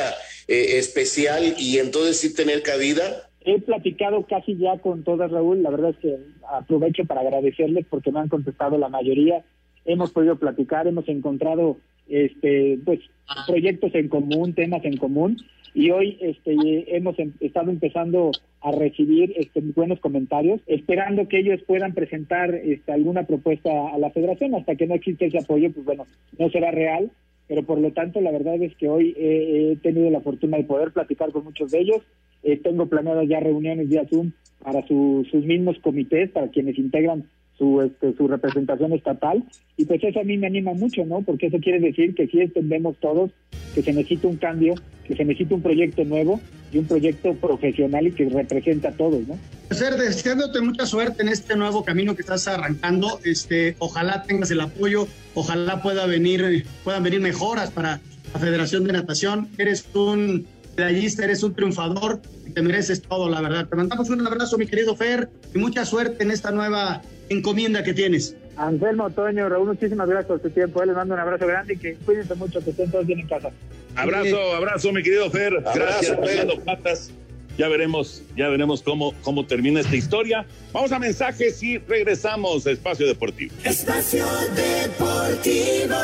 eh, 0.48 0.78
especial 0.78 1.54
y 1.58 1.78
entonces 1.78 2.20
sí 2.20 2.34
tener 2.34 2.64
cabida? 2.64 3.30
He 3.42 3.60
platicado 3.62 4.26
casi 4.28 4.58
ya 4.58 4.78
con 4.80 5.04
todas, 5.04 5.32
Raúl. 5.32 5.64
La 5.64 5.70
verdad 5.70 5.92
es 5.92 5.98
que 5.98 6.18
aprovecho 6.52 7.06
para 7.06 7.22
agradecerles 7.22 7.86
porque 7.90 8.12
me 8.12 8.20
han 8.20 8.30
contestado 8.30 8.78
la 8.78 8.90
mayoría. 8.90 9.44
Hemos 9.86 10.12
podido 10.12 10.38
platicar, 10.38 10.88
hemos 10.88 11.08
encontrado 11.08 11.78
este, 12.10 12.80
pues, 12.84 13.00
proyectos 13.48 13.94
en 13.96 14.10
común, 14.10 14.54
temas 14.54 14.84
en 14.86 14.98
común, 14.98 15.38
y 15.74 15.92
hoy 15.92 16.18
este, 16.20 16.56
hemos 16.96 17.18
em, 17.20 17.34
estado 17.40 17.70
empezando 17.70 18.32
a 18.62 18.72
recibir 18.72 19.34
este, 19.38 19.62
buenos 19.62 20.00
comentarios, 20.00 20.62
esperando 20.68 21.28
que 21.28 21.40
ellos 21.40 21.62
puedan 21.66 21.94
presentar 21.94 22.54
este, 22.56 22.92
alguna 22.92 23.24
propuesta 23.24 23.70
a 23.94 23.98
la 23.98 24.10
federación. 24.10 24.56
Hasta 24.56 24.76
que 24.76 24.88
no 24.88 24.96
existe 24.96 25.28
ese 25.28 25.38
apoyo, 25.38 25.72
pues 25.72 25.86
bueno, 25.86 26.06
no 26.38 26.50
será 26.50 26.72
real, 26.72 27.12
pero 27.48 27.64
por 27.64 27.80
lo 27.80 27.92
tanto 27.92 28.20
la 28.22 28.32
verdad 28.32 28.62
es 28.62 28.76
que 28.76 28.90
hoy 28.90 29.16
he, 29.18 29.78
tenido 29.82 30.10
la 30.10 30.22
fortuna 30.22 30.58
de 30.58 30.64
poder 30.64 30.92
platicar 30.92 31.32
con 31.32 31.44
muchos 31.44 31.72
de 31.72 31.80
ellos. 31.80 32.02
Eh, 32.44 32.58
tengo 32.58 32.88
planeadas 32.88 33.28
ya 33.28 33.40
reuniones 33.40 33.90
vía 33.90 34.08
Zoom 34.10 34.32
para 34.64 34.86
sus 34.88 35.34
mismos 35.34 35.78
comités, 35.80 36.30
para 36.32 36.50
quienes 36.50 36.78
integran 36.78 37.26
su, 37.60 37.82
este, 37.82 38.16
su 38.16 38.28
representación 38.28 38.94
estatal 38.94 39.44
y 39.78 39.86
pues 39.86 40.04
eso 40.04 40.22
a 40.22 40.24
mí 40.24 40.38
me 40.38 40.48
anima 40.48 40.74
mucho, 40.74 41.06
¿no? 41.06 41.22
Porque 41.22 41.48
eso 41.48 41.60
quiere 41.60 41.80
decir 41.80 42.16
que 42.16 42.26
sí 42.28 42.40
entendemos 42.40 42.98
todos 43.00 43.30
que 43.76 43.84
se 43.84 43.94
necesita 43.94 44.28
un 44.28 44.38
cambio, 44.38 44.74
que 45.06 45.16
se 45.16 45.24
necesita 45.24 45.54
un 45.54 45.62
proyecto 45.62 46.04
nuevo 46.06 46.42
y 46.72 46.80
un 46.80 46.86
proyecto 46.86 47.36
profesional 47.36 48.08
y 48.08 48.12
que 48.14 48.28
representa 48.30 48.90
a 48.90 48.92
todos, 48.94 49.28
¿no? 49.28 49.38
Ser 49.70 49.96
deseándote 49.96 50.62
mucha 50.62 50.88
suerte 50.88 51.22
en 51.22 51.30
este 51.30 51.56
nuevo 51.56 51.84
camino 51.84 52.16
que 52.16 52.22
estás 52.22 52.48
arrancando, 52.48 53.20
este, 53.24 53.76
ojalá 53.78 54.24
tengas 54.24 54.50
el 54.50 54.62
apoyo, 54.62 55.08
ojalá 55.36 55.84
pueda 55.84 56.08
venir, 56.08 56.66
puedan 56.84 57.04
venir 57.04 57.20
mejoras 57.20 57.70
para 57.70 58.00
la 58.34 58.40
Federación 58.40 58.86
de 58.86 58.94
Natación, 58.94 59.50
eres 59.58 59.88
un 59.94 60.48
medallista, 60.78 61.26
eres 61.26 61.44
un 61.44 61.54
triunfador 61.54 62.22
te 62.54 62.62
mereces 62.62 63.02
todo, 63.02 63.30
la 63.30 63.42
verdad. 63.42 63.68
Te 63.68 63.76
mandamos 63.76 64.10
un 64.10 64.26
abrazo, 64.26 64.58
mi 64.58 64.68
querido 64.68 64.96
Fer, 64.96 65.30
y 65.54 65.58
mucha 65.58 65.86
suerte 65.86 66.24
en 66.24 66.32
esta 66.32 66.52
nueva 66.52 67.02
encomienda 67.30 67.84
que 67.84 67.94
tienes. 67.94 68.36
Anselmo, 68.58 69.10
Toño, 69.10 69.48
Raúl, 69.48 69.68
muchísimas 69.68 70.08
gracias 70.08 70.28
por 70.28 70.42
su 70.42 70.50
tiempo. 70.50 70.84
Les 70.84 70.96
mando 70.96 71.14
un 71.14 71.20
abrazo 71.20 71.48
grande 71.48 71.76
y 71.76 71.78
que 71.78 71.96
cuídense 71.96 72.36
mucho, 72.36 72.64
que 72.64 72.72
estén 72.72 72.92
todos 72.92 73.06
bien 73.06 73.22
en 73.22 73.28
casa. 73.28 73.52
Abrazo, 73.96 74.54
abrazo, 74.54 74.92
mi 74.92 75.02
querido 75.02 75.30
Fer. 75.32 75.64
Gracias, 75.74 76.18
Fer. 76.20 76.48
Patas. 76.66 77.12
Ya 77.58 77.68
veremos, 77.68 78.24
ya 78.38 78.48
veremos 78.48 78.82
cómo, 78.82 79.14
cómo 79.22 79.46
termina 79.46 79.82
esta 79.82 79.96
historia. 79.96 80.46
Vamos 80.72 80.94
a 80.94 81.00
mensajes 81.00 81.62
y 81.62 81.78
regresamos 81.78 82.66
a 82.66 82.72
Espacio 82.72 83.06
Deportivo. 83.06 83.54
Espacio 83.66 84.26
Deportivo. 84.56 85.96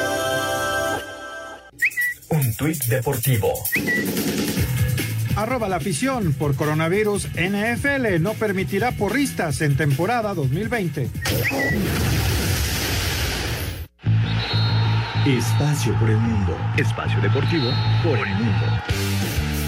Un 2.30 2.54
tuit 2.58 2.84
deportivo. 2.86 3.54
Arroba 5.36 5.68
la 5.68 5.78
afición 5.78 6.34
por 6.34 6.56
coronavirus. 6.56 7.28
NFL 7.36 8.22
no 8.22 8.34
permitirá 8.34 8.92
porristas 8.92 9.62
en 9.62 9.76
temporada 9.76 10.34
2020. 10.34 11.10
Espacio 15.26 15.94
por 16.00 16.10
el 16.10 16.18
mundo. 16.18 16.58
Espacio 16.78 17.20
deportivo 17.22 17.70
por 18.04 18.18
el 18.18 18.36
mundo. 18.36 19.25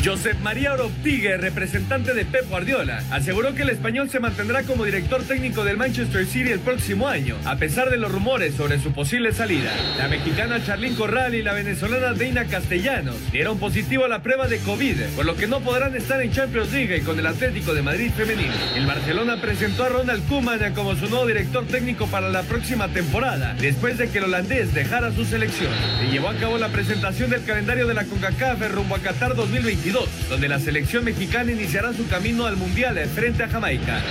Josep 0.08 0.40
María 0.40 0.72
Oroptigue, 0.72 1.36
representante 1.36 2.14
de 2.14 2.24
Pep 2.24 2.48
Guardiola, 2.48 3.04
aseguró 3.12 3.54
que 3.54 3.64
el 3.64 3.72
español 3.72 4.10
se 4.10 4.22
mantendrá 4.22 4.64
como 4.64 4.86
director 4.86 5.22
técnico 5.22 5.66
del 5.66 5.76
Manchester 5.76 6.26
City 6.26 6.50
el 6.50 6.62
próximo 6.62 7.10
año, 7.10 7.36
a 7.44 7.58
pesar 7.58 7.90
de 7.90 7.98
los 7.98 8.10
rumores 8.10 8.56
sobre 8.56 8.80
su 8.80 8.94
posible 8.94 9.34
salida. 9.34 9.70
La 9.98 10.08
mexicana 10.08 10.64
Charlín 10.64 10.96
Corral 10.96 11.36
y 11.36 11.44
la 11.44 11.52
venezolana 11.52 12.14
Deina 12.14 12.46
Castellanos 12.46 13.18
dieron 13.34 13.60
positivo 13.60 14.06
a 14.06 14.08
la 14.08 14.24
prueba 14.24 14.48
de 14.48 14.60
COVID, 14.60 14.96
por 15.18 15.26
lo 15.26 15.36
que 15.36 15.46
no 15.46 15.60
podrán 15.60 15.94
estar 15.94 16.22
en 16.22 16.32
Champions 16.32 16.72
League 16.72 17.02
con 17.02 17.20
el 17.20 17.28
Atlético 17.28 17.74
de 17.74 17.82
Madrid 17.82 18.10
femenino. 18.16 18.54
El 18.78 18.86
Barcelona 18.86 19.42
presentó 19.42 19.84
a 19.84 19.90
Ronald 19.90 20.26
Koeman 20.30 20.74
como 20.74 20.96
su 20.96 21.10
nuevo 21.10 21.26
director 21.26 21.68
técnico 21.68 22.08
para 22.08 22.30
la 22.30 22.44
próxima 22.44 22.88
temporada, 22.88 23.56
después 23.60 23.98
de 23.98 24.08
que 24.08 24.20
el 24.20 24.24
holandés 24.24 24.74
dejara 24.74 25.12
su 25.12 25.26
selección. 25.26 25.74
Se 26.00 26.08
llevó 26.10 26.30
a 26.30 26.36
cabo 26.36 26.58
la 26.58 26.70
presentación 26.70 27.30
del 27.30 27.44
calendario 27.44 27.88
de 27.88 27.94
la 27.94 28.06
CONCACAF 28.06 28.72
rumbo 28.72 28.96
a 28.96 29.00
Qatar 29.00 29.36
2022 29.36 29.97
donde 30.30 30.48
la 30.48 30.60
selección 30.60 31.04
mexicana 31.04 31.52
iniciará 31.52 31.94
su 31.94 32.08
camino 32.08 32.46
al 32.46 32.58
Mundial 32.58 32.98
frente 33.14 33.44
a 33.44 33.48
Jamaica. 33.48 34.02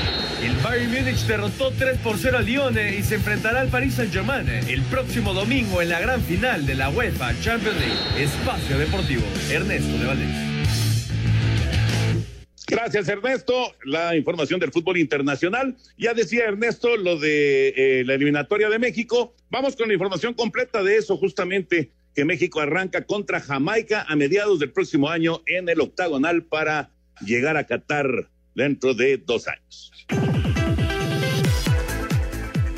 El 0.43 0.55
Bayern 0.57 0.93
Múnich 0.93 1.27
derrotó 1.27 1.71
3 1.71 1.99
por 1.99 2.19
0 2.19 2.39
al 2.39 2.47
Lyon 2.47 2.77
y 2.79 3.03
se 3.03 3.17
enfrentará 3.17 3.61
al 3.61 3.69
Paris 3.69 3.95
Saint-Germain 3.95 4.49
el 4.49 4.83
próximo 4.83 5.35
domingo 5.35 5.83
en 5.83 5.89
la 5.89 6.01
gran 6.01 6.23
final 6.23 6.67
de 6.67 6.75
la 6.75 6.91
UEFA 6.91 7.33
Champions 7.41 7.79
League. 7.79 8.25
Espacio 8.25 8.79
Deportivo, 8.79 9.25
Ernesto 9.51 9.99
de 9.99 10.07
Valdés. 10.07 10.47
Gracias, 12.69 13.09
Ernesto. 13.09 13.75
La 13.85 14.17
información 14.17 14.59
del 14.59 14.73
fútbol 14.73 14.97
internacional. 14.97 15.77
Ya 15.97 16.15
decía 16.15 16.47
Ernesto 16.47 16.97
lo 16.97 17.17
de 17.17 17.69
eh, 17.77 18.05
la 18.05 18.15
eliminatoria 18.15 18.69
de 18.69 18.79
México. 18.79 19.35
Vamos 19.51 19.77
con 19.77 19.87
la 19.87 19.95
información 19.95 20.35
completa 20.35 20.83
de 20.83 20.97
eso, 20.97 21.17
justamente 21.17 21.93
que 22.17 22.25
México 22.25 22.61
arranca 22.61 23.05
contra 23.05 23.41
Jamaica 23.41 24.07
a 24.09 24.17
mediados 24.17 24.59
del 24.59 24.73
próximo 24.73 25.11
año 25.11 25.43
en 25.45 25.69
el 25.69 25.83
octagonal 25.83 26.45
para 26.45 26.89
llegar 27.21 27.59
a 27.59 27.65
Qatar 27.65 28.31
dentro 28.55 28.95
de 28.95 29.19
dos 29.19 29.47
años. 29.47 29.93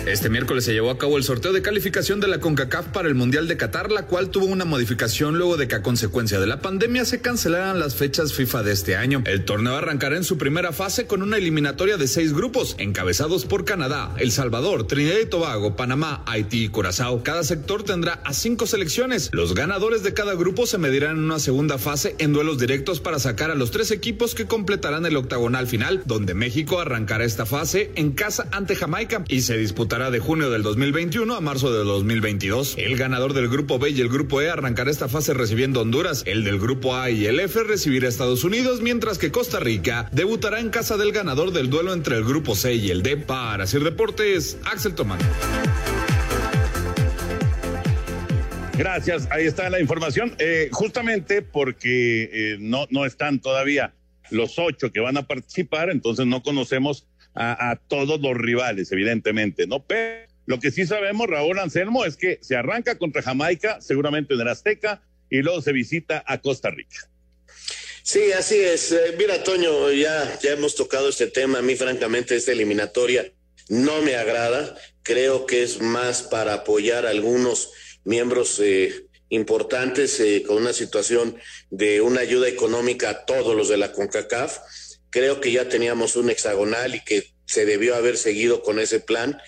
Este 0.09 0.31
miércoles 0.31 0.65
se 0.65 0.73
llevó 0.73 0.91
a 0.91 0.97
cabo 0.97 1.19
el 1.19 1.23
sorteo 1.23 1.53
de 1.53 1.61
calificación 1.61 2.19
de 2.19 2.29
la 2.29 2.41
CONCACAF 2.41 2.87
para 2.89 3.09
el 3.09 3.15
Mundial 3.15 3.47
de 3.47 3.59
Qatar, 3.59 3.93
la 3.93 4.07
cual 4.07 4.31
tuvo 4.31 4.47
una 4.47 4.65
modificación 4.65 5.37
luego 5.37 5.59
de 5.59 5.69
que 5.69 5.75
a 5.75 5.83
consecuencia 5.83 6.41
de 6.41 6.47
la 6.47 6.63
pandemia 6.63 7.05
se 7.05 7.21
cancelaran 7.21 7.79
las 7.79 7.95
fechas 7.95 8.33
FIFA 8.33 8.63
de 8.63 8.73
este 8.73 8.97
año. 8.97 9.23
El 9.27 9.45
torneo 9.45 9.77
arrancará 9.77 10.17
en 10.17 10.25
su 10.25 10.39
primera 10.39 10.73
fase 10.73 11.07
con 11.07 11.23
una 11.23 11.37
eliminatoria 11.37 11.99
de 11.99 12.09
seis 12.09 12.33
grupos, 12.33 12.75
encabezados 12.79 13.45
por 13.45 13.67
Canadá, 13.67 14.15
El 14.17 14.33
Salvador, 14.33 14.87
Trinidad 14.87 15.19
y 15.23 15.27
Tobago, 15.27 15.77
Panamá, 15.77 16.23
Haití 16.25 16.65
y 16.65 16.69
Curazao. 16.69 17.23
Cada 17.23 17.45
sector 17.45 17.83
tendrá 17.83 18.15
a 18.25 18.33
cinco 18.33 18.67
selecciones. 18.67 19.29
Los 19.33 19.55
ganadores 19.55 20.03
de 20.03 20.15
cada 20.15 20.35
grupo 20.35 20.67
se 20.67 20.79
medirán 20.79 21.19
en 21.19 21.25
una 21.25 21.39
segunda 21.39 21.77
fase 21.77 22.17
en 22.19 22.33
duelos 22.33 22.59
directos 22.59 23.01
para 23.01 23.19
sacar 23.19 23.51
a 23.51 23.55
los 23.55 23.71
tres 23.73 23.91
equipos 23.91 24.35
que 24.35 24.47
completarán 24.47 25.05
el 25.05 25.19
octagonal 25.19 25.67
final, 25.67 26.01
donde 26.07 26.33
México 26.33 26.81
arrancará 26.81 27.27
esta 27.27 27.45
fase 27.45 27.93
en 27.95 28.13
casa 28.13 28.49
ante 28.53 28.75
Jamaica 28.75 29.23
y 29.29 29.43
se 29.43 29.59
disputará 29.59 29.98
de 29.99 30.21
junio 30.21 30.49
del 30.49 30.63
2021 30.63 31.35
a 31.35 31.41
marzo 31.41 31.73
del 31.77 31.85
2022. 31.85 32.77
El 32.79 32.97
ganador 32.97 33.35
del 33.35 33.49
grupo 33.49 33.81
B 33.81 33.91
y 33.91 34.01
el 34.01 34.09
grupo 34.09 34.41
E 34.41 34.49
arrancará 34.49 34.93
esta 34.93 35.09
fase 35.09 35.35
recibiendo 35.35 35.81
Honduras. 35.81 36.23
El 36.25 36.45
del 36.45 36.61
grupo 36.61 36.95
A 36.95 37.11
y 37.11 37.27
el 37.27 37.41
F 37.41 37.65
recibirá 37.65 38.09
Estados 38.09 38.45
Unidos, 38.45 38.81
mientras 38.81 39.19
que 39.19 39.33
Costa 39.33 39.59
Rica 39.59 40.09
debutará 40.13 40.61
en 40.61 40.71
casa 40.71 40.97
del 40.97 41.11
ganador 41.11 41.51
del 41.51 41.69
duelo 41.69 41.93
entre 41.93 42.17
el 42.17 42.25
grupo 42.25 42.55
C 42.55 42.75
y 42.75 42.91
el 42.93 43.03
D. 43.03 43.17
Para 43.17 43.65
hacer 43.65 43.83
deportes, 43.83 44.57
Axel 44.65 44.95
Tomán. 44.95 45.19
Gracias, 48.79 49.27
ahí 49.33 49.47
está 49.47 49.69
la 49.69 49.81
información. 49.81 50.37
Eh, 50.39 50.69
justamente 50.71 51.43
porque 51.43 52.31
eh, 52.33 52.57
no, 52.61 52.87
no 52.91 53.05
están 53.05 53.41
todavía 53.41 53.93
los 54.31 54.61
ocho 54.61 54.93
que 54.93 55.01
van 55.01 55.17
a 55.17 55.27
participar, 55.27 55.91
entonces 55.91 56.25
no 56.27 56.45
conocemos 56.45 57.05
a, 57.35 57.79
todos 57.89 58.21
los 58.21 58.37
rivales, 58.37 58.91
evidentemente, 58.93 59.67
¿no? 59.67 59.85
Pero 59.85 60.29
lo 60.47 60.59
que 60.59 60.71
sí 60.71 60.87
sabemos, 60.87 61.29
Raúl 61.29 61.59
Anselmo, 61.59 62.05
es 62.05 62.17
que 62.17 62.39
se 62.43 62.57
arranca 62.57 62.99
contra 62.99 63.23
Jamaica, 63.23 63.81
seguramente 63.81 64.35
en 64.35 64.41
el 64.41 64.49
Azteca, 64.49 65.03
y 65.31 65.43
luego 65.43 65.61
se 65.63 65.73
visita 65.73 66.25
a 66.27 66.39
Costa 66.39 66.71
Rica. 66.71 67.09
Sí, 68.03 68.33
así 68.33 68.57
es. 68.57 68.93
Eh, 68.93 69.15
mira, 69.19 69.43
Toño, 69.43 69.93
ya, 69.93 70.39
ya 70.41 70.53
hemos 70.53 70.75
tocado 70.75 71.11
este 71.11 71.27
tema. 71.27 71.59
A 71.59 71.63
mí, 71.63 71.77
francamente, 71.77 72.35
esta 72.35 72.53
eliminatoria 72.53 73.31
no 73.69 74.01
me 74.01 74.17
agrada. 74.17 74.75
Creo 75.03 75.45
que 75.45 75.63
es 75.63 75.81
más 75.81 76.23
para 76.23 76.55
apoyar 76.55 77.05
a 77.05 77.11
algunos 77.11 77.71
miembros 78.05 78.59
eh, 78.65 79.07
importantes 79.29 80.19
eh, 80.21 80.43
con 80.47 80.57
una 80.57 80.73
situación 80.73 81.37
de 81.71 82.01
una 82.01 82.21
ayuda 82.21 82.49
económica 82.49 83.11
a 83.11 83.27
todos 83.27 83.55
los 83.55 83.69
de 83.69 83.77
la 83.77 83.93
CONCACAF 83.93 84.59
creo 85.11 85.41
que 85.41 85.53
ya 85.53 85.69
teníamos 85.69 86.17
un 86.17 86.31
hexagonal 86.31 86.95
y 86.95 87.05
que 87.05 87.33
se 87.47 87.65
debió 87.65 87.95
haber 87.95 88.17
seguido 88.17 88.63
con 88.63 88.79
ese 88.79 89.01
plan, 89.01 89.41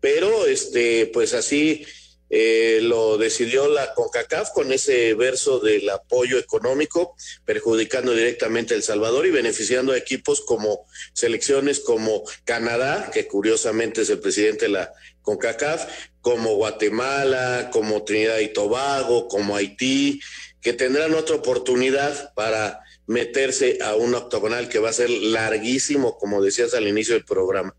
pero 0.00 0.46
este, 0.46 1.06
pues 1.06 1.34
así 1.34 1.86
eh, 2.28 2.80
lo 2.82 3.18
decidió 3.18 3.68
la 3.68 3.94
CONCACAF 3.94 4.50
con 4.50 4.72
ese 4.72 5.14
verso 5.14 5.60
del 5.60 5.88
apoyo 5.90 6.38
económico, 6.38 7.14
perjudicando 7.44 8.12
directamente 8.12 8.74
a 8.74 8.76
El 8.76 8.82
Salvador 8.82 9.26
y 9.26 9.30
beneficiando 9.30 9.92
a 9.92 9.98
equipos 9.98 10.40
como 10.40 10.86
selecciones 11.12 11.80
como 11.80 12.24
Canadá, 12.44 13.10
que 13.12 13.28
curiosamente 13.28 14.02
es 14.02 14.10
el 14.10 14.18
presidente 14.18 14.66
de 14.66 14.72
la 14.72 14.92
CONCACAF, 15.22 15.86
como 16.20 16.56
Guatemala, 16.56 17.70
como 17.72 18.02
Trinidad 18.02 18.38
y 18.40 18.52
Tobago, 18.52 19.28
como 19.28 19.54
Haití, 19.54 20.20
que 20.60 20.72
tendrán 20.72 21.14
otra 21.14 21.36
oportunidad 21.36 22.34
para 22.34 22.80
meterse 23.06 23.78
a 23.82 23.94
un 23.94 24.14
octogonal 24.14 24.68
que 24.68 24.78
va 24.78 24.90
a 24.90 24.94
ser 24.94 25.10
larguísimo, 25.10 26.18
como 26.18 26.42
decías 26.42 26.74
al 26.74 26.88
inicio 26.88 27.14
del 27.14 27.24
programa. 27.24 27.74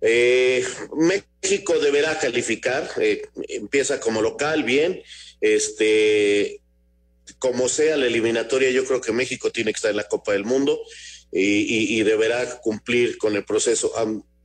Eh, 0.00 0.64
México 0.96 1.78
deberá 1.78 2.18
calificar, 2.18 2.90
eh, 2.98 3.22
empieza 3.48 4.00
como 4.00 4.22
local, 4.22 4.64
bien, 4.64 5.02
este, 5.40 6.60
como 7.38 7.68
sea 7.68 7.96
la 7.96 8.06
eliminatoria, 8.06 8.70
yo 8.70 8.84
creo 8.84 9.00
que 9.00 9.12
México 9.12 9.50
tiene 9.50 9.72
que 9.72 9.76
estar 9.76 9.90
en 9.90 9.96
la 9.96 10.08
Copa 10.08 10.32
del 10.32 10.44
Mundo 10.44 10.80
y, 11.32 12.02
deberá 12.02 12.60
cumplir 12.60 13.18
con 13.18 13.34
el 13.34 13.44
proceso. 13.44 13.92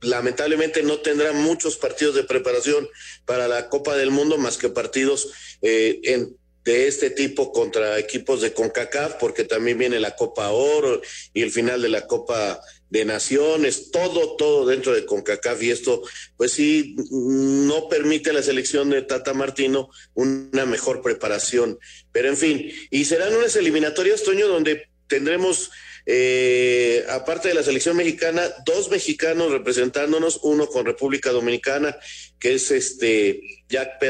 lamentablemente 0.00 0.82
no 0.82 0.98
tendrá 1.00 1.32
muchos 1.32 1.76
partidos 1.76 2.14
de 2.14 2.24
preparación 2.24 2.88
para 3.26 3.46
la 3.48 3.68
Copa 3.68 3.96
del 3.96 4.10
Mundo 4.10 4.38
más 4.38 4.56
que 4.56 4.70
partidos 4.70 5.30
eh, 5.62 6.00
en 6.04 6.36
de 6.64 6.88
este 6.88 7.10
tipo 7.10 7.52
contra 7.52 7.98
equipos 7.98 8.40
de 8.40 8.52
CONCACAF, 8.52 9.14
porque 9.14 9.44
también 9.44 9.78
viene 9.78 9.98
la 9.98 10.16
Copa 10.16 10.50
Oro 10.50 11.00
y 11.32 11.42
el 11.42 11.50
final 11.50 11.80
de 11.80 11.88
la 11.88 12.06
Copa 12.06 12.60
de 12.90 13.04
Naciones, 13.04 13.90
todo, 13.92 14.36
todo 14.36 14.66
dentro 14.66 14.92
de 14.92 15.06
CONCACAF 15.06 15.62
y 15.62 15.70
esto, 15.70 16.02
pues 16.36 16.52
sí, 16.52 16.96
no 17.10 17.88
permite 17.88 18.30
a 18.30 18.34
la 18.34 18.42
selección 18.42 18.90
de 18.90 19.02
Tata 19.02 19.32
Martino 19.32 19.90
una 20.14 20.66
mejor 20.66 21.00
preparación. 21.00 21.78
Pero 22.12 22.28
en 22.28 22.36
fin, 22.36 22.72
y 22.90 23.04
serán 23.04 23.34
unas 23.34 23.56
eliminatorias, 23.56 24.24
Toño, 24.24 24.48
donde 24.48 24.88
tendremos, 25.06 25.70
eh, 26.04 27.04
aparte 27.08 27.48
de 27.48 27.54
la 27.54 27.62
selección 27.62 27.96
mexicana, 27.96 28.42
dos 28.66 28.90
mexicanos 28.90 29.52
representándonos, 29.52 30.40
uno 30.42 30.66
con 30.66 30.84
República 30.84 31.30
Dominicana, 31.30 31.96
que 32.40 32.54
es 32.54 32.72
este 32.72 33.40
Jack 33.68 34.00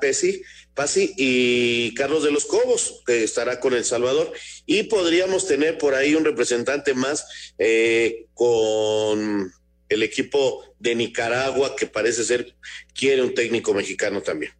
Pesci, 0.00 0.42
Pasi 0.74 1.14
y 1.16 1.94
Carlos 1.94 2.24
de 2.24 2.32
los 2.32 2.46
Cobos, 2.46 3.02
que 3.06 3.24
estará 3.24 3.60
con 3.60 3.74
El 3.74 3.84
Salvador, 3.84 4.32
y 4.66 4.84
podríamos 4.84 5.46
tener 5.46 5.78
por 5.78 5.94
ahí 5.94 6.14
un 6.14 6.24
representante 6.24 6.94
más 6.94 7.52
eh, 7.58 8.26
con 8.34 9.52
el 9.88 10.02
equipo 10.02 10.64
de 10.78 10.94
Nicaragua, 10.94 11.76
que 11.76 11.86
parece 11.86 12.24
ser 12.24 12.54
quiere 12.94 13.22
un 13.22 13.34
técnico 13.34 13.72
mexicano 13.72 14.20
también. 14.20 14.52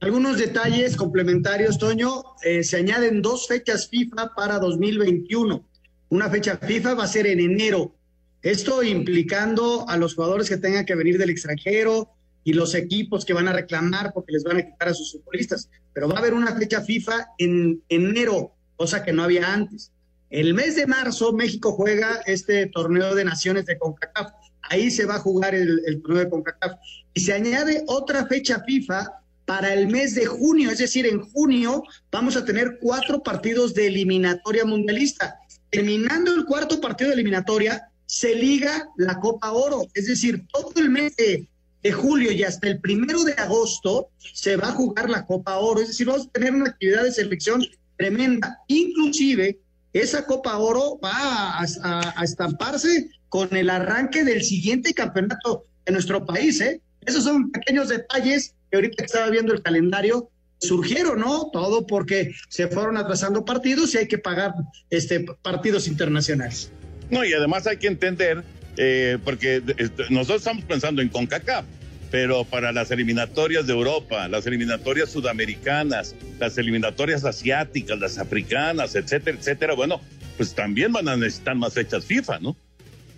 Algunos 0.00 0.38
detalles 0.38 0.96
complementarios, 0.96 1.78
Toño. 1.78 2.22
Eh, 2.44 2.62
se 2.62 2.76
añaden 2.76 3.20
dos 3.20 3.48
fechas 3.48 3.88
FIFA 3.88 4.34
para 4.34 4.58
2021. 4.58 5.64
Una 6.10 6.30
fecha 6.30 6.56
FIFA 6.56 6.94
va 6.94 7.04
a 7.04 7.08
ser 7.08 7.26
en 7.26 7.40
enero. 7.40 7.94
Esto 8.42 8.84
implicando 8.84 9.88
a 9.88 9.96
los 9.96 10.14
jugadores 10.14 10.48
que 10.48 10.56
tengan 10.56 10.86
que 10.86 10.94
venir 10.94 11.18
del 11.18 11.30
extranjero, 11.30 12.08
y 12.48 12.54
los 12.54 12.74
equipos 12.74 13.26
que 13.26 13.34
van 13.34 13.46
a 13.46 13.52
reclamar 13.52 14.10
porque 14.14 14.32
les 14.32 14.42
van 14.42 14.56
a 14.56 14.62
quitar 14.62 14.88
a 14.88 14.94
sus 14.94 15.12
futbolistas. 15.12 15.68
Pero 15.92 16.08
va 16.08 16.14
a 16.14 16.18
haber 16.20 16.32
una 16.32 16.56
fecha 16.56 16.80
FIFA 16.80 17.32
en 17.36 17.82
enero, 17.90 18.54
cosa 18.74 19.02
que 19.02 19.12
no 19.12 19.22
había 19.22 19.52
antes. 19.52 19.92
El 20.30 20.54
mes 20.54 20.74
de 20.74 20.86
marzo 20.86 21.34
México 21.34 21.72
juega 21.72 22.22
este 22.24 22.64
torneo 22.68 23.14
de 23.14 23.26
naciones 23.26 23.66
de 23.66 23.76
CONCACAF. 23.76 24.32
Ahí 24.62 24.90
se 24.90 25.04
va 25.04 25.16
a 25.16 25.18
jugar 25.18 25.54
el, 25.54 25.82
el 25.84 26.00
torneo 26.00 26.24
de 26.24 26.30
CONCACAF. 26.30 26.72
Y 27.12 27.20
se 27.20 27.34
añade 27.34 27.84
otra 27.86 28.24
fecha 28.24 28.64
FIFA 28.66 29.12
para 29.44 29.74
el 29.74 29.88
mes 29.88 30.14
de 30.14 30.24
junio, 30.24 30.70
es 30.70 30.78
decir, 30.78 31.04
en 31.04 31.20
junio 31.20 31.82
vamos 32.10 32.34
a 32.36 32.46
tener 32.46 32.78
cuatro 32.80 33.22
partidos 33.22 33.74
de 33.74 33.88
eliminatoria 33.88 34.64
mundialista. 34.64 35.38
Terminando 35.68 36.34
el 36.34 36.46
cuarto 36.46 36.80
partido 36.80 37.10
de 37.10 37.14
eliminatoria, 37.16 37.90
se 38.06 38.34
liga 38.34 38.88
la 38.96 39.20
Copa 39.20 39.52
Oro, 39.52 39.86
es 39.92 40.06
decir, 40.06 40.46
todo 40.50 40.72
el 40.76 40.88
mes 40.88 41.14
de 41.16 41.46
de 41.82 41.92
julio 41.92 42.32
y 42.32 42.42
hasta 42.42 42.68
el 42.68 42.80
primero 42.80 43.22
de 43.24 43.32
agosto 43.34 44.10
se 44.18 44.56
va 44.56 44.68
a 44.68 44.72
jugar 44.72 45.08
la 45.10 45.26
Copa 45.26 45.58
Oro, 45.58 45.80
es 45.80 45.88
decir, 45.88 46.06
vamos 46.06 46.26
a 46.26 46.30
tener 46.30 46.54
una 46.54 46.70
actividad 46.70 47.04
de 47.04 47.12
selección 47.12 47.64
tremenda. 47.96 48.58
Inclusive, 48.68 49.58
esa 49.92 50.26
Copa 50.26 50.56
Oro 50.58 50.98
va 51.02 51.60
a, 51.60 52.24
estamparse 52.24 53.10
con 53.28 53.54
el 53.56 53.70
arranque 53.70 54.24
del 54.24 54.42
siguiente 54.42 54.92
campeonato 54.94 55.64
de 55.84 55.92
nuestro 55.92 56.24
país, 56.24 56.60
¿eh? 56.60 56.80
Esos 57.06 57.24
son 57.24 57.50
pequeños 57.50 57.88
detalles 57.88 58.54
que 58.70 58.76
ahorita 58.76 59.04
estaba 59.04 59.30
viendo 59.30 59.52
el 59.52 59.62
calendario 59.62 60.30
surgieron, 60.60 61.20
¿no? 61.20 61.50
Todo 61.52 61.86
porque 61.86 62.34
se 62.48 62.68
fueron 62.68 62.96
atrasando 62.96 63.44
partidos 63.44 63.94
y 63.94 63.98
hay 63.98 64.08
que 64.08 64.18
pagar 64.18 64.52
este 64.90 65.24
partidos 65.42 65.86
internacionales. 65.86 66.70
No, 67.10 67.24
y 67.24 67.32
además 67.32 67.66
hay 67.66 67.78
que 67.78 67.86
entender 67.86 68.44
eh, 68.78 69.18
porque 69.24 69.60
nosotros 70.08 70.38
estamos 70.38 70.64
pensando 70.64 71.02
en 71.02 71.08
CONCACAF, 71.08 71.64
pero 72.12 72.44
para 72.44 72.72
las 72.72 72.90
eliminatorias 72.92 73.66
de 73.66 73.72
Europa, 73.72 74.28
las 74.28 74.46
eliminatorias 74.46 75.10
sudamericanas, 75.10 76.14
las 76.38 76.56
eliminatorias 76.58 77.24
asiáticas, 77.24 77.98
las 77.98 78.18
africanas, 78.18 78.94
etcétera, 78.94 79.36
etcétera, 79.36 79.74
bueno, 79.74 80.00
pues 80.36 80.54
también 80.54 80.92
van 80.92 81.08
a 81.08 81.16
necesitar 81.16 81.56
más 81.56 81.74
fechas 81.74 82.04
FIFA, 82.04 82.38
¿no? 82.38 82.56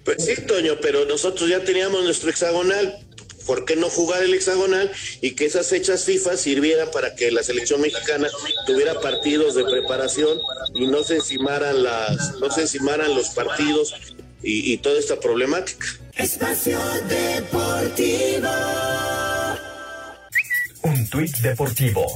Pues 0.05 0.25
sí, 0.25 0.35
Toño, 0.47 0.79
pero 0.81 1.05
nosotros 1.05 1.49
ya 1.49 1.63
teníamos 1.63 2.03
nuestro 2.05 2.31
hexagonal. 2.31 2.97
¿Por 3.47 3.65
qué 3.65 3.75
no 3.75 3.89
jugar 3.89 4.23
el 4.23 4.33
hexagonal 4.35 4.91
y 5.21 5.33
que 5.33 5.47
esas 5.47 5.69
fechas 5.69 6.05
FIFA 6.05 6.37
sirvieran 6.37 6.89
para 6.93 7.15
que 7.15 7.31
la 7.31 7.43
selección 7.43 7.81
mexicana 7.81 8.29
tuviera 8.67 9.01
partidos 9.01 9.55
de 9.55 9.65
preparación 9.65 10.39
y 10.75 10.87
no 10.87 11.03
se 11.03 11.17
encimaran 11.17 11.83
las, 11.83 12.39
no 12.39 12.51
se 12.51 12.63
encimaran 12.63 13.15
los 13.15 13.31
partidos 13.31 13.95
y, 14.43 14.77
toda 14.79 14.99
esta 14.99 15.19
problemática. 15.19 15.87
Espacio 16.17 16.79
Deportivo. 17.09 18.49
Un 20.83 21.07
tuit 21.09 21.37
deportivo. 21.39 22.07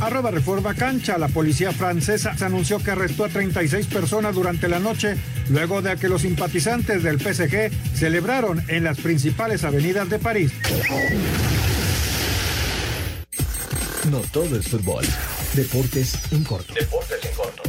Arroba 0.00 0.30
Reforma 0.30 0.74
Cancha, 0.74 1.18
la 1.18 1.28
policía 1.28 1.72
francesa 1.72 2.36
anunció 2.40 2.78
que 2.78 2.90
arrestó 2.90 3.24
a 3.24 3.28
36 3.28 3.86
personas 3.86 4.34
durante 4.34 4.68
la 4.68 4.78
noche 4.78 5.16
luego 5.48 5.82
de 5.82 5.96
que 5.96 6.08
los 6.08 6.22
simpatizantes 6.22 7.02
del 7.02 7.18
PSG 7.20 7.70
celebraron 7.94 8.62
en 8.68 8.84
las 8.84 9.00
principales 9.00 9.64
avenidas 9.64 10.08
de 10.10 10.18
París. 10.18 10.52
No 14.10 14.20
todo 14.32 14.58
es 14.58 14.68
fútbol. 14.68 15.04
Deportes 15.54 16.14
en 16.32 16.44
corto. 16.44 16.74
Deportes 16.74 17.24
en 17.24 17.34
corto. 17.34 17.63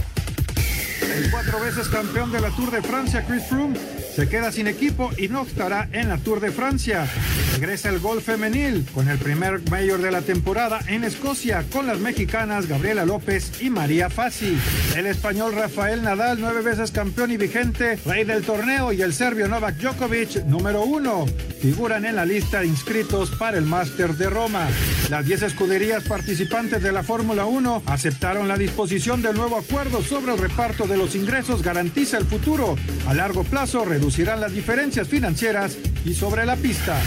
El 1.16 1.32
cuatro 1.32 1.62
veces 1.62 1.88
campeón 1.88 2.34
de 2.34 2.42
la 2.42 2.50
Tour 2.50 2.72
de 2.72 2.82
Francia, 2.82 3.24
Chris 3.26 3.44
Froome, 3.48 3.80
se 4.14 4.28
queda 4.28 4.52
sin 4.52 4.68
equipo 4.68 5.12
y 5.18 5.30
no 5.30 5.44
estará 5.44 5.88
en 5.94 6.10
la 6.10 6.18
Tour 6.18 6.42
de 6.42 6.52
Francia. 6.52 7.08
Regresa 7.56 7.88
el 7.88 8.00
gol 8.00 8.22
femenil 8.22 8.86
con 8.94 9.08
el 9.08 9.18
primer 9.18 9.62
mayor 9.70 10.02
de 10.02 10.12
la 10.12 10.22
temporada 10.22 10.82
en 10.88 11.06
Escocia 11.06 11.64
con 11.72 11.88
las 11.88 12.00
mexicanas 12.00 12.68
Gabriela 12.68 13.06
López 13.06 13.62
y 13.62 13.70
María 13.70 14.10
Fassi. 14.10 14.58
El 14.94 15.06
español 15.06 15.56
Rafael 15.56 16.04
Nadal, 16.04 16.38
nueve 16.42 16.62
veces 16.62 16.92
campeón 16.92 17.32
y 17.32 17.38
vigente, 17.38 17.98
rey 18.06 18.26
del 18.26 18.44
torneo, 18.44 18.92
y 18.92 19.02
el 19.02 19.14
serbio 19.14 19.48
Novak 19.48 19.78
Djokovic, 19.78 20.44
número 20.44 20.84
uno, 20.84 21.26
figuran 21.62 22.04
en 22.04 22.18
la 22.18 22.26
lista 22.26 22.60
de 22.60 22.68
inscritos 22.68 23.32
para 23.32 23.58
el 23.58 23.64
Máster 23.64 24.16
de 24.16 24.30
Roma. 24.30 24.68
Las 25.10 25.26
diez 25.26 25.42
escuderías 25.42 26.04
participantes 26.04 26.84
de 26.84 26.92
la 26.92 27.04
Fórmula 27.04 27.46
1 27.46 27.84
aceptaron 27.86 28.50
la 28.50 28.58
disposición 28.58 29.22
del 29.22 29.38
nuevo 29.38 29.56
acuerdo 29.58 30.04
sobre 30.04 30.34
el 30.34 30.40
reparto 30.40 30.88
de 30.88 30.98
los 30.98 31.16
ingresos 31.16 31.64
garantiza 31.64 32.18
el 32.18 32.26
futuro. 32.26 32.76
A 33.08 33.14
largo 33.14 33.46
plazo, 33.46 33.86
reducirán 33.86 34.42
las 34.42 34.52
diferencias 34.52 35.08
financieras 35.08 35.78
y 36.04 36.14
sobre 36.14 36.46
la 36.46 36.58
pista. 36.58 37.00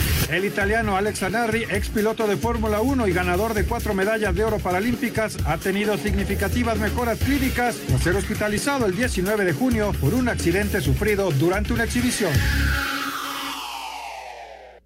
Italiano 0.45 0.97
Alex 0.97 1.23
Anarri, 1.23 1.63
ex 1.63 1.89
piloto 1.89 2.27
de 2.27 2.37
Fórmula 2.37 2.81
1 2.81 3.07
y 3.07 3.13
ganador 3.13 3.53
de 3.53 3.65
cuatro 3.65 3.93
medallas 3.93 4.35
de 4.35 4.43
oro 4.43 4.59
paralímpicas, 4.59 5.37
ha 5.45 5.57
tenido 5.57 5.97
significativas 5.97 6.77
mejoras 6.77 7.19
clínicas 7.19 7.77
tras 7.87 8.03
ser 8.03 8.15
hospitalizado 8.15 8.85
el 8.85 8.95
19 8.95 9.45
de 9.45 9.53
junio 9.53 9.93
por 9.99 10.13
un 10.13 10.29
accidente 10.29 10.81
sufrido 10.81 11.31
durante 11.31 11.73
una 11.73 11.85
exhibición. 11.85 12.31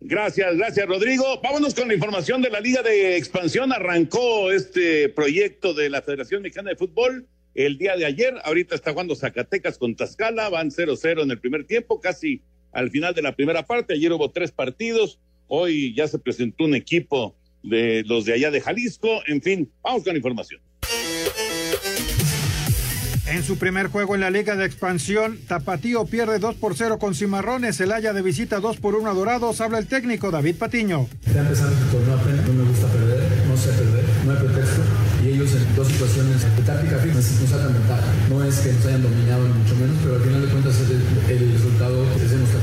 Gracias, 0.05 0.57
gracias 0.57 0.85
Rodrigo. 0.85 1.39
Vámonos 1.41 1.73
con 1.73 1.87
la 1.87 1.93
información 1.93 2.41
de 2.41 2.49
la 2.49 2.59
Liga 2.59 2.81
de 2.81 3.15
Expansión. 3.15 3.71
Arrancó 3.71 4.51
este 4.51 5.07
proyecto 5.09 5.73
de 5.73 5.89
la 5.89 6.01
Federación 6.01 6.41
Mexicana 6.41 6.71
de 6.71 6.75
Fútbol 6.75 7.27
el 7.55 7.77
día 7.77 7.95
de 7.95 8.05
ayer. 8.05 8.35
Ahorita 8.43 8.75
está 8.75 8.91
jugando 8.91 9.15
Zacatecas 9.15 9.77
con 9.77 9.95
Tascala, 9.95 10.49
van 10.49 10.71
0-0 10.71 11.23
en 11.23 11.31
el 11.31 11.39
primer 11.39 11.65
tiempo, 11.65 12.01
casi 12.01 12.41
al 12.73 12.89
final 12.89 13.13
de 13.13 13.21
la 13.21 13.35
primera 13.35 13.65
parte. 13.65 13.93
Ayer 13.93 14.11
hubo 14.11 14.31
tres 14.31 14.51
partidos, 14.51 15.19
hoy 15.47 15.93
ya 15.95 16.07
se 16.07 16.19
presentó 16.19 16.65
un 16.65 16.75
equipo 16.75 17.35
de 17.63 18.03
los 18.05 18.25
de 18.25 18.33
allá 18.33 18.51
de 18.51 18.61
Jalisco. 18.61 19.21
En 19.27 19.41
fin, 19.41 19.71
vamos 19.81 20.03
con 20.03 20.15
información. 20.15 20.61
En 23.25 23.41
su 23.41 23.57
primer 23.57 23.87
juego 23.87 24.13
en 24.13 24.21
la 24.21 24.29
Liga 24.29 24.55
de 24.55 24.65
Expansión, 24.65 25.39
Tapatío 25.47 26.05
pierde 26.05 26.37
2 26.37 26.55
por 26.55 26.75
0 26.75 26.99
con 26.99 27.15
Cimarrones, 27.15 27.79
el 27.79 27.91
Haya 27.91 28.13
de 28.13 28.21
visita 28.21 28.59
2 28.59 28.77
por 28.77 28.95
1 28.95 29.09
a 29.09 29.13
Dorados, 29.13 29.59
habla 29.59 29.79
el 29.79 29.87
técnico 29.87 30.29
David 30.29 30.57
Patiño. 30.57 31.07
Ya 31.33 31.41
empezando 31.41 31.73
el 31.73 31.89
torneo 31.89 32.13
apenas, 32.13 32.45
no 32.45 32.53
me 32.53 32.69
gusta 32.69 32.87
perder, 32.91 33.23
no 33.47 33.57
sé 33.57 33.69
perder, 33.69 34.05
no 34.25 34.31
hay 34.33 34.37
pretexto. 34.37 34.81
Y 35.23 35.29
ellos 35.29 35.49
en 35.55 35.75
dos 35.75 35.87
situaciones 35.87 36.43
de 36.43 36.61
táctica 36.61 36.99
firme 36.99 37.15
nos 37.15 37.49
sacan 37.49 37.73
ventaja. 37.73 38.03
No 38.29 38.43
es 38.43 38.59
que 38.59 38.73
nos 38.73 38.85
hayan 38.85 39.01
dominado 39.01 39.47
ni 39.47 39.53
mucho 39.55 39.75
menos, 39.77 39.97
pero 40.03 40.15
al 40.15 40.21
final 40.21 40.41
de 40.45 40.47
cuentas 40.51 40.75
el, 40.83 41.31
el 41.31 41.53
resultado 41.53 42.03
es 42.13 42.29
de 42.29 42.37
nuestra 42.37 42.59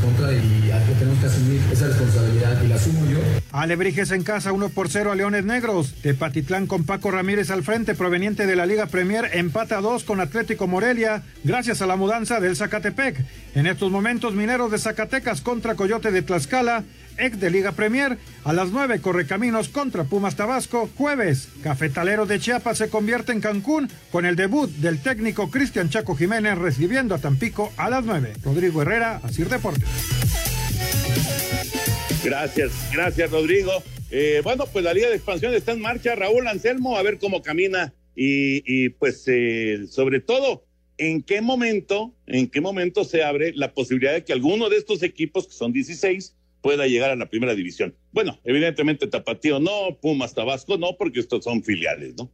tenemos 1.00 1.18
que 1.18 1.26
asumir 1.26 1.60
esa 1.72 1.86
responsabilidad 1.86 2.62
y 2.62 2.68
la 2.68 2.74
asumo 2.74 3.06
yo. 3.06 3.18
Alebrijes 3.52 4.10
en 4.10 4.22
casa 4.22 4.52
1 4.52 4.68
por 4.68 4.90
0 4.90 5.10
a 5.10 5.14
Leones 5.14 5.46
Negros. 5.46 5.94
Tepatitlán 6.02 6.66
con 6.66 6.84
Paco 6.84 7.10
Ramírez 7.10 7.50
al 7.50 7.62
frente 7.62 7.94
proveniente 7.94 8.46
de 8.46 8.54
la 8.54 8.66
Liga 8.66 8.84
Premier 8.86 9.30
empata 9.32 9.80
2 9.80 10.04
con 10.04 10.20
Atlético 10.20 10.66
Morelia 10.66 11.22
gracias 11.42 11.80
a 11.80 11.86
la 11.86 11.96
mudanza 11.96 12.38
del 12.38 12.54
Zacatepec. 12.54 13.16
En 13.54 13.66
estos 13.66 13.90
momentos 13.90 14.34
Mineros 14.34 14.70
de 14.70 14.78
Zacatecas 14.78 15.40
contra 15.40 15.74
Coyote 15.74 16.10
de 16.10 16.20
Tlaxcala 16.20 16.84
ex 17.16 17.40
de 17.40 17.50
Liga 17.50 17.72
Premier. 17.72 18.18
A 18.44 18.52
las 18.52 18.70
9, 18.70 19.00
Correcaminos 19.00 19.68
contra 19.68 20.04
Pumas 20.04 20.36
Tabasco. 20.36 20.88
Jueves, 20.96 21.48
Cafetalero 21.62 22.26
de 22.26 22.40
Chiapas 22.40 22.78
se 22.78 22.88
convierte 22.88 23.32
en 23.32 23.40
Cancún 23.40 23.90
con 24.10 24.26
el 24.26 24.36
debut 24.36 24.70
del 24.70 24.98
técnico 25.00 25.50
Cristian 25.50 25.88
Chaco 25.88 26.16
Jiménez 26.16 26.58
recibiendo 26.58 27.14
a 27.14 27.18
Tampico 27.18 27.72
a 27.76 27.90
las 27.90 28.04
9. 28.04 28.34
Rodrigo 28.44 28.82
Herrera, 28.82 29.20
Asir 29.22 29.48
Deportes. 29.48 30.49
Gracias, 32.22 32.72
gracias 32.92 33.30
Rodrigo. 33.30 33.72
Eh, 34.10 34.40
bueno, 34.44 34.66
pues 34.70 34.84
la 34.84 34.92
Liga 34.92 35.08
de 35.08 35.16
Expansión 35.16 35.54
está 35.54 35.72
en 35.72 35.80
marcha. 35.80 36.14
Raúl 36.14 36.46
Anselmo, 36.46 36.96
a 36.98 37.02
ver 37.02 37.18
cómo 37.18 37.42
camina 37.42 37.94
y, 38.14 38.90
pues 38.90 39.24
eh, 39.26 39.86
sobre 39.88 40.20
todo, 40.20 40.64
en 40.98 41.22
qué 41.22 41.40
momento, 41.40 42.14
en 42.26 42.48
qué 42.48 42.60
momento 42.60 43.04
se 43.04 43.22
abre 43.22 43.52
la 43.54 43.72
posibilidad 43.72 44.12
de 44.12 44.24
que 44.24 44.34
alguno 44.34 44.68
de 44.68 44.76
estos 44.76 45.02
equipos, 45.02 45.46
que 45.46 45.54
son 45.54 45.72
16, 45.72 46.34
pueda 46.60 46.86
llegar 46.86 47.10
a 47.10 47.16
la 47.16 47.30
primera 47.30 47.54
división. 47.54 47.96
Bueno, 48.12 48.38
evidentemente 48.44 49.06
Tapatío 49.06 49.58
no, 49.58 49.98
Pumas 50.02 50.34
Tabasco 50.34 50.76
no, 50.76 50.96
porque 50.98 51.20
estos 51.20 51.42
son 51.44 51.64
filiales, 51.64 52.14
¿no? 52.18 52.30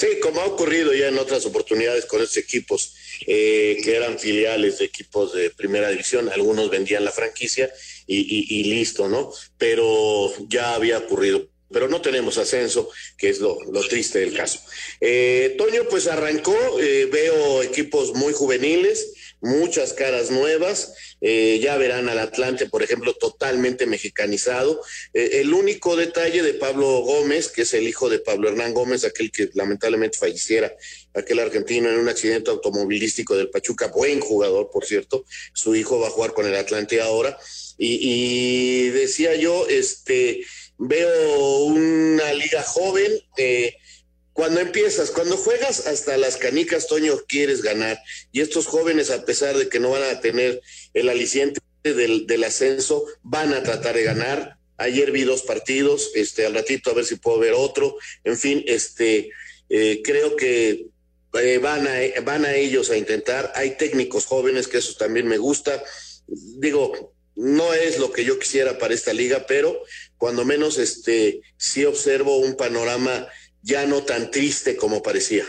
Sí, 0.00 0.06
como 0.22 0.40
ha 0.40 0.46
ocurrido 0.46 0.94
ya 0.94 1.08
en 1.08 1.18
otras 1.18 1.44
oportunidades 1.44 2.06
con 2.06 2.22
estos 2.22 2.38
equipos 2.38 2.94
eh, 3.26 3.76
que 3.84 3.96
eran 3.96 4.18
filiales 4.18 4.78
de 4.78 4.86
equipos 4.86 5.34
de 5.34 5.50
primera 5.50 5.90
división, 5.90 6.30
algunos 6.30 6.70
vendían 6.70 7.04
la 7.04 7.10
franquicia 7.10 7.70
y, 8.12 8.64
listo, 8.64 9.08
¿no? 9.08 9.32
Pero 9.56 10.32
ya 10.48 10.74
había 10.74 10.98
ocurrido 10.98 11.48
pero 11.72 11.86
no 11.86 12.00
tenemos 12.00 12.36
ascenso, 12.36 12.90
que 13.16 13.28
es 13.28 13.38
lo, 13.38 13.56
triste 13.88 14.18
del 14.18 14.36
caso. 14.36 14.58
Eh, 15.00 15.54
Toño, 15.56 15.84
pues 15.88 16.08
arrancó, 16.08 16.56
eh, 16.80 17.08
veo 17.12 17.62
equipos 17.62 18.12
muy 18.12 18.32
juveniles, 18.32 19.12
muchas 19.40 19.92
caras 19.92 20.30
nuevas. 20.30 20.92
Eh, 21.20 21.60
ya 21.62 21.76
verán 21.76 22.08
al 22.08 22.18
Atlante, 22.18 22.66
por 22.66 22.82
ejemplo, 22.82 23.12
totalmente 23.14 23.86
mexicanizado. 23.86 24.80
Eh, 25.12 25.40
el 25.40 25.52
único 25.52 25.96
detalle 25.96 26.42
de 26.42 26.54
Pablo 26.54 27.00
Gómez, 27.00 27.48
que 27.48 27.62
es 27.62 27.74
el 27.74 27.86
hijo 27.86 28.08
de 28.08 28.20
Pablo 28.20 28.48
Hernán 28.48 28.72
Gómez, 28.72 29.04
aquel 29.04 29.30
que 29.30 29.50
lamentablemente 29.54 30.18
falleciera, 30.18 30.74
aquel 31.12 31.40
argentino 31.40 31.90
en 31.90 31.98
un 31.98 32.08
accidente 32.08 32.50
automovilístico 32.50 33.36
del 33.36 33.50
Pachuca, 33.50 33.88
buen 33.88 34.20
jugador, 34.20 34.70
por 34.70 34.86
cierto. 34.86 35.24
Su 35.52 35.74
hijo 35.74 36.00
va 36.00 36.08
a 36.08 36.10
jugar 36.10 36.32
con 36.32 36.46
el 36.46 36.56
Atlante 36.56 37.00
ahora. 37.00 37.38
Y, 37.82 38.90
decía 38.90 39.34
yo, 39.36 39.66
este, 39.66 40.44
veo 40.76 41.64
una 41.64 42.30
liga 42.34 42.62
joven. 42.62 43.10
Eh, 43.38 43.74
cuando 44.34 44.60
empiezas, 44.60 45.10
cuando 45.10 45.38
juegas 45.38 45.86
hasta 45.86 46.18
las 46.18 46.36
canicas, 46.36 46.88
Toño, 46.88 47.18
quieres 47.26 47.62
ganar. 47.62 47.98
Y 48.32 48.42
estos 48.42 48.66
jóvenes, 48.66 49.10
a 49.10 49.24
pesar 49.24 49.56
de 49.56 49.70
que 49.70 49.80
no 49.80 49.90
van 49.90 50.02
a 50.02 50.20
tener 50.20 50.60
el 50.92 51.08
aliciente 51.08 51.60
del, 51.82 52.44
ascenso, 52.44 53.06
van 53.22 53.54
a 53.54 53.62
tratar 53.62 53.94
de 53.94 54.04
ganar. 54.04 54.58
Ayer 54.76 55.10
vi 55.10 55.24
dos 55.24 55.42
partidos, 55.42 56.10
este, 56.14 56.44
al 56.44 56.54
ratito 56.54 56.90
a 56.90 56.94
ver 56.94 57.06
si 57.06 57.16
puedo 57.16 57.38
ver 57.38 57.54
otro. 57.54 57.96
En 58.24 58.36
fin, 58.36 58.62
este, 58.66 59.30
eh, 59.70 60.02
creo 60.04 60.36
que 60.36 60.86
eh, 61.32 61.58
van, 61.58 61.88
a, 61.88 62.20
van 62.24 62.44
a 62.44 62.54
ellos 62.54 62.90
a 62.90 62.98
intentar. 62.98 63.52
Hay 63.54 63.78
técnicos 63.78 64.26
jóvenes, 64.26 64.68
que 64.68 64.78
eso 64.78 64.94
también 64.98 65.26
me 65.26 65.38
gusta. 65.38 65.82
Digo, 66.26 67.14
no 67.40 67.72
es 67.72 67.98
lo 67.98 68.12
que 68.12 68.24
yo 68.24 68.38
quisiera 68.38 68.78
para 68.78 68.92
esta 68.92 69.14
liga, 69.14 69.46
pero 69.48 69.74
cuando 70.18 70.44
menos 70.44 70.76
este, 70.76 71.40
sí 71.56 71.84
observo 71.86 72.36
un 72.36 72.54
panorama 72.54 73.26
ya 73.62 73.86
no 73.86 74.02
tan 74.02 74.30
triste 74.30 74.76
como 74.76 75.02
parecía. 75.02 75.44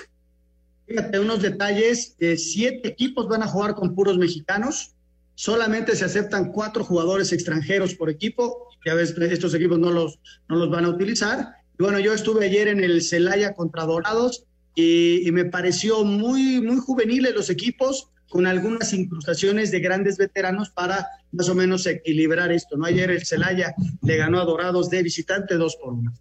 Fíjate, 0.88 1.20
unos 1.20 1.42
detalles, 1.42 2.16
eh, 2.20 2.38
siete 2.38 2.88
equipos 2.88 3.28
van 3.28 3.44
a 3.44 3.48
jugar 3.48 3.76
con 3.76 3.94
puros 3.94 4.18
mexicanos, 4.18 4.96
solamente 5.36 5.96
se 5.96 6.06
aceptan 6.06 6.52
cuatro 6.52 6.84
jugadores 6.84 7.34
extranjeros 7.34 7.94
por 7.96 8.10
equipo, 8.10 8.70
ya 8.86 8.94
ves, 8.94 9.14
estos 9.18 9.54
equipos 9.54 9.78
no 9.78 9.92
los, 9.92 10.20
no 10.48 10.56
los 10.56 10.70
van 10.70 10.86
a 10.86 10.89
utilizar. 10.89 11.56
Bueno, 11.78 12.00
yo 12.00 12.14
estuve 12.14 12.46
ayer 12.46 12.70
en 12.70 12.84
el 12.84 13.02
Celaya 13.02 13.54
contra 13.54 13.86
Dorados 13.86 14.46
y, 14.76 15.28
y 15.28 15.32
me 15.32 15.46
pareció 15.46 16.06
muy, 16.06 16.62
muy 16.62 16.78
juveniles 16.78 17.34
los 17.34 17.50
equipos, 17.50 18.10
con 18.32 18.48
algunas 18.48 18.94
incrustaciones 18.94 19.72
de 19.72 19.82
grandes 19.82 20.18
veteranos 20.18 20.70
para 20.70 21.06
más 21.34 21.50
o 21.50 21.54
menos 21.54 21.86
equilibrar 21.86 22.52
esto, 22.52 22.78
¿no? 22.78 22.86
Ayer 22.86 23.12
el 23.12 23.26
Celaya 23.26 23.76
le 24.02 24.16
ganó 24.16 24.40
a 24.40 24.46
Dorados 24.46 24.90
de 24.90 25.04
visitante 25.04 25.56
dos 25.56 25.76
por 25.76 25.94
uno. 25.94 26.14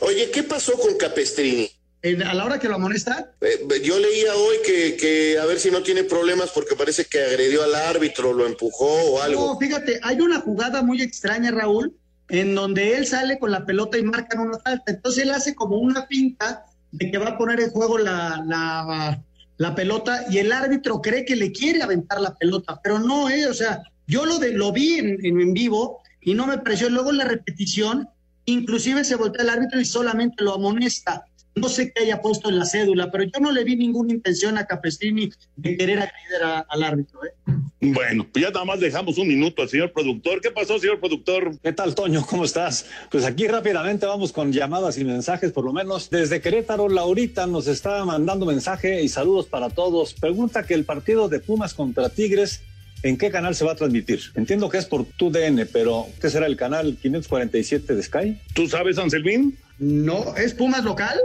Oye, 0.00 0.30
¿qué 0.30 0.44
pasó 0.44 0.72
con 0.78 0.96
Capestrini? 0.96 1.68
a 2.02 2.34
la 2.34 2.46
hora 2.46 2.58
que 2.58 2.68
lo 2.68 2.76
amonesta. 2.76 3.34
Eh, 3.42 3.82
yo 3.84 3.98
leía 3.98 4.34
hoy 4.34 4.56
que, 4.64 4.96
que, 4.96 5.38
a 5.38 5.44
ver 5.44 5.60
si 5.60 5.70
no 5.70 5.82
tiene 5.82 6.02
problemas 6.04 6.50
porque 6.50 6.74
parece 6.74 7.04
que 7.04 7.22
agredió 7.22 7.62
al 7.62 7.74
árbitro, 7.74 8.32
lo 8.32 8.46
empujó 8.46 8.86
o 8.86 9.20
algo. 9.20 9.52
No, 9.52 9.58
fíjate, 9.58 10.00
hay 10.02 10.20
una 10.20 10.40
jugada 10.40 10.82
muy 10.82 11.02
extraña, 11.02 11.50
Raúl, 11.50 11.94
en 12.30 12.54
donde 12.54 12.96
él 12.96 13.06
sale 13.06 13.38
con 13.38 13.50
la 13.50 13.66
pelota 13.66 13.98
y 13.98 14.02
marca 14.02 14.40
una 14.40 14.58
falta. 14.58 14.92
Entonces 14.92 15.24
él 15.24 15.30
hace 15.30 15.54
como 15.54 15.76
una 15.76 16.06
pinta 16.06 16.64
de 16.92 17.10
que 17.10 17.18
va 17.18 17.30
a 17.30 17.38
poner 17.38 17.60
en 17.60 17.70
juego 17.70 17.98
la, 17.98 18.42
la, 18.46 19.22
la 19.60 19.74
pelota 19.74 20.24
y 20.30 20.38
el 20.38 20.52
árbitro 20.52 21.02
cree 21.02 21.26
que 21.26 21.36
le 21.36 21.52
quiere 21.52 21.82
aventar 21.82 22.18
la 22.18 22.34
pelota, 22.34 22.80
pero 22.82 22.98
no, 22.98 23.28
eh, 23.28 23.46
o 23.46 23.52
sea, 23.52 23.82
yo 24.06 24.24
lo, 24.24 24.38
de, 24.38 24.52
lo 24.52 24.72
vi 24.72 24.94
en, 24.94 25.18
en 25.22 25.52
vivo 25.52 26.00
y 26.22 26.32
no 26.32 26.46
me 26.46 26.56
pareció. 26.56 26.88
Luego 26.88 27.10
en 27.10 27.18
la 27.18 27.26
repetición 27.26 28.08
Inclusive 28.46 29.04
se 29.04 29.16
voltea 29.16 29.42
el 29.42 29.50
árbitro 29.50 29.80
y 29.80 29.84
solamente 29.84 30.42
lo 30.42 30.54
amonesta. 30.54 31.24
No 31.54 31.68
sé 31.68 31.92
qué 31.92 32.02
haya 32.02 32.20
puesto 32.20 32.48
en 32.48 32.58
la 32.58 32.64
cédula, 32.64 33.10
pero 33.10 33.24
yo 33.24 33.40
no 33.40 33.50
le 33.52 33.64
vi 33.64 33.76
ninguna 33.76 34.12
intención 34.12 34.56
a 34.56 34.66
Capestrini 34.66 35.30
de 35.56 35.76
querer 35.76 35.98
agredir 35.98 36.64
al 36.68 36.82
árbitro. 36.82 37.20
¿eh? 37.24 37.32
Bueno, 37.80 38.26
pues 38.32 38.44
ya 38.44 38.50
nada 38.50 38.64
más 38.64 38.78
dejamos 38.78 39.18
un 39.18 39.28
minuto 39.28 39.62
al 39.62 39.68
señor 39.68 39.92
productor. 39.92 40.40
¿Qué 40.40 40.50
pasó, 40.50 40.78
señor 40.78 41.00
productor? 41.00 41.58
¿Qué 41.62 41.72
tal, 41.72 41.94
Toño? 41.94 42.24
¿Cómo 42.28 42.44
estás? 42.44 42.86
Pues 43.10 43.24
aquí 43.24 43.48
rápidamente 43.48 44.06
vamos 44.06 44.32
con 44.32 44.52
llamadas 44.52 44.98
y 44.98 45.04
mensajes, 45.04 45.50
por 45.50 45.64
lo 45.64 45.72
menos. 45.72 46.08
Desde 46.10 46.40
Querétaro, 46.40 46.88
Laurita 46.88 47.46
nos 47.46 47.66
está 47.66 48.04
mandando 48.04 48.46
mensaje 48.46 49.02
y 49.02 49.08
saludos 49.08 49.46
para 49.46 49.70
todos. 49.70 50.14
Pregunta 50.14 50.64
que 50.64 50.74
el 50.74 50.84
partido 50.84 51.28
de 51.28 51.40
Pumas 51.40 51.74
contra 51.74 52.10
Tigres 52.10 52.62
¿En 53.02 53.16
qué 53.16 53.30
canal 53.30 53.54
se 53.54 53.64
va 53.64 53.72
a 53.72 53.76
transmitir? 53.76 54.20
Entiendo 54.34 54.68
que 54.68 54.76
es 54.76 54.84
por 54.84 55.06
tu 55.06 55.30
DN, 55.30 55.64
pero 55.66 56.06
¿qué 56.20 56.28
será 56.28 56.46
el 56.46 56.56
canal 56.56 56.98
547 57.00 57.94
de 57.94 58.02
Sky? 58.02 58.38
¿Tú 58.54 58.68
sabes, 58.68 58.98
Anselmín? 58.98 59.56
No, 59.80 60.36
¿es 60.36 60.54
Pumas 60.54 60.84
local? 60.84 61.18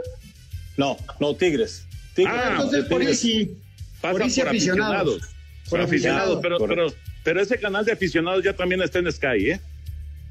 No, 0.77 0.97
no, 1.19 1.35
Tigres. 1.35 1.85
Ah, 2.25 2.51
entonces 2.51 2.85
por 2.85 3.01
ahí 3.01 3.57
por, 4.01 4.23
aficionados. 4.23 5.21
Por 5.69 5.81
aficionados, 5.81 6.39
pero, 6.41 6.93
pero, 7.23 7.41
ese 7.41 7.59
canal 7.59 7.83
de 7.83 7.91
aficionados 7.91 8.43
ya 8.43 8.53
también 8.53 8.81
está 8.81 8.99
en 8.99 9.11
Sky, 9.11 9.51
¿eh? 9.51 9.59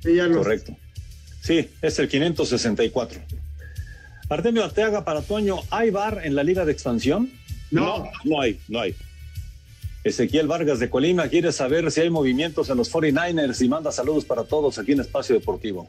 Sí, 0.03 0.16
ya 0.16 0.31
Correcto. 0.31 0.75
Sí, 1.43 1.68
es 1.83 1.99
el 1.99 2.09
564. 2.09 3.20
Artemio 4.31 4.64
Arteaga 4.64 5.05
para 5.05 5.20
Toño, 5.20 5.59
¿hay 5.70 5.91
bar 5.91 6.22
en 6.25 6.35
la 6.35 6.43
Liga 6.43 6.64
de 6.64 6.72
Expansión? 6.72 7.31
no, 7.70 8.11
no 8.25 8.41
hay, 8.41 8.59
no 8.68 8.81
hay. 8.81 8.95
Ezequiel 10.05 10.47
Vargas 10.47 10.79
de 10.79 10.89
Colima 10.89 11.29
quiere 11.29 11.53
saber 11.53 11.91
si 11.91 12.01
hay 12.01 12.11
movimientos 12.11 12.70
en 12.70 12.77
los 12.77 12.93
49ers 12.93 13.62
y 13.62 13.68
manda 13.68 13.91
saludos 13.91 14.25
para 14.25 14.45
todos 14.45 14.79
aquí 14.79 14.93
en 14.93 15.01
Espacio 15.01 15.35
Deportivo. 15.35 15.89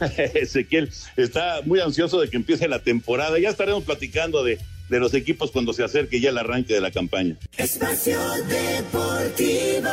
Ezequiel 0.34 0.90
está 1.16 1.60
muy 1.64 1.80
ansioso 1.80 2.20
de 2.20 2.28
que 2.28 2.36
empiece 2.36 2.68
la 2.68 2.80
temporada. 2.80 3.38
Ya 3.38 3.50
estaremos 3.50 3.84
platicando 3.84 4.42
de, 4.44 4.58
de 4.88 5.00
los 5.00 5.14
equipos 5.14 5.50
cuando 5.50 5.72
se 5.72 5.84
acerque 5.84 6.20
ya 6.20 6.30
el 6.30 6.38
arranque 6.38 6.74
de 6.74 6.80
la 6.80 6.90
campaña. 6.90 7.36
Espacio 7.56 8.18
Deportivo. 8.48 9.90